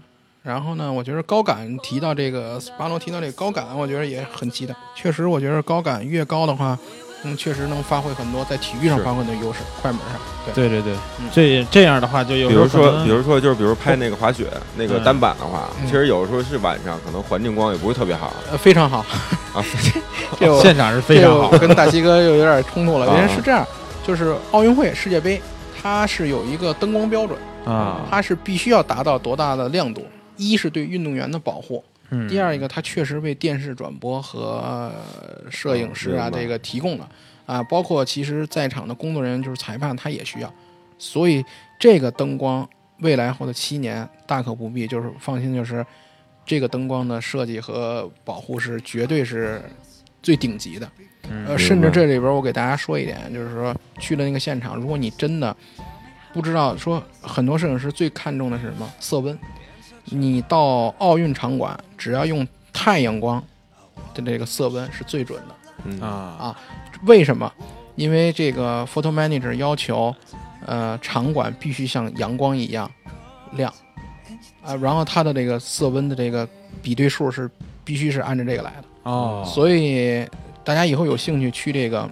[0.42, 4.72] 然后呢，我觉得高感提到这个巴罗提到这个高感，我觉得也很期待。
[4.94, 6.78] 确实，我觉得高感越高的话，
[7.26, 10.20] 嗯，确实能发挥很多在体育上发挥的优势，快门上。
[10.44, 14.46] 对，对对对嗯，这这样的话就有比如说，时候可能比如说，就是比如拍那个滑雪
[14.76, 18.98] 那个嗯单板的话，嗯其实有的时候是晚上，可能环境光也不是特别好呃，非常好。
[19.52, 19.64] 啊。
[20.38, 21.50] 这我现场是非常好。
[21.52, 23.06] 我跟大西哥又有点冲突了。
[23.06, 23.66] 啊原来是这样，
[24.06, 25.40] 就是奥运会、世界杯，
[25.80, 30.04] 它是有一个灯光标准，啊，它是必须要达到多大的亮度。
[30.36, 37.08] 一是对运动员的保护，嗯第二一个它确实为电视转播和呃摄影师啊这个提供了。
[37.46, 40.52] 啊，包括其实在场的工作人员就是裁判他也需要，
[40.98, 41.44] 所以
[41.78, 42.68] 这个灯光
[42.98, 45.86] 未来后的七年大可不必，就是放心，就是
[46.44, 49.62] 这个灯光的设计和保护是绝对是
[50.20, 50.90] 最顶级的。
[51.30, 55.56] 嗯呃，甚至这里边我给大家说一点，就是说去了那个现场，如果你真的
[56.32, 58.92] 不知道，说很多摄影师最看重的是什么？
[58.98, 59.38] 色温，
[60.06, 63.42] 你到奥运场馆，只要用太阳光
[64.14, 65.54] 的这个色温是最准的。
[65.84, 66.56] 嗯啊
[67.04, 67.52] 为什么？
[67.94, 70.14] 因为这个 photo manager 要求，
[70.64, 72.90] 呃，场馆必须像阳光一样
[73.52, 73.72] 亮，
[74.62, 76.48] 啊，然后它的这个色温的这个
[76.82, 77.48] 比对数是
[77.84, 78.84] 必须是按照这个来的。
[79.04, 80.26] 哦，所以
[80.64, 82.08] 大家以后有兴趣去这个，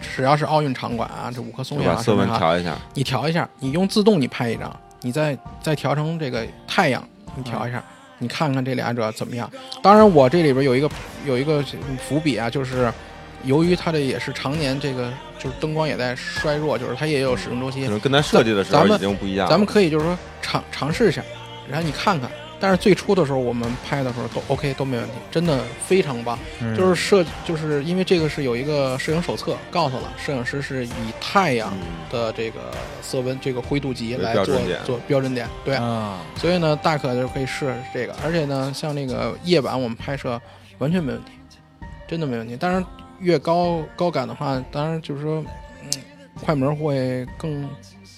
[0.00, 7.82] 只要是奥运场馆啊，这五棵松呀就把色温调一下，你调一下，你用自动你拍一张，你再再调成这个太阳，你调一下，
[8.18, 9.50] 你看看这俩者怎么样。
[9.82, 10.90] 当然，我这里边有一个
[11.26, 11.64] 有一个
[12.06, 12.92] 伏笔啊，就是
[13.44, 19.50] 由于它这也是常年这个就是灯光也在衰弱，就是它也有使用周期可，能跟咱设计的时候咱们已经不一样了。
[19.50, 21.22] 咱们可以就是说尝尝试一下，
[21.68, 22.30] 然后你看看。
[22.60, 26.38] 但是最初的时候我们拍的时候都 OK 都没问题，真的非常棒。
[26.60, 32.60] 嗯就是摄，就是因为这个是有一个摄影手册告诉了，摄影师是以太阳嗯的这个
[33.00, 35.74] 色温、这个灰度级来做标做标准点，对。
[35.76, 40.40] 啊，所以呢，大可就可以试试这个，而且呢，像那个夜晚我们拍摄
[40.78, 41.32] 完全没问题，
[42.06, 42.56] 真的没问题。
[42.56, 42.84] 当然，
[43.20, 45.44] 越高高感的话，当然就是说，
[45.82, 45.90] 嗯，
[46.44, 47.68] 快门会更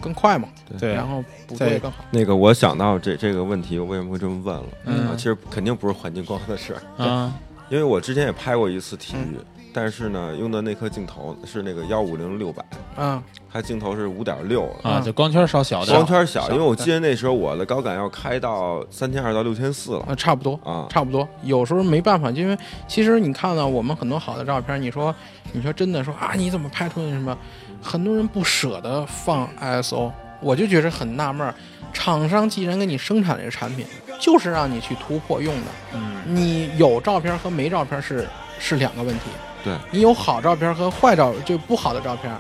[0.03, 0.49] 更快嘛，
[0.79, 0.93] 对。
[0.93, 2.05] 然，后捕捉也更好。
[2.11, 4.65] 那个，我想到这这个问题，我为什么会这么问了？
[4.85, 7.33] 嗯啊其实肯定不是环境光的事儿，啊，
[7.71, 12.63] 因为我之前也拍过一次体育，嗯但是呢，用的那颗镜头是那个幺五零六百，
[12.95, 15.97] 啊，它镜头是五点六，啊，就光圈稍小点。
[15.97, 20.01] 光，圈小，小因为我记得那时候我的高感要开到三千二到六千四了。
[20.01, 20.61] 啊，差不多。
[20.63, 22.55] 啊，差不多，有时候没办法，因为
[22.87, 25.15] 其实你看到我们很多好的照片，你说
[25.53, 27.35] 你说真的说啊，你怎么拍出那什么？
[27.83, 31.55] 很多人不舍得放 ISO，我就觉得很纳闷儿。
[31.93, 33.85] 厂商既然给你生产这个产品，
[34.19, 35.67] 就是让你去突破用的。
[35.95, 38.27] 嗯，你有照片和没照片是
[38.59, 39.25] 是两个问题。
[39.65, 42.35] 对你有好照片和坏照就不好的照片，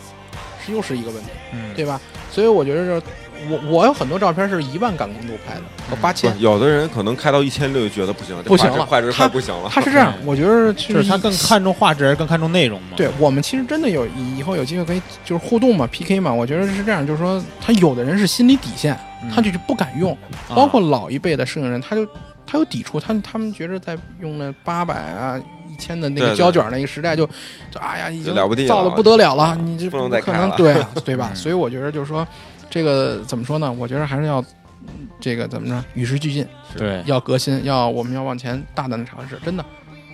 [0.64, 2.00] 是又是一个问题，嗯，对吧？
[2.30, 3.02] 所以我觉得就是
[3.50, 9.68] 我我有很多照片是一万感光度拍的和八千，有的人可能开到一千六就觉得不行，不行了画质画质他快不行了。
[9.70, 12.88] 他是这样，我觉得就就是他更看重画质，还是更看重内容嘛？
[12.96, 20.12] 对我们其实真的有以以后有机会可以就是互动嘛 PK 嘛，我觉得是这样，就是说他有的人是心理底线，嗯，他就是不敢用，
[20.48, 22.06] 啊包括老一辈的摄影人，他就
[22.46, 25.40] 他有抵触，他他们觉得在用那八百啊
[25.70, 27.26] 一千的那个胶卷那个时代就
[27.70, 31.30] 就哎呀已经就了不地造的不得了了，你这不能再可开了能对啊 对吧？
[31.32, 32.26] 嗯所以我觉得就是说
[32.72, 33.70] 这个怎么说呢？
[33.70, 34.40] 我觉得还是要
[34.80, 39.62] 嗯这个怎么着与时俱进，对，要革新，要我们要往前大胆的尝试，真的，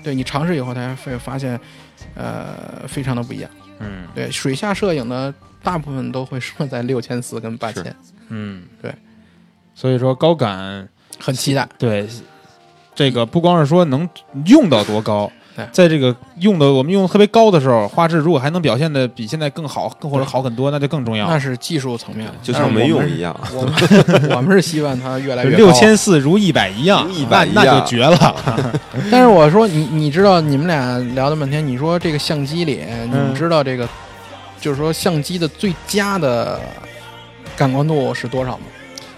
[0.02, 1.58] 对你尝试以后，大家会发现，
[2.16, 3.48] 呃，非常的不一样。
[3.78, 4.08] 嗯。
[4.12, 5.32] 对，水下摄影呢，
[5.62, 7.94] 大部分都会设在六千四跟八千，
[8.28, 8.92] 嗯，对，
[9.72, 10.88] 所以说高感
[11.20, 11.68] 很期待。
[11.78, 12.08] 对，
[12.92, 14.08] 这个不光是说能
[14.46, 15.37] 用到多高对，
[15.72, 21.38] 在这个用的我们用的特别高的时候，画质如果还能表现的比现在更好，更或者好很多，那就更重要那。
[21.38, 23.34] 是技术层面，就像没用一样。
[23.54, 28.36] 我们我们是希望它越来越六千四如一百一样，如100那那一样就绝了。
[29.10, 33.88] 但是我说你你知道你们俩聊了半天，你说这个相机里，你们知道这个，
[34.60, 36.60] 就是说相机的最佳的
[37.56, 38.64] 感光度是多少吗？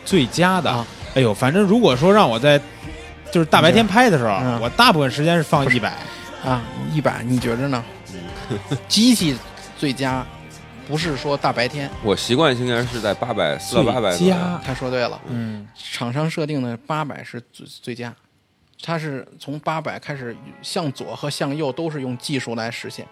[0.04, 2.60] 最佳的啊，哎呦，反正如果说让我在
[3.30, 5.94] 就是大白天拍的时候，嗯我大部分时间是放一百。
[6.44, 6.62] 啊，
[6.92, 7.84] 一百，你觉着呢？
[8.88, 9.36] 机器
[9.78, 10.26] 最佳
[10.88, 18.14] 不是说大白天，我习惯性应该是在八百四到八百最佳他说对了，嗯，厂商设定的八百是最最佳，
[18.82, 23.06] 它是从八百开始向左和向右都是用技术来实现，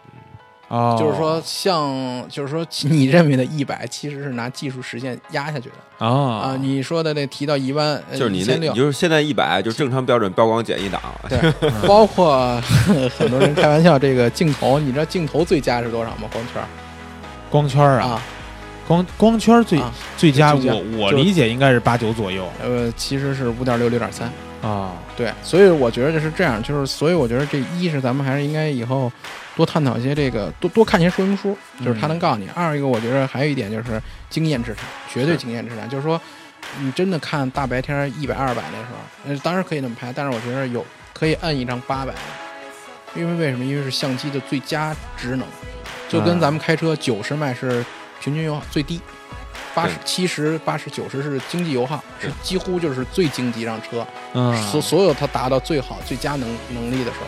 [0.68, 6.06] 哦，就是说像就是说 你认为的一百其实是拿技术实现压下去的。
[6.06, 11.38] 啊、啊你说的那提到一万，呃就是你那，1600你就是现在一百，就正常标准标光减一档，对，
[11.88, 12.60] 包括
[13.18, 16.28] 很多人开玩笑，这个镜头，你知道镜头最佳是多少吗？
[16.30, 16.62] 光圈
[17.50, 18.22] 光圈啊，啊，
[18.86, 19.92] 光光圈最啊。
[20.16, 20.74] 最佳，最佳。
[20.74, 22.46] 我我理解应该是八九左右。
[22.62, 24.30] 呃，其实是五点六、六点三。
[24.62, 24.92] 啊。
[25.16, 29.10] 对，所以我觉得就是这样，就是所以我觉得这一是咱们还是应该以后
[29.56, 32.48] 多探讨一些这个，多多看一些说明书，就是他能告诉你。
[32.54, 36.20] 二一个，我觉得还有一点就是经验之谈，绝对经验之谈，就是说
[36.80, 42.12] 你真的看大白天一百、二百的时候，呃，当然可以那么拍，但是我觉得有可以摁一张八百，
[43.16, 43.64] 因为为什么？
[43.64, 45.46] 因为是相机的最佳职能，
[46.08, 47.84] 就跟啊咱们开车九十迈是
[48.20, 49.00] 平均油耗最低。
[49.78, 57.26] 八十七十、八十、九十是经济油耗，是几乎就是最经济一辆车，嗯，所所有它达到最好最佳能能力的时候，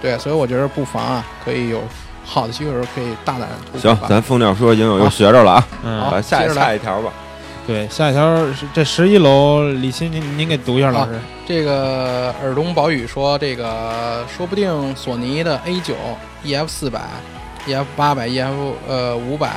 [0.00, 1.82] 对，所以我觉得不妨啊，可以有
[2.24, 5.10] 好的机会的时候可以大胆突破行，咱蜂鸟说影友又好。
[5.10, 6.00] 学着了啊，嗯。
[6.02, 7.12] 好下一下一条吧。
[7.66, 11.18] 对，下一条是这十一楼，李欣您您给读一下，老师。
[11.46, 15.94] 这个耳东宝宇说，这个说不定索尼的 A 九
[16.44, 17.00] EF 四百、
[17.66, 19.50] EF 八百、EF 呃五百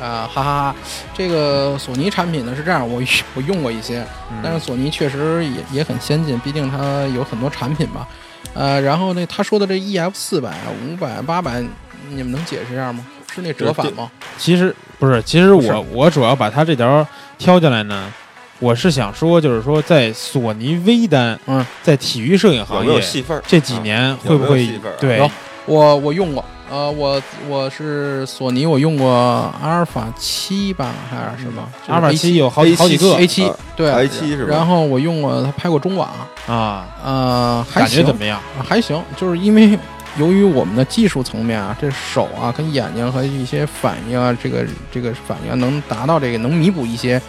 [0.00, 0.76] 啊，哈哈哈。
[1.14, 3.02] 这个索尼产品呢是这样，我
[3.34, 8.06] 我用过一些，嗯但是索尼确实也也很先进，毕竟它有很多产品嘛。
[8.54, 10.50] 呃，然后呢，他说的这 EF 四百、
[10.82, 11.62] 五百、八百，
[12.08, 13.04] 你们能解释一下吗？
[13.32, 14.10] 是那折返吗？
[14.38, 17.06] 其实不是，其实我我主要把它这条
[17.36, 18.12] 挑进来呢，
[18.58, 23.40] 我是想说，就是说在索尼微单，嗯，在体育摄影有没有行业戏份？
[23.46, 25.30] 这几年会不有没有会戏份啊对
[25.66, 31.66] 我我用过，呃，我我是索尼，我用过阿尔法七吧，还是什么？
[31.86, 36.10] 阿尔法七有好 A7 好几个 A 七啊对 A7 是吧然后我用过，他拍过中网，
[36.46, 38.38] 啊，呃，还感觉行怎么样？
[38.62, 39.78] 还行，就是因为
[40.18, 47.20] 由于我们的技术层面啊，这手啊跟眼睛和一些反应啊，这个这个反应啊能达到这个能弥补一些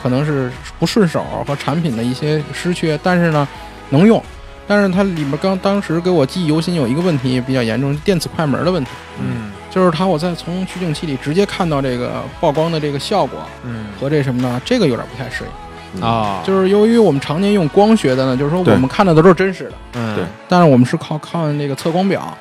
[0.00, 3.48] 可能是不顺手和产品的一些失缺，但是呢
[3.90, 4.22] 能用。
[4.66, 8.90] 但是它里面刚当时给我记忆犹新，有一个问题比较严重，电子快门的问题，
[9.20, 9.52] 嗯。
[9.70, 13.86] 就是它我在从取景器里直接看到这个曝光的这个效果嗯。
[14.00, 16.02] 和这什么呢，这个有点不太适应。
[16.02, 20.16] 啊，就是由于我们常年用光学的呢，就是说我们看到的都是真实的，嗯。
[20.16, 22.36] 对但是我们是靠看那个测光表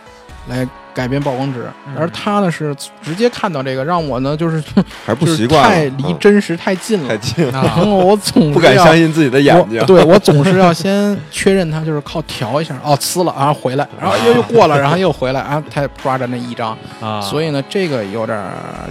[0.48, 4.64] 来改变曝光值，嗯而他呢是直接看到这个，让我呢就是
[5.06, 9.86] 还不习惯，太离嗯真实太近了，太近了， 然啊后我总不敢相信自己的眼睛。
[9.86, 16.78] 对我总是要先确认它，就是靠调一下，哦，呲了，然后回来，然后又又过了，然后又回来，然后才抓着那一张。
[17.02, 18.42] 啊，所以呢，这个有点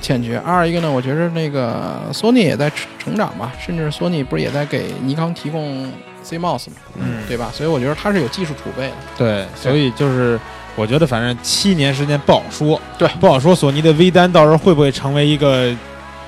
[0.02, 0.38] 欠缺。
[0.40, 5.90] 二一个呢，我觉得那个索尼也在成成长吧，甚至索尼不是也在给尼康提供
[6.24, 7.50] CMOS 嘛，嗯对吧？
[7.52, 8.94] 所以我觉得它是有技术储备的。
[9.16, 10.38] 对，所以就是
[10.76, 15.72] 我觉得反正七年时间不好说，对不好说索尼的微单到时候会不会成为一个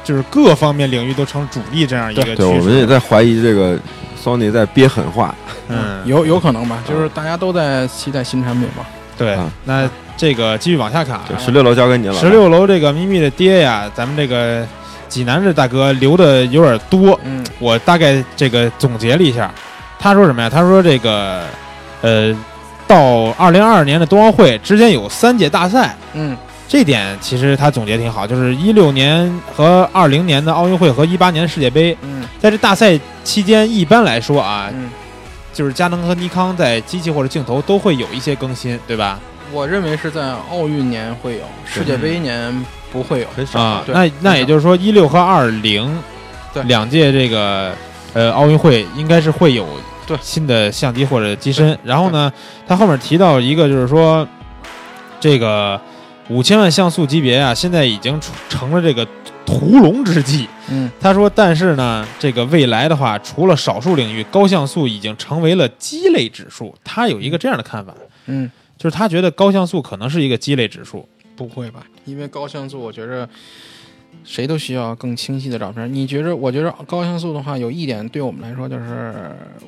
[0.04, 2.76] 就是各方面领域都成主力这样一个趋对，我们。
[2.76, 3.78] 也在怀疑这个
[4.22, 5.34] Sony 在憋狠话。
[5.68, 8.86] 嗯，有有可能吧，就是大家都在期待新产品嘛。
[9.18, 12.14] 对啊，那这个继续往下看啊，十六楼交给你了。
[12.14, 14.64] 十六楼这个咪咪的爹呀，咱们这个
[15.08, 19.50] 济南这大哥留的有点多，嗯我大概这个总结了一下，
[19.98, 20.48] 他说什么呀？
[20.48, 21.42] 他说这个
[22.02, 22.36] 呃，
[22.86, 26.36] 到二零二二年的冬奥会之间有三届大赛，嗯。
[26.68, 32.24] 这点其实他总结挺好，就是一六年和二零年的奥运会和一八年的世界杯，嗯。
[32.40, 34.90] 在这大赛期间，一般来说啊，嗯，
[35.52, 39.20] 就是佳能和尼康在机器或者镜头都会有一些更新，对吧？
[39.52, 42.52] 我认为是在奥运年会有，世界杯年
[42.92, 43.28] 不会有。
[43.36, 43.60] 很少。
[43.60, 45.96] 啊，那那也就是说，一六和二零
[46.52, 46.64] 对。
[46.64, 47.72] 两届这个
[48.12, 49.64] 呃奥运会应该是会有
[50.06, 51.78] 对新的相机或者机身。
[51.82, 52.32] 然后呢，
[52.66, 54.26] 他后面提到一个就是说，
[55.18, 55.80] 这个
[56.28, 59.06] 五千万像素级别啊，现在已经出成了这个
[59.44, 60.48] 屠龙之计。
[60.68, 66.74] 嗯他说，但是呢，这个未来的话，除了少数领域，高像素已经成为了鸡肋指数。
[66.82, 67.94] 他有一个这样的看法，
[68.26, 71.08] 嗯，就是他觉得高像素可能是一个鸡肋指数。
[71.36, 71.84] 不会吧？
[72.06, 73.28] 因为高像素，我觉着
[74.24, 75.92] 谁都需要更清晰的照片。
[75.92, 76.34] 你觉着？
[76.34, 79.14] 我觉着高像素的话，有一点对我们来说，就是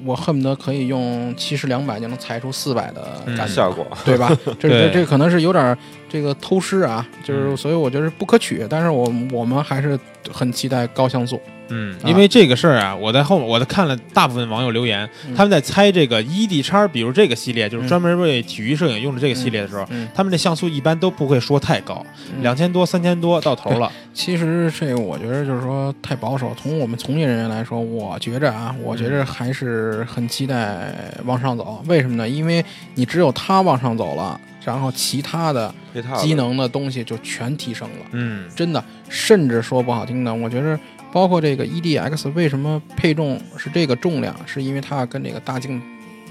[0.04, 3.54] 我恨不得可以用七十两百就能裁出四百的嗯感觉。
[3.54, 4.28] 效果，对吧？
[4.58, 8.66] 这这这可能是有点儿这个偷师啊，就是嗯所以我觉得不可取。
[8.68, 9.98] 但是我我们还是
[10.32, 11.40] 很期待高像素。
[11.68, 22.04] 嗯，啊因为这个事儿啊，我在后我在看了大部分网友留言，嗯他们在猜这个 ED 叉，比如这个系列，就是嗯专门为体育摄影用的这个系列的时候，嗯，他们的像素一般都不会说太高，
[22.34, 23.90] 嗯两千多、三千多到头了。
[24.12, 26.52] 其实这个我觉得就是说太保守。
[26.60, 30.92] 从我们从业人员来说，我觉着啊，我觉着还是很期待
[31.24, 31.82] 往上走。
[31.86, 32.28] 为什么呢？
[32.28, 32.64] 因为
[32.94, 35.72] 你只有它往上走了，然后其他的
[36.16, 38.06] 机能的东西就全提升了。
[38.12, 40.78] 嗯真的，甚至说不好听的，我觉着
[41.12, 45.80] 包括这个 EDX 为什么配重是这个重量，是因为它跟这个大镜、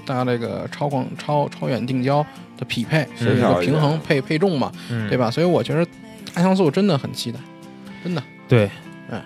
[0.06, 2.24] 大这个超广、超超远定焦
[2.56, 5.18] 的匹配，是一个嗯平衡配配重嘛，嗯，对？
[5.18, 5.30] 吧？
[5.30, 5.84] 所以我觉得
[6.32, 7.38] 大像素真的很期待，
[8.04, 8.22] 真的。
[8.48, 8.70] 对，
[9.10, 9.20] 嗯，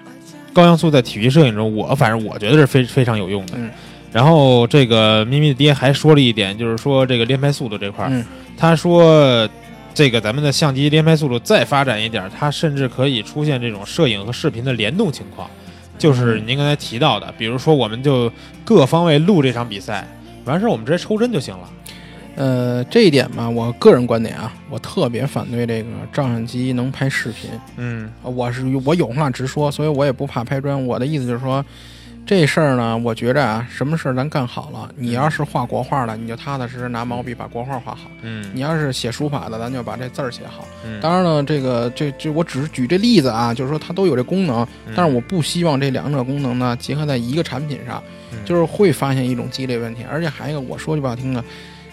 [0.52, 3.54] 高像素在体育摄影中，我反正我觉得是非非常有用的。
[3.56, 3.70] 嗯
[4.12, 8.22] 然后这个咪咪的爹还说了一点，就是说这个连拍速度这块儿，嗯
[8.58, 9.48] 他说
[9.94, 15.48] 这个咱们的相机连拍速度再发展一点，它甚至可以出现这种摄影和视频的联动情况，
[15.98, 18.32] 就是嗯您刚才提到的，比如说我们就
[18.64, 20.06] 各方位录这场比赛，
[20.44, 21.69] 完事儿我们直接抽帧就行了。
[22.35, 27.51] 呃，这一点吧，我个人观点啊，我特别反对这个照相机能拍视频。
[27.77, 30.86] 嗯呃我是我有话直说，所以我也不怕拍砖。
[30.86, 31.62] 我的意思就是说，
[32.24, 38.49] 这事儿呢，我觉着啊，什么事儿咱干好了，你要是画国画的，你就踏踏实实拿毛笔把国画画好；嗯。
[38.55, 40.65] 你要是写书法的，咱就把这字儿写好。
[40.85, 44.94] 嗯，当然了，这个这这我只是举这例子啊，就是说它都有这功能，嗯。
[44.97, 48.39] 但是我不希望这两者功能呢结合在一个产品上，嗯。
[48.44, 50.05] 就是会发现一种积累问题。
[50.11, 51.44] 而且还有一个，我说句不好听的，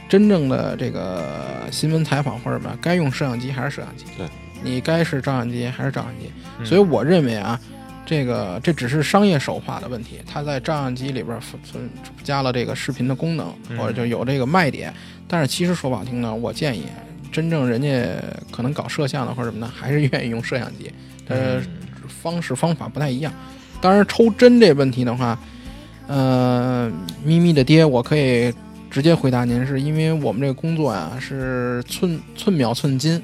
[0.07, 1.25] 真正的这个
[1.71, 4.27] 新闻采访或者什么，该用摄像机还是摄像机，对，
[4.61, 6.31] 你该是照相机还是照相机。
[6.59, 6.65] 嗯。
[6.65, 7.59] 所以我认为啊，
[8.09, 11.39] 这个这只是商业手法的问题，它在照相机里边
[12.23, 14.91] 加了这个视频的功能，嗯或者就有这个卖点。
[15.27, 16.85] 但是其实说不好听呢，我建议
[17.31, 17.87] 真正人家
[18.49, 20.91] 可能搞摄像的或者什么的，还是愿意用摄像机，
[21.27, 21.67] 呃，嗯
[22.07, 23.31] 方式方法不太一样。
[23.79, 25.37] 当然，抽帧这问题的话，
[26.07, 26.91] 呃，
[27.23, 28.51] 咪咪的爹，我可以
[28.89, 33.21] 直接回答您，是因为我们这个工作啊是寸寸秒寸金，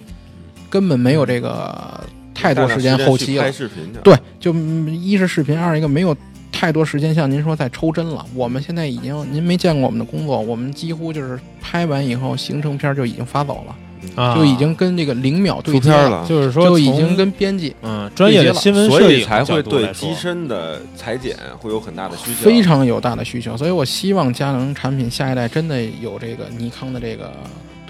[0.69, 1.99] 根本没有这个
[2.35, 3.51] 太多时间后期了拍。
[3.51, 3.99] 视频去。
[4.03, 6.15] 对，就嗯一是视频，二一个没有
[6.51, 8.23] 太多时间像您说在抽帧了。
[8.35, 22.41] 我们现在已经，您没见过我们的工作，我们几乎就是拍完以后，行程片就已经发走了，啊，就已经跟这个零秒对接出片，了，就是说就已经跟编辑嗯专业的新闻所摄影以才会对机身的裁剪会有很大的需求。
[22.41, 27.33] 非常有大的需求，所以我希望佳能产品下一代真的有这个尼康的这个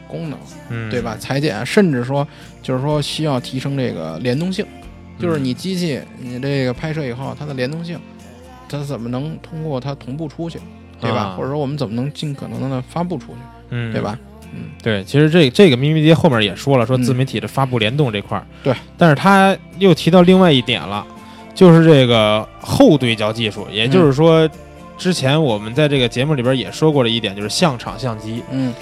[0.08, 0.90] 功能，嗯。
[0.90, 1.16] 对吧？
[1.20, 2.28] 裁剪，甚至说
[2.62, 4.66] 就是说需要提升这个联动性，
[5.20, 8.00] 就是你机器你这个拍摄以后，它的联动性，
[8.70, 10.60] 它怎么能通过它同步出去，
[11.00, 11.18] 对吧？
[11.18, 11.36] 啊。
[11.38, 13.92] 或者说我们怎么能尽可能的发布出去，嗯。
[13.92, 14.18] 对吧？
[14.54, 14.70] 嗯。
[14.82, 17.04] 对，其实这这个咪咪爹后面也说了，说嗯。
[17.04, 21.06] 自媒体的发布联动这块儿，对，但是他又提到另外一点了，
[21.54, 24.50] 就是这个后对焦技术，也就是说，
[24.98, 28.42] 之前我们在这个节目里边也说过的一点，就是相场相机。
[28.52, 28.74] 嗯，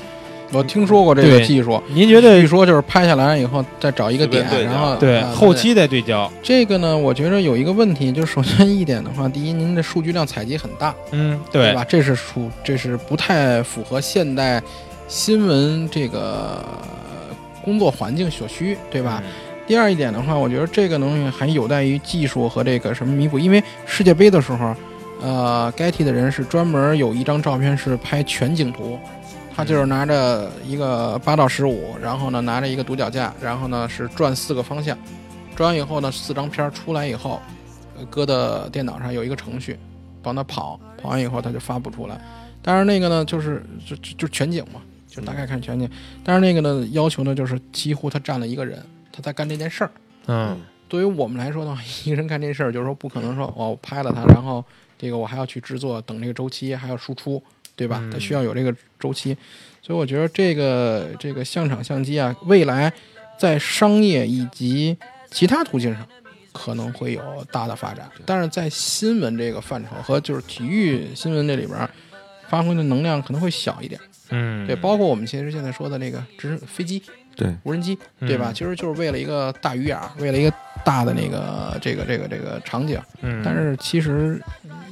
[0.54, 1.82] 我听说过这个技术。
[1.90, 6.32] 您觉得据说就是拍下来以后再找一个点然后对啊后期再对焦？
[6.42, 11.84] 这个呢，我觉得有一个问题，就是首先一点的话，第一，您的数据量采集很大，嗯，对，吧？
[11.84, 14.62] 这是属这是不太符合现代
[15.08, 16.64] 新闻这个
[17.64, 19.22] 工作环境所需，对吧？
[19.26, 19.32] 嗯
[19.66, 24.76] 第二一点的话，我觉得这个东西还有待于技术和这个什么弥补，因为世界杯的时候，
[25.22, 29.00] 呃，该替的人是专门有一张照片是拍全景图，
[29.56, 34.98] 他就是拿着一个八到十五，然后呢拿着一个独脚架，然后呢是转四个方向，
[35.56, 37.40] 转完以后呢四张片儿出来以后，
[37.98, 39.78] 呃搁到电脑上有一个程序，
[40.22, 42.20] 帮他跑，跑完以后他就发布出来。
[42.62, 45.90] 但是那个呢就是就就就全景嘛，就大概看全景。
[46.24, 49.92] 但是那个呢要求呢就是几乎他占了一个人，他在干这件事儿。
[50.28, 50.60] 嗯
[50.90, 54.64] 对于我们来说的话，一个人干这事儿，就是说不可能说哦，我拍了它，然后
[54.96, 57.42] 这个我还要去制作，等这个周期，还要输出，
[57.76, 58.00] 对吧？
[58.02, 58.12] 嗯。
[58.12, 59.36] 它需要有这个周期，
[59.82, 62.91] 所以我觉得这个这个相场相机啊，未来
[63.38, 64.98] 在商业以及
[65.32, 66.08] 其他途径上
[66.52, 71.90] 可能会有大的发展，但是在新闻这个范畴和就是体育新闻这里边，
[72.48, 74.00] 发挥的能量可能会小一点。
[74.30, 77.02] 嗯，对，包括我们其实现在说的那个直升飞机，
[77.36, 78.52] 对，无人机，对吧？
[78.52, 78.54] 嗯。
[78.54, 80.54] 其实就是为了一个大鱼眼儿，为了一个
[80.86, 84.41] 大的那个这个这个这个场景，嗯，但是其实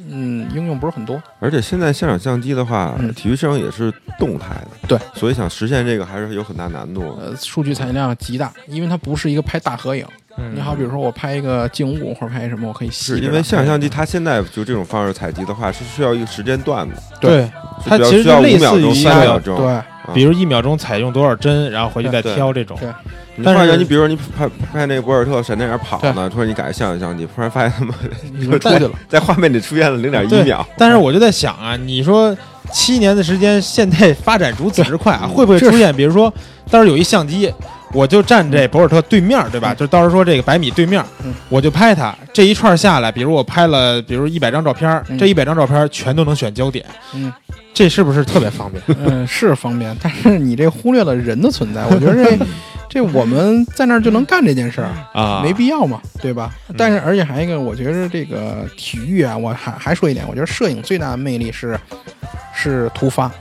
[0.09, 1.21] 嗯应用不是很多。
[1.39, 3.13] 而且现在现场相机的话，嗯。
[3.13, 7.01] 体育摄影也是动态的，对，所以想实现这个还是有很大难度。
[7.19, 10.05] 呃，数据采集量极大，因为它不是一个拍大合影。
[10.37, 10.55] 嗯。
[10.55, 17.41] 你好，比如说我拍一个劲五五或者拍什么，我可以细是致因为现场相机它现在就这种方式采集的话，是需要一个时间段的，对，
[17.83, 19.57] 是比较它其实需要五就类似于秒钟、一三秒钟。
[19.57, 19.67] 对。
[19.67, 19.85] 啊。
[20.13, 22.33] 比如一秒钟采用多少帧，然后回去再对。
[22.33, 22.75] 挑这种。
[22.79, 22.89] 对
[23.35, 27.93] 你突然你比如说你拍拍那个博尔特闪电眼跑呢，突然你改相机相机，突然发现他妈
[28.37, 28.91] 已经出去了。
[29.07, 32.35] 在画面里出现了零点一秒，但是我就在想啊，你说
[32.71, 36.29] 七年的时间，现在发展如此之快啊，嗯会不会出现，比如说，
[36.69, 37.51] 到时候有一相机，
[37.93, 39.73] 我就站这博尔特对面，对吧？
[39.73, 47.31] 嗯就到时候说这个百米对面嗯，我就拍他这一串下来，比如我拍了，比如一百张照片，嗯这一百张照片全都能选焦点，嗯
[47.73, 51.85] 这是不是特别方便 嗯，是方便，但是你这忽略了人的存在。
[51.85, 52.37] 我觉得这
[52.93, 54.89] 这我们在那儿就能干这件事儿。
[55.17, 55.41] 啊？
[55.41, 56.53] 没必要嘛，对吧？
[56.77, 61.79] 但是而且还有一个，我觉得这个体育啊，我还还说一点，我觉得摄影最大的魅力是
[62.53, 63.31] 是突发，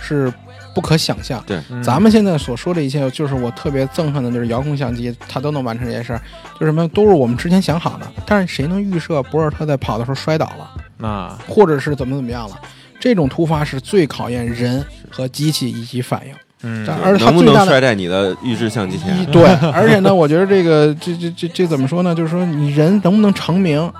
[0.00, 0.32] 是
[0.74, 1.44] 不可想象。
[1.46, 6.20] 对，嗯咱们现在所说的一切，就是我特别憎恨的，就是遥控相机，它都能完成这件事儿，
[6.54, 8.10] 就是什么都是我们之前想好的。
[8.24, 12.58] 但是谁能预设博尔特在跑的时候摔倒了，啊，或者是怎么怎么样了？
[12.98, 16.34] 这种突发是最考验人和机器以及反应。
[16.68, 19.24] 嗯但而它能不最大的能摔在你的预制相机前？
[19.26, 22.14] 对，而且呢，我觉得这个这这这这怎么说呢？
[22.14, 23.90] 就是说你人能不能成名，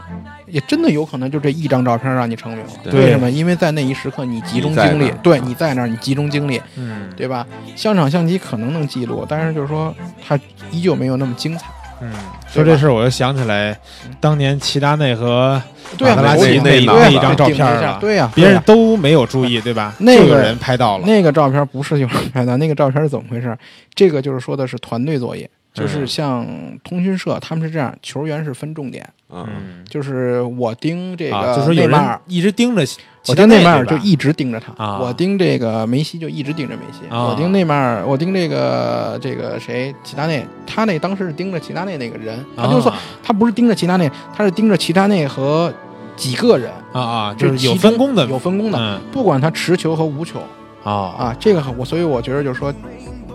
[0.47, 2.73] 也真的有可能就这一张照片让你成名了。
[2.85, 3.31] 对为什么？
[3.31, 7.47] 因为在那一时刻你集中精力对你在那儿，你集中精力，嗯对吧？
[7.77, 9.95] 相场相机可能能记录，但是就是说
[10.27, 10.39] 它
[10.71, 11.67] 依旧没有那么精彩。
[12.01, 12.11] 嗯，
[12.47, 13.79] 说这事儿我又想起来，
[14.21, 15.61] 当年齐达内和
[15.99, 19.95] 马德拉齐那一张照片了对呀，别人都没有注意，对吧？
[19.99, 21.07] 那个人拍到了。
[21.07, 23.57] 那个照片不是有人拍的，那个照片是怎么回事？
[23.95, 26.07] 这个就是说的是团队作业，就是嗯。
[26.07, 26.47] 像
[26.83, 29.85] 通讯社他们是这样，球员是分重点，嗯，嗯。
[29.89, 32.21] 就是我盯这个，就个说有人内马尔。
[32.27, 34.99] 一直盯着齐我达内，盯内马尔就一直盯着他，啊。
[34.99, 37.27] 我盯这个梅西就一直盯着梅西，啊。
[37.27, 45.73] 我盯内马尔，我盯这个这个谁齐达内，他那当时是盯着齐达内那个人，他就说啊他不是盯着齐达内，他是盯着齐达内和
[46.17, 49.01] 几个人，啊啊，就是有分工的，有分工的，嗯。
[49.13, 50.41] 不管他持球和无球
[50.83, 52.73] 啊，啊，这个我所以我觉得就是说，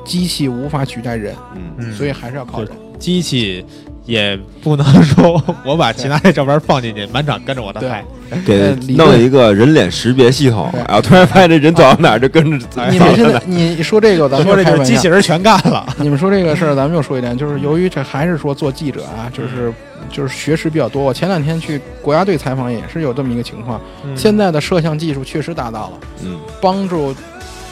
[0.06, 2.72] 机器无法取代人，嗯，嗯所以还是要靠人。
[3.00, 3.66] 机器
[4.06, 8.06] 也不能说我把其他的照片放进去，满场跟着我的对拍。
[8.46, 15.86] 给弄一个人脸识别系统，对然后突然发现这人走到哪儿就跟着哎你们现在你说这个，咱们说这就是又开玩笑机器人全干了。
[16.00, 19.74] 你们说这个事儿，咱们又说一点，就是由于这还是说做记者啊，就是
[20.10, 21.04] 就是学识比较多。
[21.04, 25.92] 我前两天去国家队采访也是有这么一个情况，嗯现在的摄像技术确实达到了，
[26.24, 27.14] 嗯帮助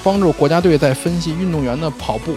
[0.03, 2.35] 帮助国家队在分析运动员的跑步，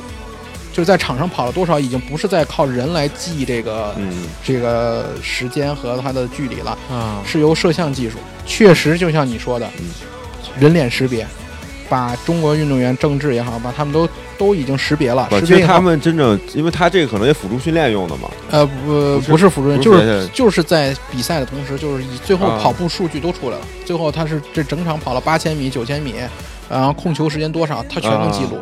[0.73, 4.25] 就是在场上跑了多少，已经不是在靠人来记这个、嗯。
[4.45, 9.87] 这个时间和他的距离了，啊，是由摄像技术，确实就像你说的嗯，
[10.59, 11.27] 人脸识别。
[11.89, 14.09] 把中国运动员郑智也好，把他们都
[14.39, 22.59] 都已经识别了，不，识别他们真正，因为他这个可能也辅助训练用的嘛，呃不不是辅助就是是就是在比赛的同时，就是以最后啊。
[22.63, 26.15] 跑步数据都出来了，最后他是这整场跑了八千米、九千米，
[26.73, 28.59] 然后控球时间多少，他全能记录。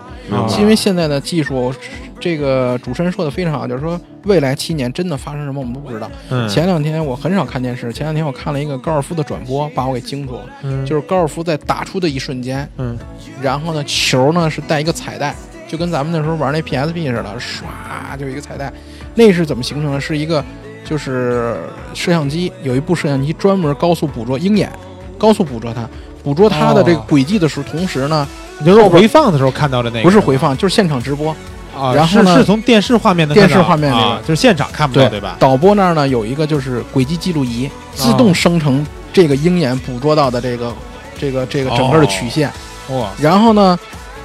[0.58, 1.72] 因为现在的技术，
[2.18, 6.10] 这个主持人说的非常好，就是说未来七年真的发生什么我们都不知道。
[6.30, 10.42] 嗯，前两天我很少看电视，前两天我看了一个高尔夫的转播，把我给惊住了。
[10.62, 12.98] 嗯就是高尔夫在打出的一瞬间，嗯，
[13.40, 15.34] 然后呢球呢是带一个彩带，
[15.66, 18.72] 就跟咱们那时候玩那 PSP 似的，唰就一个彩带。
[19.14, 20.00] 那是怎么形成的？
[20.00, 20.44] 是一个
[20.84, 21.56] 就是
[21.94, 24.70] 摄像机有一部摄像机专门高速捕捉鹰眼，
[25.18, 25.88] 高速捕捉它，
[26.22, 28.26] 捕捉它的这个哦轨迹的时候，同时呢
[28.58, 31.34] 你就是回放的时候看到的那个，不是回放，就是现场直播。
[31.72, 35.36] 啊，然后呢是是从电视画面的电视画面那个啊，就是现场看不到，对吧？
[35.38, 40.74] 导播那儿呢有一个就是轨迹记录仪，自动生成这个鹰眼捕捉到的这个
[41.18, 42.50] 这个这个整个的曲线。
[42.88, 43.78] 哇，然后呢，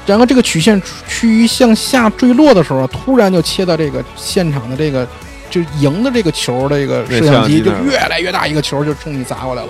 [0.07, 5.07] 然后这个曲线趋于向下坠落的时候，突然就切到这个现场的这个
[5.49, 9.69] 就赢的这个球的这个摄像机就越来越大一个球就冲你砸过来了，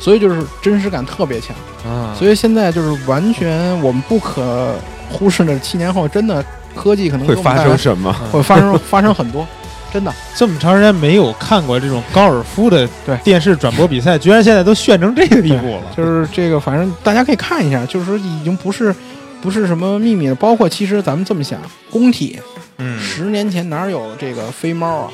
[0.00, 1.54] 所以就是真实感特别强。
[1.86, 4.74] 啊，所以现在就是完全我们不可
[5.12, 6.44] 忽视的，七年后真的
[6.74, 8.12] 科技可能会发生什么？
[8.32, 9.46] 会发生发生很多，
[9.92, 10.12] 真的。
[10.36, 15.82] 这么长时间没有看过这种高尔夫的对电视转播比赛，居然现在都炫成这个地步了。
[15.96, 18.94] 就是这个，反正大家可以看一下，就是说已经不是
[19.40, 20.34] 不是什么秘密了。
[20.34, 21.58] 包括其实咱们这么想，
[21.90, 22.38] 工体
[22.78, 25.10] 嗯十年前哪有这个飞猫啊？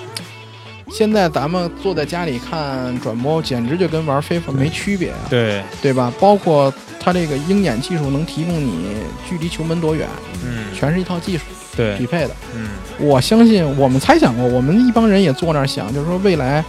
[0.91, 6.13] 现在咱们坐在家里看转播，简直就跟玩飞没区别啊，对，对吧？
[6.21, 8.97] 包括它这个鹰眼技术能提供你
[9.29, 10.09] 距离球门多远，
[10.45, 11.45] 嗯，全是一套技术
[11.77, 12.31] 对匹，配的。
[12.55, 12.69] 嗯
[12.99, 16.65] 我相信我们猜想过，我们一帮人也坐那儿想，就是说未来。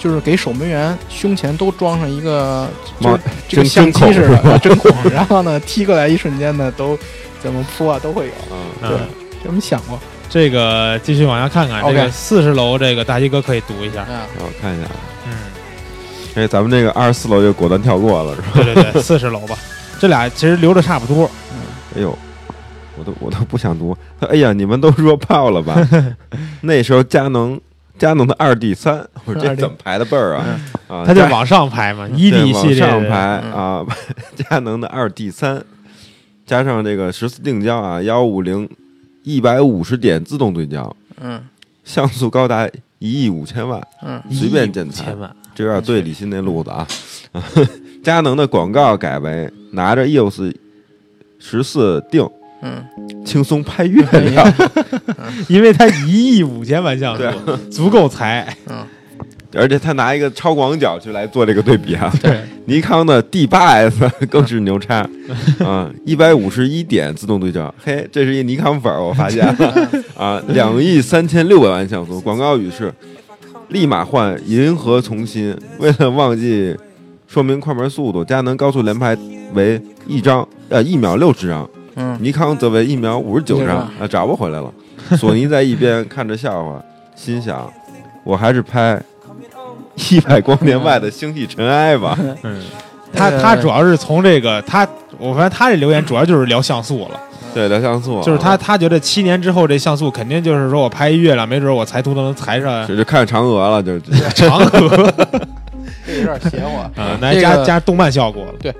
[0.00, 2.68] 就是给守门员胸前都装上一个，
[3.00, 6.96] 就是这个相机似的啊 针孔，然后呢踢过来一瞬间呢，都
[7.42, 8.32] 怎么扑啊都会有。
[8.52, 9.08] 嗯，对嗯，
[9.46, 14.02] 我们想过，这个继续往下看看，这 OK 个四十楼这个大鸡哥可以读一下。
[14.02, 14.88] 啊，让我看一下，
[15.26, 15.32] 嗯，
[16.34, 18.48] 哎，咱们这个二十四楼就果断跳过了，是吧？
[18.54, 19.56] 对对对，四十楼吧，
[19.98, 21.30] 这俩其实留的差不多。
[21.96, 22.16] 哎呦，
[22.98, 23.96] 我都我都不想读。
[24.20, 25.76] 哎呀，你们都弱爆了吧？
[26.62, 27.58] 那时候佳能
[27.98, 30.44] 佳能的二 D 三，我说这怎么排的辈儿啊？
[30.88, 33.86] 啊，佳他就往上排嘛，一 D 往系列上排嗯啊，
[34.36, 35.64] 佳能的二 D 三，
[36.46, 38.68] 加上这个十四定焦啊，幺五零
[39.28, 41.40] 一百五十点自动对焦，嗯。
[41.84, 42.68] 像素高达
[42.98, 44.22] 一亿五千万，嗯。
[44.30, 45.14] 随便剪裁，
[45.54, 46.86] 这有点对李欣那路子啊。
[48.02, 50.54] 佳能的广告改为拿着 EOS
[51.38, 52.26] 十四定
[52.62, 52.84] 嗯，
[53.24, 54.52] 轻松拍月亮，
[55.48, 58.56] 因为它一亿五千万像素， 足够裁。
[59.54, 62.12] 而且他拿一个超广角去来做这个对比啊。
[62.22, 65.08] 对，尼康的 D 八 S 更是牛叉。
[65.64, 69.88] 啊，一百五十一点自动对焦，嘿，这是一尼康粉儿，我发现了。
[70.16, 72.92] 啊，两亿三千六百万像素，广告语是
[73.68, 76.76] 立马换银河从新，为了忘记
[77.26, 79.16] 说明快门速度，佳能高速连拍
[79.54, 82.18] 为一张呃一秒六十张，嗯。
[82.20, 84.72] 尼康则为一秒五十九张啊，找不回来了。
[85.16, 86.82] 索尼在一边看着笑话，
[87.14, 87.70] 心想
[88.24, 89.00] 我还是拍
[90.10, 92.16] 一百光年外的星际尘埃吧。
[92.42, 92.62] 嗯，
[93.12, 94.86] 他他主要是从这个他，
[95.18, 97.20] 我发现他这留言主要就是聊像素了，
[97.52, 102.86] 对，聊像素啊，就是他他觉得七年之后这像素肯定就是说我拍一月亮，没准我裁图都能裁上。
[102.86, 103.92] 这就看嫦娥了，就。
[104.34, 105.12] 嫦娥。
[105.16, 105.40] 这
[106.20, 106.76] 有点邪乎。
[106.76, 108.54] 啊， 来加加动漫效果了。
[108.60, 108.74] 对，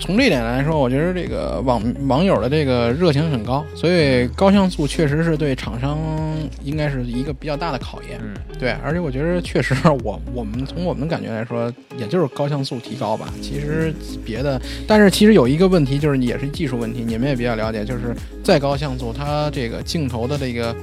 [0.00, 5.98] 从这点来说，我觉得这个网网友的这个热情很高，所以高像素确实是对厂商
[6.62, 8.18] 应该是一个比较大的考验。
[8.22, 13.28] 嗯，对，而且我觉得确实我我们从我们的感觉来说，也就是高像素提高吧。
[13.40, 13.94] 其实
[14.24, 20.74] 别的，但是其实有一个问题，就是也是技术问题，你们也比较了解，就是再高像素，它这个镜头的这个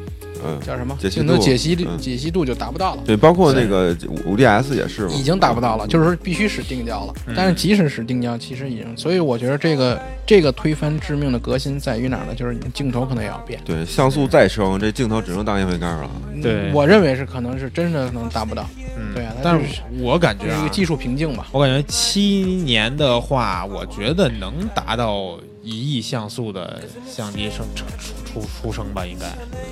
[0.45, 3.03] 嗯，叫什么解析镜头度解析解析度就达不到了。
[3.05, 3.95] 对，包括那个
[4.25, 7.13] 五 DS 也是嘛，已经达不到了，就是说必须使定焦了。
[7.27, 12.35] 嗯但是即使使定焦，其实已经，所以我觉得这个这个推翻致命的革新在于哪儿呢？
[12.35, 13.59] 就是你镜头可能也要变。
[13.65, 16.09] 对像素再升，这镜头只能当烟灰缸了。
[16.41, 18.67] 对我认为是可能是真的可能达不到，
[18.97, 21.47] 嗯对啊但是是我感觉啊这是一个，技术瓶颈吧。
[21.51, 29.27] 我感觉七年的话，我觉得能达到一亿像素的相机生出出出出生吧，应该。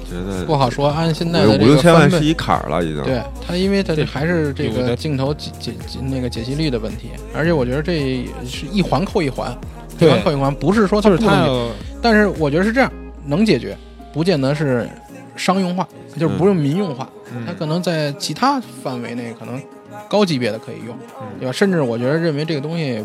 [0.09, 3.03] 觉得不好说，按现在的这五六千万是一坎儿了，已经。
[3.03, 9.55] 对它，因为它这还是这个镜头解解解那个解析率的问题，而且我觉得这是一环扣一环，
[9.99, 11.69] 一环扣一环，不是说它就是不能解它要
[12.01, 12.91] 但是我觉得是这样，
[13.25, 13.77] 能解决，
[14.13, 14.89] 不见得是
[15.35, 15.87] 商用化，
[16.17, 19.61] 就是不是民用化，嗯它可能在其他范围内可能
[20.09, 21.51] 高级别的可以用，嗯对吧？
[21.51, 23.03] 甚至我觉得认为这个东西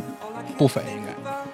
[0.56, 1.06] 不菲，应该。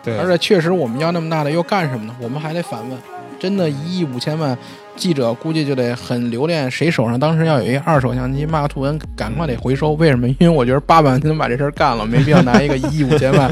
[0.03, 2.15] 对，而且确实我们要那么大的又干什么呢？
[2.21, 2.99] 我们还得反问，
[3.39, 4.57] 真的，一亿五千万
[4.97, 9.93] 记者估计就得很留恋谁手上当时要有一二手相机，骂图文赶快得回收。
[9.93, 10.29] 为什么？
[10.29, 13.51] 因为我觉得八百万 就能把这事儿干了，没必要拿一个一亿五千万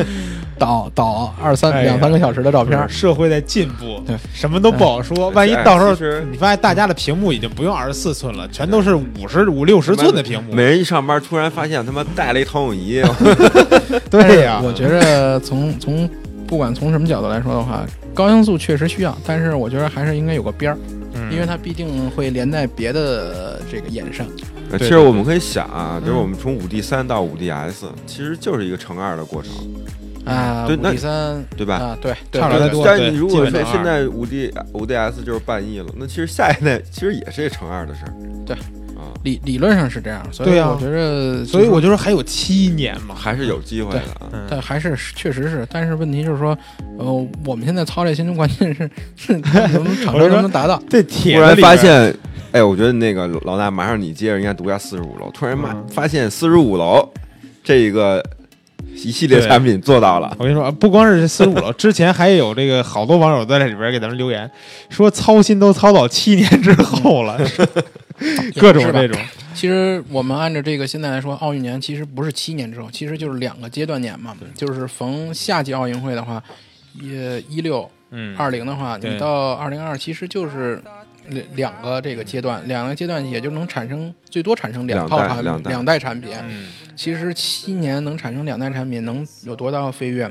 [0.59, 2.87] 导导二三哎两三个小时的照片儿。
[2.91, 5.29] 社会在进步，对，什么都不好说。
[5.29, 10.53] 哎万一到时候你发现大家的屏幕已经不用二十四寸了，全都是五十五六十寸的屏幕。
[10.53, 13.03] 每人一上班，突然发现他妈带了一投影仪，
[14.11, 16.09] 对呀，我觉着从从
[16.51, 20.79] 不管从什么角度来说的话，高像素确实需要，但是我觉得还是应该有个边儿，
[21.15, 21.33] 嗯。
[21.33, 24.27] 因为它必定会连带别的这个衍生。
[24.73, 29.53] 呃对其实我们可以想啊，就是我们从五 D 三到五 DS，其实就是一个乘二的过程，
[30.25, 31.77] 啊，对那 D 三对吧？
[31.77, 32.69] 啊，对，对差不对对。
[32.69, 38.13] 太多但你如果说现在五 D 五 DS 就是半亿了，那其实下一代其实也是一乘二的事儿。
[38.45, 38.57] 对。
[38.57, 38.61] 啊，
[39.23, 43.15] 理理论上是这样，所以对啊我觉得，所以我就说还有七年嘛。
[43.15, 44.29] 还是有机会的啊。
[44.33, 46.57] 嗯但还是确实是，但是问题就是说，
[46.99, 50.83] 呃，我们现在操这心，关键是是能不能厂商能不能达到？
[50.89, 52.15] 这铁突然里边发现，
[52.53, 55.31] 哎，我觉得那个老大马上你接着应该读一下四十五楼。
[55.33, 57.09] 突然妈嗯发现四十五楼
[57.63, 58.25] 这个
[58.95, 64.51] 一系列产品做到了，我跟你说，不光是四十五楼， 之前还有这个好多网友在这里边给咱们留言，
[64.89, 67.39] 说操心都操到七年之后了，
[68.61, 69.21] 各种是吧这种。
[69.55, 74.37] 其实我们按照这个现在来说，奥运年其实不是七年之后，其实就是两个阶段年嘛。
[74.55, 76.43] 就是逢夏季奥运会的话，
[77.01, 80.81] 一一六嗯，二零的话，你到二零二其实就是
[81.29, 86.33] 两两个这个阶段，两个阶段也就能产生最多产生两套产两代两代产品。
[86.49, 90.31] 嗯，其实七年能产生两代产品，能有多大的飞跃？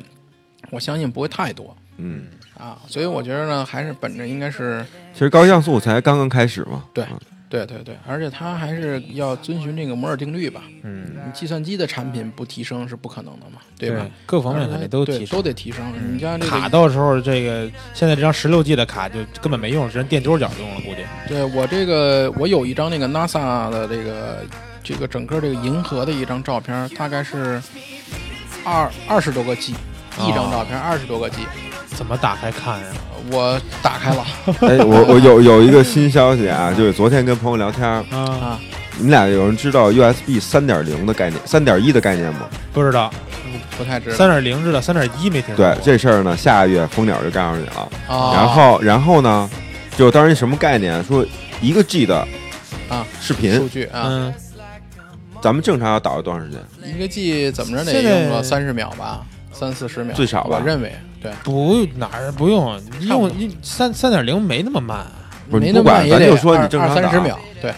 [0.72, 2.24] 我相信不会太多嗯，
[2.58, 2.78] 啊。
[2.88, 6.84] 所以我觉得呢，还是本着应该是其实高像素才刚刚开始嘛。
[6.94, 7.12] 对啊
[7.50, 10.62] 对对对，而且它还是要遵循这个摩尔定律吧。
[10.84, 14.08] 嗯，你计算机的产品不提升是不可能的嘛，对吧？
[14.26, 15.42] 各方面肯定都提升都。
[15.42, 15.84] 得提升。
[16.14, 21.02] 你像这卡，到时候这个现在这张十六 G 的卡就根本没用，只能垫桌角用了，估计。
[21.28, 24.46] 对我这个我有一张那个 NASA 的这个
[24.84, 27.60] 这个整个这个银河的一张照片，大概是
[28.64, 29.74] 二二十多个 G，
[30.20, 31.38] 一张照片二十多个 G，
[31.96, 32.86] 怎么打开看呀？
[33.32, 34.26] 我打开了
[34.62, 38.60] 哎，我我有有一个新消息啊，就是昨天跟朋友聊天，啊，啊，
[38.98, 42.48] 你们俩有人知道 USB 三点零的概念、三点一的概念吗？
[42.74, 43.12] 不知道，
[43.78, 44.16] 不太知道。
[44.16, 45.78] 三点零知道，三点一没听说对。
[45.84, 47.90] 这事儿呢，下个月蜂鸟就告诉你了。
[48.08, 49.50] 啊，然后然后呢，
[49.98, 51.04] 就当时什么概念？
[51.04, 51.26] 说
[51.62, 52.26] 一个 G 的
[52.88, 54.34] 啊视频数，据啊，嗯，
[55.42, 56.60] 咱们正常要导要多长时间？
[56.84, 65.06] 一个 G 怎么着得用个三十秒吧，三四十秒最少吧我认为对，不哪儿不用，用你三三点零没那么慢。
[65.50, 67.20] 不是没你不管，那么慢也得咱就说你二正常打二三十。
[67.20, 67.74] 秒，对，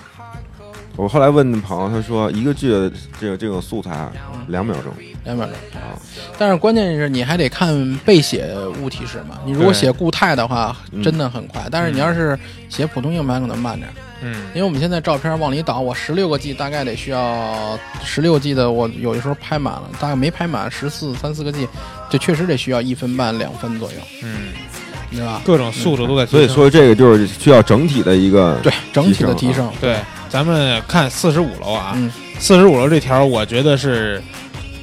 [0.97, 4.11] 我后来问朋友，他说一个 G 的这个这个素材啊
[4.47, 4.91] 两秒钟。
[5.23, 5.95] 两秒钟啊。
[6.38, 12.38] 但是关键是你还得看背写物体式嘛，你如果对写固态的话，嗯真的很快，但是你要是
[12.68, 13.93] 写普通硬盘可能慢点儿。
[14.22, 14.34] 嗯。
[14.53, 21.68] 因为我们现在照片往里导，我十六个 G 大概得需要十六 G 的，我有的时候拍满了，大概没拍满十四三四个 G，
[22.10, 24.49] 这确实得需要一分半两分左右，嗯，
[25.11, 25.41] 对吧？
[25.43, 26.39] 各种速度都在提升。
[26.39, 29.98] 所以说这个就是需要整体的一个对整体的提提升，对，
[30.30, 32.11] 咱们看四十五楼啊，嗯。
[32.39, 34.19] 四十五楼这条，我觉得是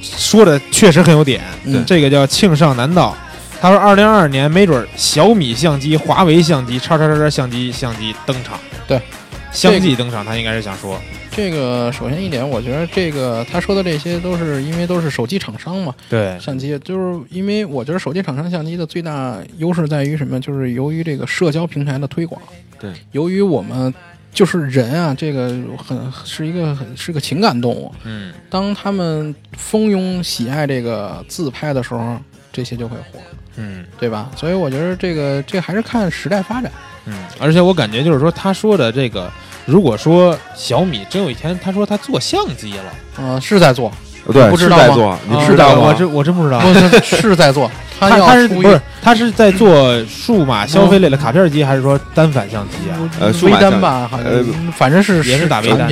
[0.01, 1.41] 说的确实很有点。
[1.65, 1.83] 嗯。
[1.85, 3.13] 这个叫庆尚南道，
[3.59, 8.57] 他说二零二二年没准儿小米相机、华为相机、叉叉叉叉相机相机登场。
[8.87, 9.01] 对，
[9.51, 10.99] 相继登场，他应该是想说，
[11.31, 20.39] 这个首先一点，我觉得这个他说的这些都是因为都是手机厂商嘛，对，相机就是因为我觉得手机厂商相机的最大优势在于什么？
[20.39, 22.41] 就是由于这个社交平台的推广。
[22.79, 23.93] 对，由于我们
[24.31, 27.91] 就是人啊，这个很是一个很是个情感动物。
[28.03, 32.17] 嗯，当他们蜂拥喜爱这个自拍的时候，
[32.59, 33.19] 这些就会火，
[33.55, 34.29] 嗯对吧？
[34.35, 36.69] 所以我觉得这个这还是看时代发展。
[37.05, 39.31] 嗯，而且我感觉就是说，他说的这个
[39.65, 43.89] 如果说小米真有一天他说他做相机了，呃，是在做，
[44.33, 45.87] 对，不知道吗是在做，你知道吗？
[45.87, 46.59] 我真我真不知道。
[47.01, 52.99] 是是在做，他他要他是不是他是在做数码消费类的卡片机，还是说单反相机啊？
[53.21, 54.43] 呃微单吧，好像呃
[54.75, 55.89] 反正是也是打微单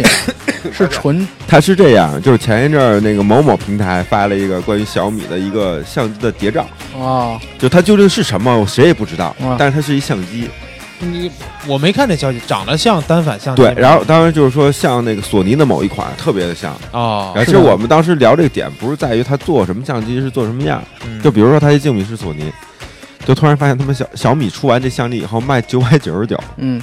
[0.71, 6.65] 是纯它是这样，就是前一阵儿那个某某平台发了一个关于小米的一个相机的谍照，
[6.99, 10.47] 啊，就它究竟是什么，谁也不知道啊，但是它是一相机。
[10.99, 11.31] 你
[11.67, 13.61] 我没看这消息，长得像单反相机。
[13.61, 16.73] 对，然后当然就是说像那个索尼的某一款特别的像。
[16.91, 22.51] 哦然后其实我们当时聊这个点不是在于它做什么相机是做什么样，嗯就比如说它一镜米是索尼。
[23.25, 26.81] 就突然发现他们小小米出完这相机以后卖九百九十九，嗯，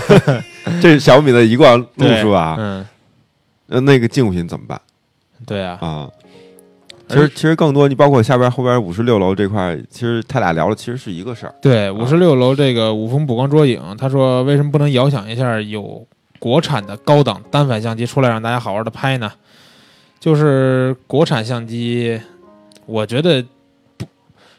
[0.82, 2.56] 这是小米的一贯路数啊。
[2.58, 2.86] 嗯，
[3.72, 4.78] 呃，那个竞品怎么办
[5.46, 6.10] 对啊，啊？
[7.08, 11.54] 其实其实更多，你包括下边后边五十六楼这块，其实他俩聊的其实是一个事儿。
[11.62, 16.06] 对，五十六楼这个五峰补光捉影，他说为什么不能遥想一下有
[16.38, 19.32] 国产的高档单反相机出来让大家好好的拍呢？
[20.20, 22.20] 就是国产相机，
[22.84, 23.42] 我觉得
[23.96, 24.06] 不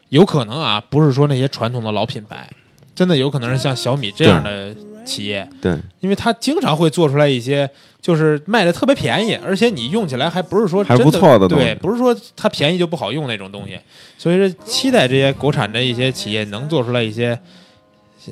[0.08, 2.50] 有可能啊，不是说那些传统的老品牌，
[2.96, 4.74] 真的有可能是像小米这样的
[5.04, 7.68] 企业，对，因为它经常会做出来一些
[8.04, 11.64] 就是卖的特别便宜，而且你用起来还不是说还真不错的东西。
[11.64, 13.80] 对，不是说它便宜就不好用那种东西，
[14.18, 17.38] 所以说期待这些国产的一些企业能做出来一些，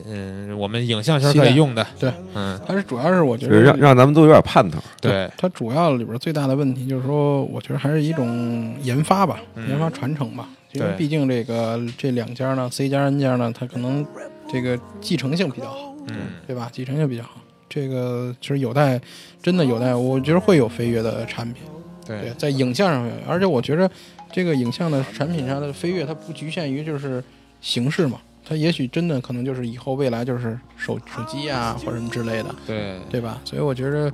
[0.07, 4.79] 嗯，我们影像圈可以用的，对，嗯，但是主要是我觉得让让咱们都有点盼头。
[5.01, 9.71] 对，它主要里边最大的问题就是说，我觉得还是一种研发吧，嗯。
[9.71, 10.47] 研发传承吧。
[10.73, 14.07] 因为毕竟这个这两家呢，C 加 N 家呢，它可能
[14.51, 16.17] 这个继承性比较好，嗯，
[16.47, 16.71] 对吧？
[16.73, 17.33] 继承性比较好，
[17.69, 18.99] 这个其实有待，
[19.43, 21.65] 真的有待，我觉得会有飞跃的产品。
[22.07, 23.91] 对对，，在影像上面，而且我觉得
[24.31, 27.23] 这个影像的产品上的飞跃，它不局限于就是
[27.61, 32.99] 形式嘛，它也许真的可能就是以后未来就是手手机啊或者什么之类的，对。
[33.11, 33.41] 对吧？
[33.45, 34.11] 所以我觉得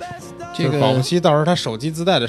[0.54, 2.28] 这就是保不个齐到时候它手机自带的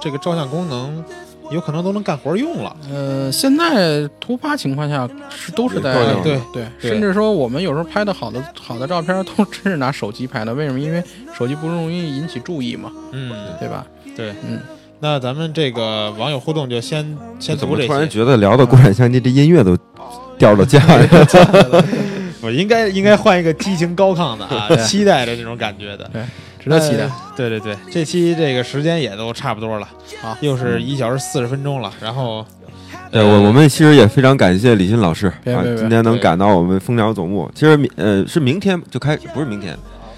[0.00, 1.02] 这个照相功能，
[1.50, 2.76] 有可能都能干活用了。
[2.92, 10.78] 呃，现在突发情况下是都是在都有对对甚至说我们有时候拍的好的好的照片都真是拿手机拍的， 为什么？
[10.78, 11.02] 因为
[11.36, 13.86] 手机不容易引起注意嘛，嗯，对吧？
[14.16, 14.60] 对，嗯，
[15.00, 19.76] 那咱们这个网友互动就先先怎么读这些，突然觉得聊到国产相机，这音乐都
[20.36, 21.08] 掉到价里？
[22.40, 26.08] 我应该应该换一个激情高亢的啊，期待的这种感觉的。
[26.68, 27.12] 值得期待呃。
[27.36, 29.88] 对对对，这期这个时间也都差不多了，
[30.20, 31.90] 好又是一小时四十分钟了。
[32.00, 32.44] 然后，
[33.10, 37.50] 对呃我我们其实也非常感谢李欣老师啊今天能赶到我们蜂鸟总部。
[37.54, 39.76] 其实明呃是明天就开，不是明天，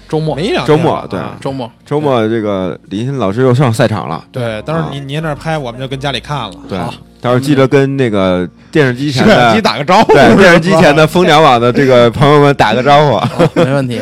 [0.09, 4.23] 周末没两周末对啊周末周末这个李欣老师又上赛场了。
[4.31, 6.53] 对，到时候啊你你在那儿拍，我们就跟家里看了。
[6.67, 6.77] 对，
[7.21, 13.21] 到时候记得跟那个电视机前的打个招呼，对电视机前的蜂鸟网的这个朋友们打个招呼。
[13.63, 14.01] 没问题。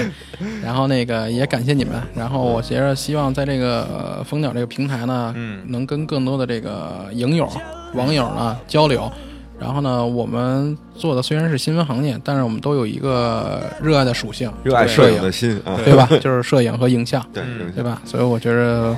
[0.64, 7.49] 然后那个也感谢你们，然后我觉着希望在这个呃蜂鸟这个平台呢，嗯能跟更多的这个影友、
[7.94, 9.11] 网友呢交流。
[9.60, 16.07] 然后呢，我们做的虽然是新闻行业，但是我们都有一个热爱的属性，热爱摄影的心啊，对吧？
[16.22, 18.02] 就是摄影和影像，对嗯对吧？
[18.06, 18.95] 所以我觉着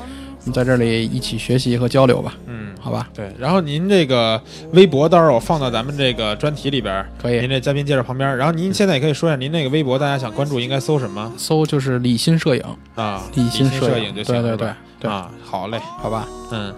[0.52, 3.08] 在这里一起学习和交流吧，嗯，好吧？
[3.14, 3.32] 对。
[3.38, 4.42] 然后您这个
[4.74, 8.38] 微博，到时候我放到咱们这个专题里边儿，可以您这嘉宾介绍旁边儿。
[8.38, 12.64] 然后您现在也可以说一下您那个微博，大家想关注应该搜什么搜就是李欣摄影，
[12.96, 13.22] 啊？
[13.36, 14.42] 李欣欣摄影就行了。
[14.42, 16.28] 对对对对，啊，好嘞，好吧？
[16.52, 16.74] 嗯，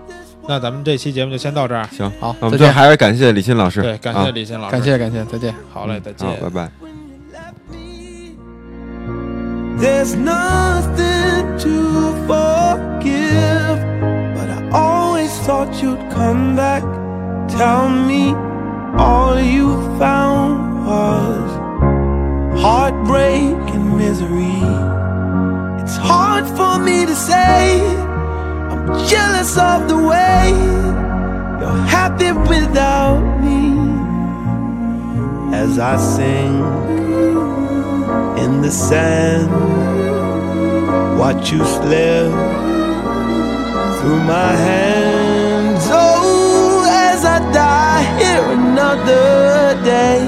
[0.48, 1.88] 那咱们这期节目就先到这儿。
[1.91, 5.53] 行，好，那我再见，们最后还是感谢李欣老师，对，感啊谢李欣老师，感谢感谢，再见。
[5.72, 6.35] 好嘞，再见好，。
[6.41, 6.92] 拜拜。
[9.77, 13.77] There's nothing to forgive,
[14.35, 16.83] but I always thought you'd come back.
[17.49, 18.33] Tell me
[18.97, 21.51] all you found was
[22.61, 24.61] heartbreak and misery.
[25.81, 27.81] It's hard for me to say,
[28.71, 30.49] I'm jealous of the way
[31.59, 33.73] you're happy without me
[35.55, 37.62] as I sing
[38.43, 39.51] in the sand.
[41.17, 42.31] Watch you slip
[43.97, 45.83] through my hands.
[45.89, 50.21] Oh, as I die here another day.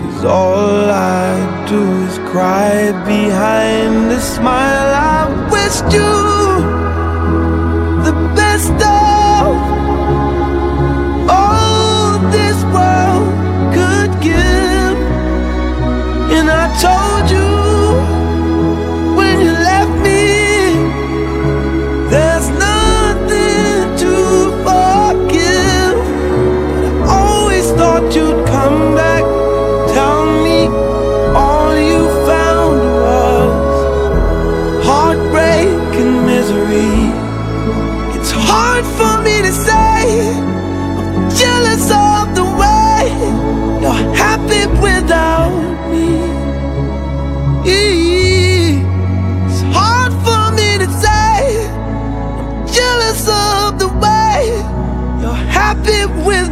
[0.00, 4.90] Cause all I do is cry behind the smile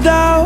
[0.02, 0.37] down.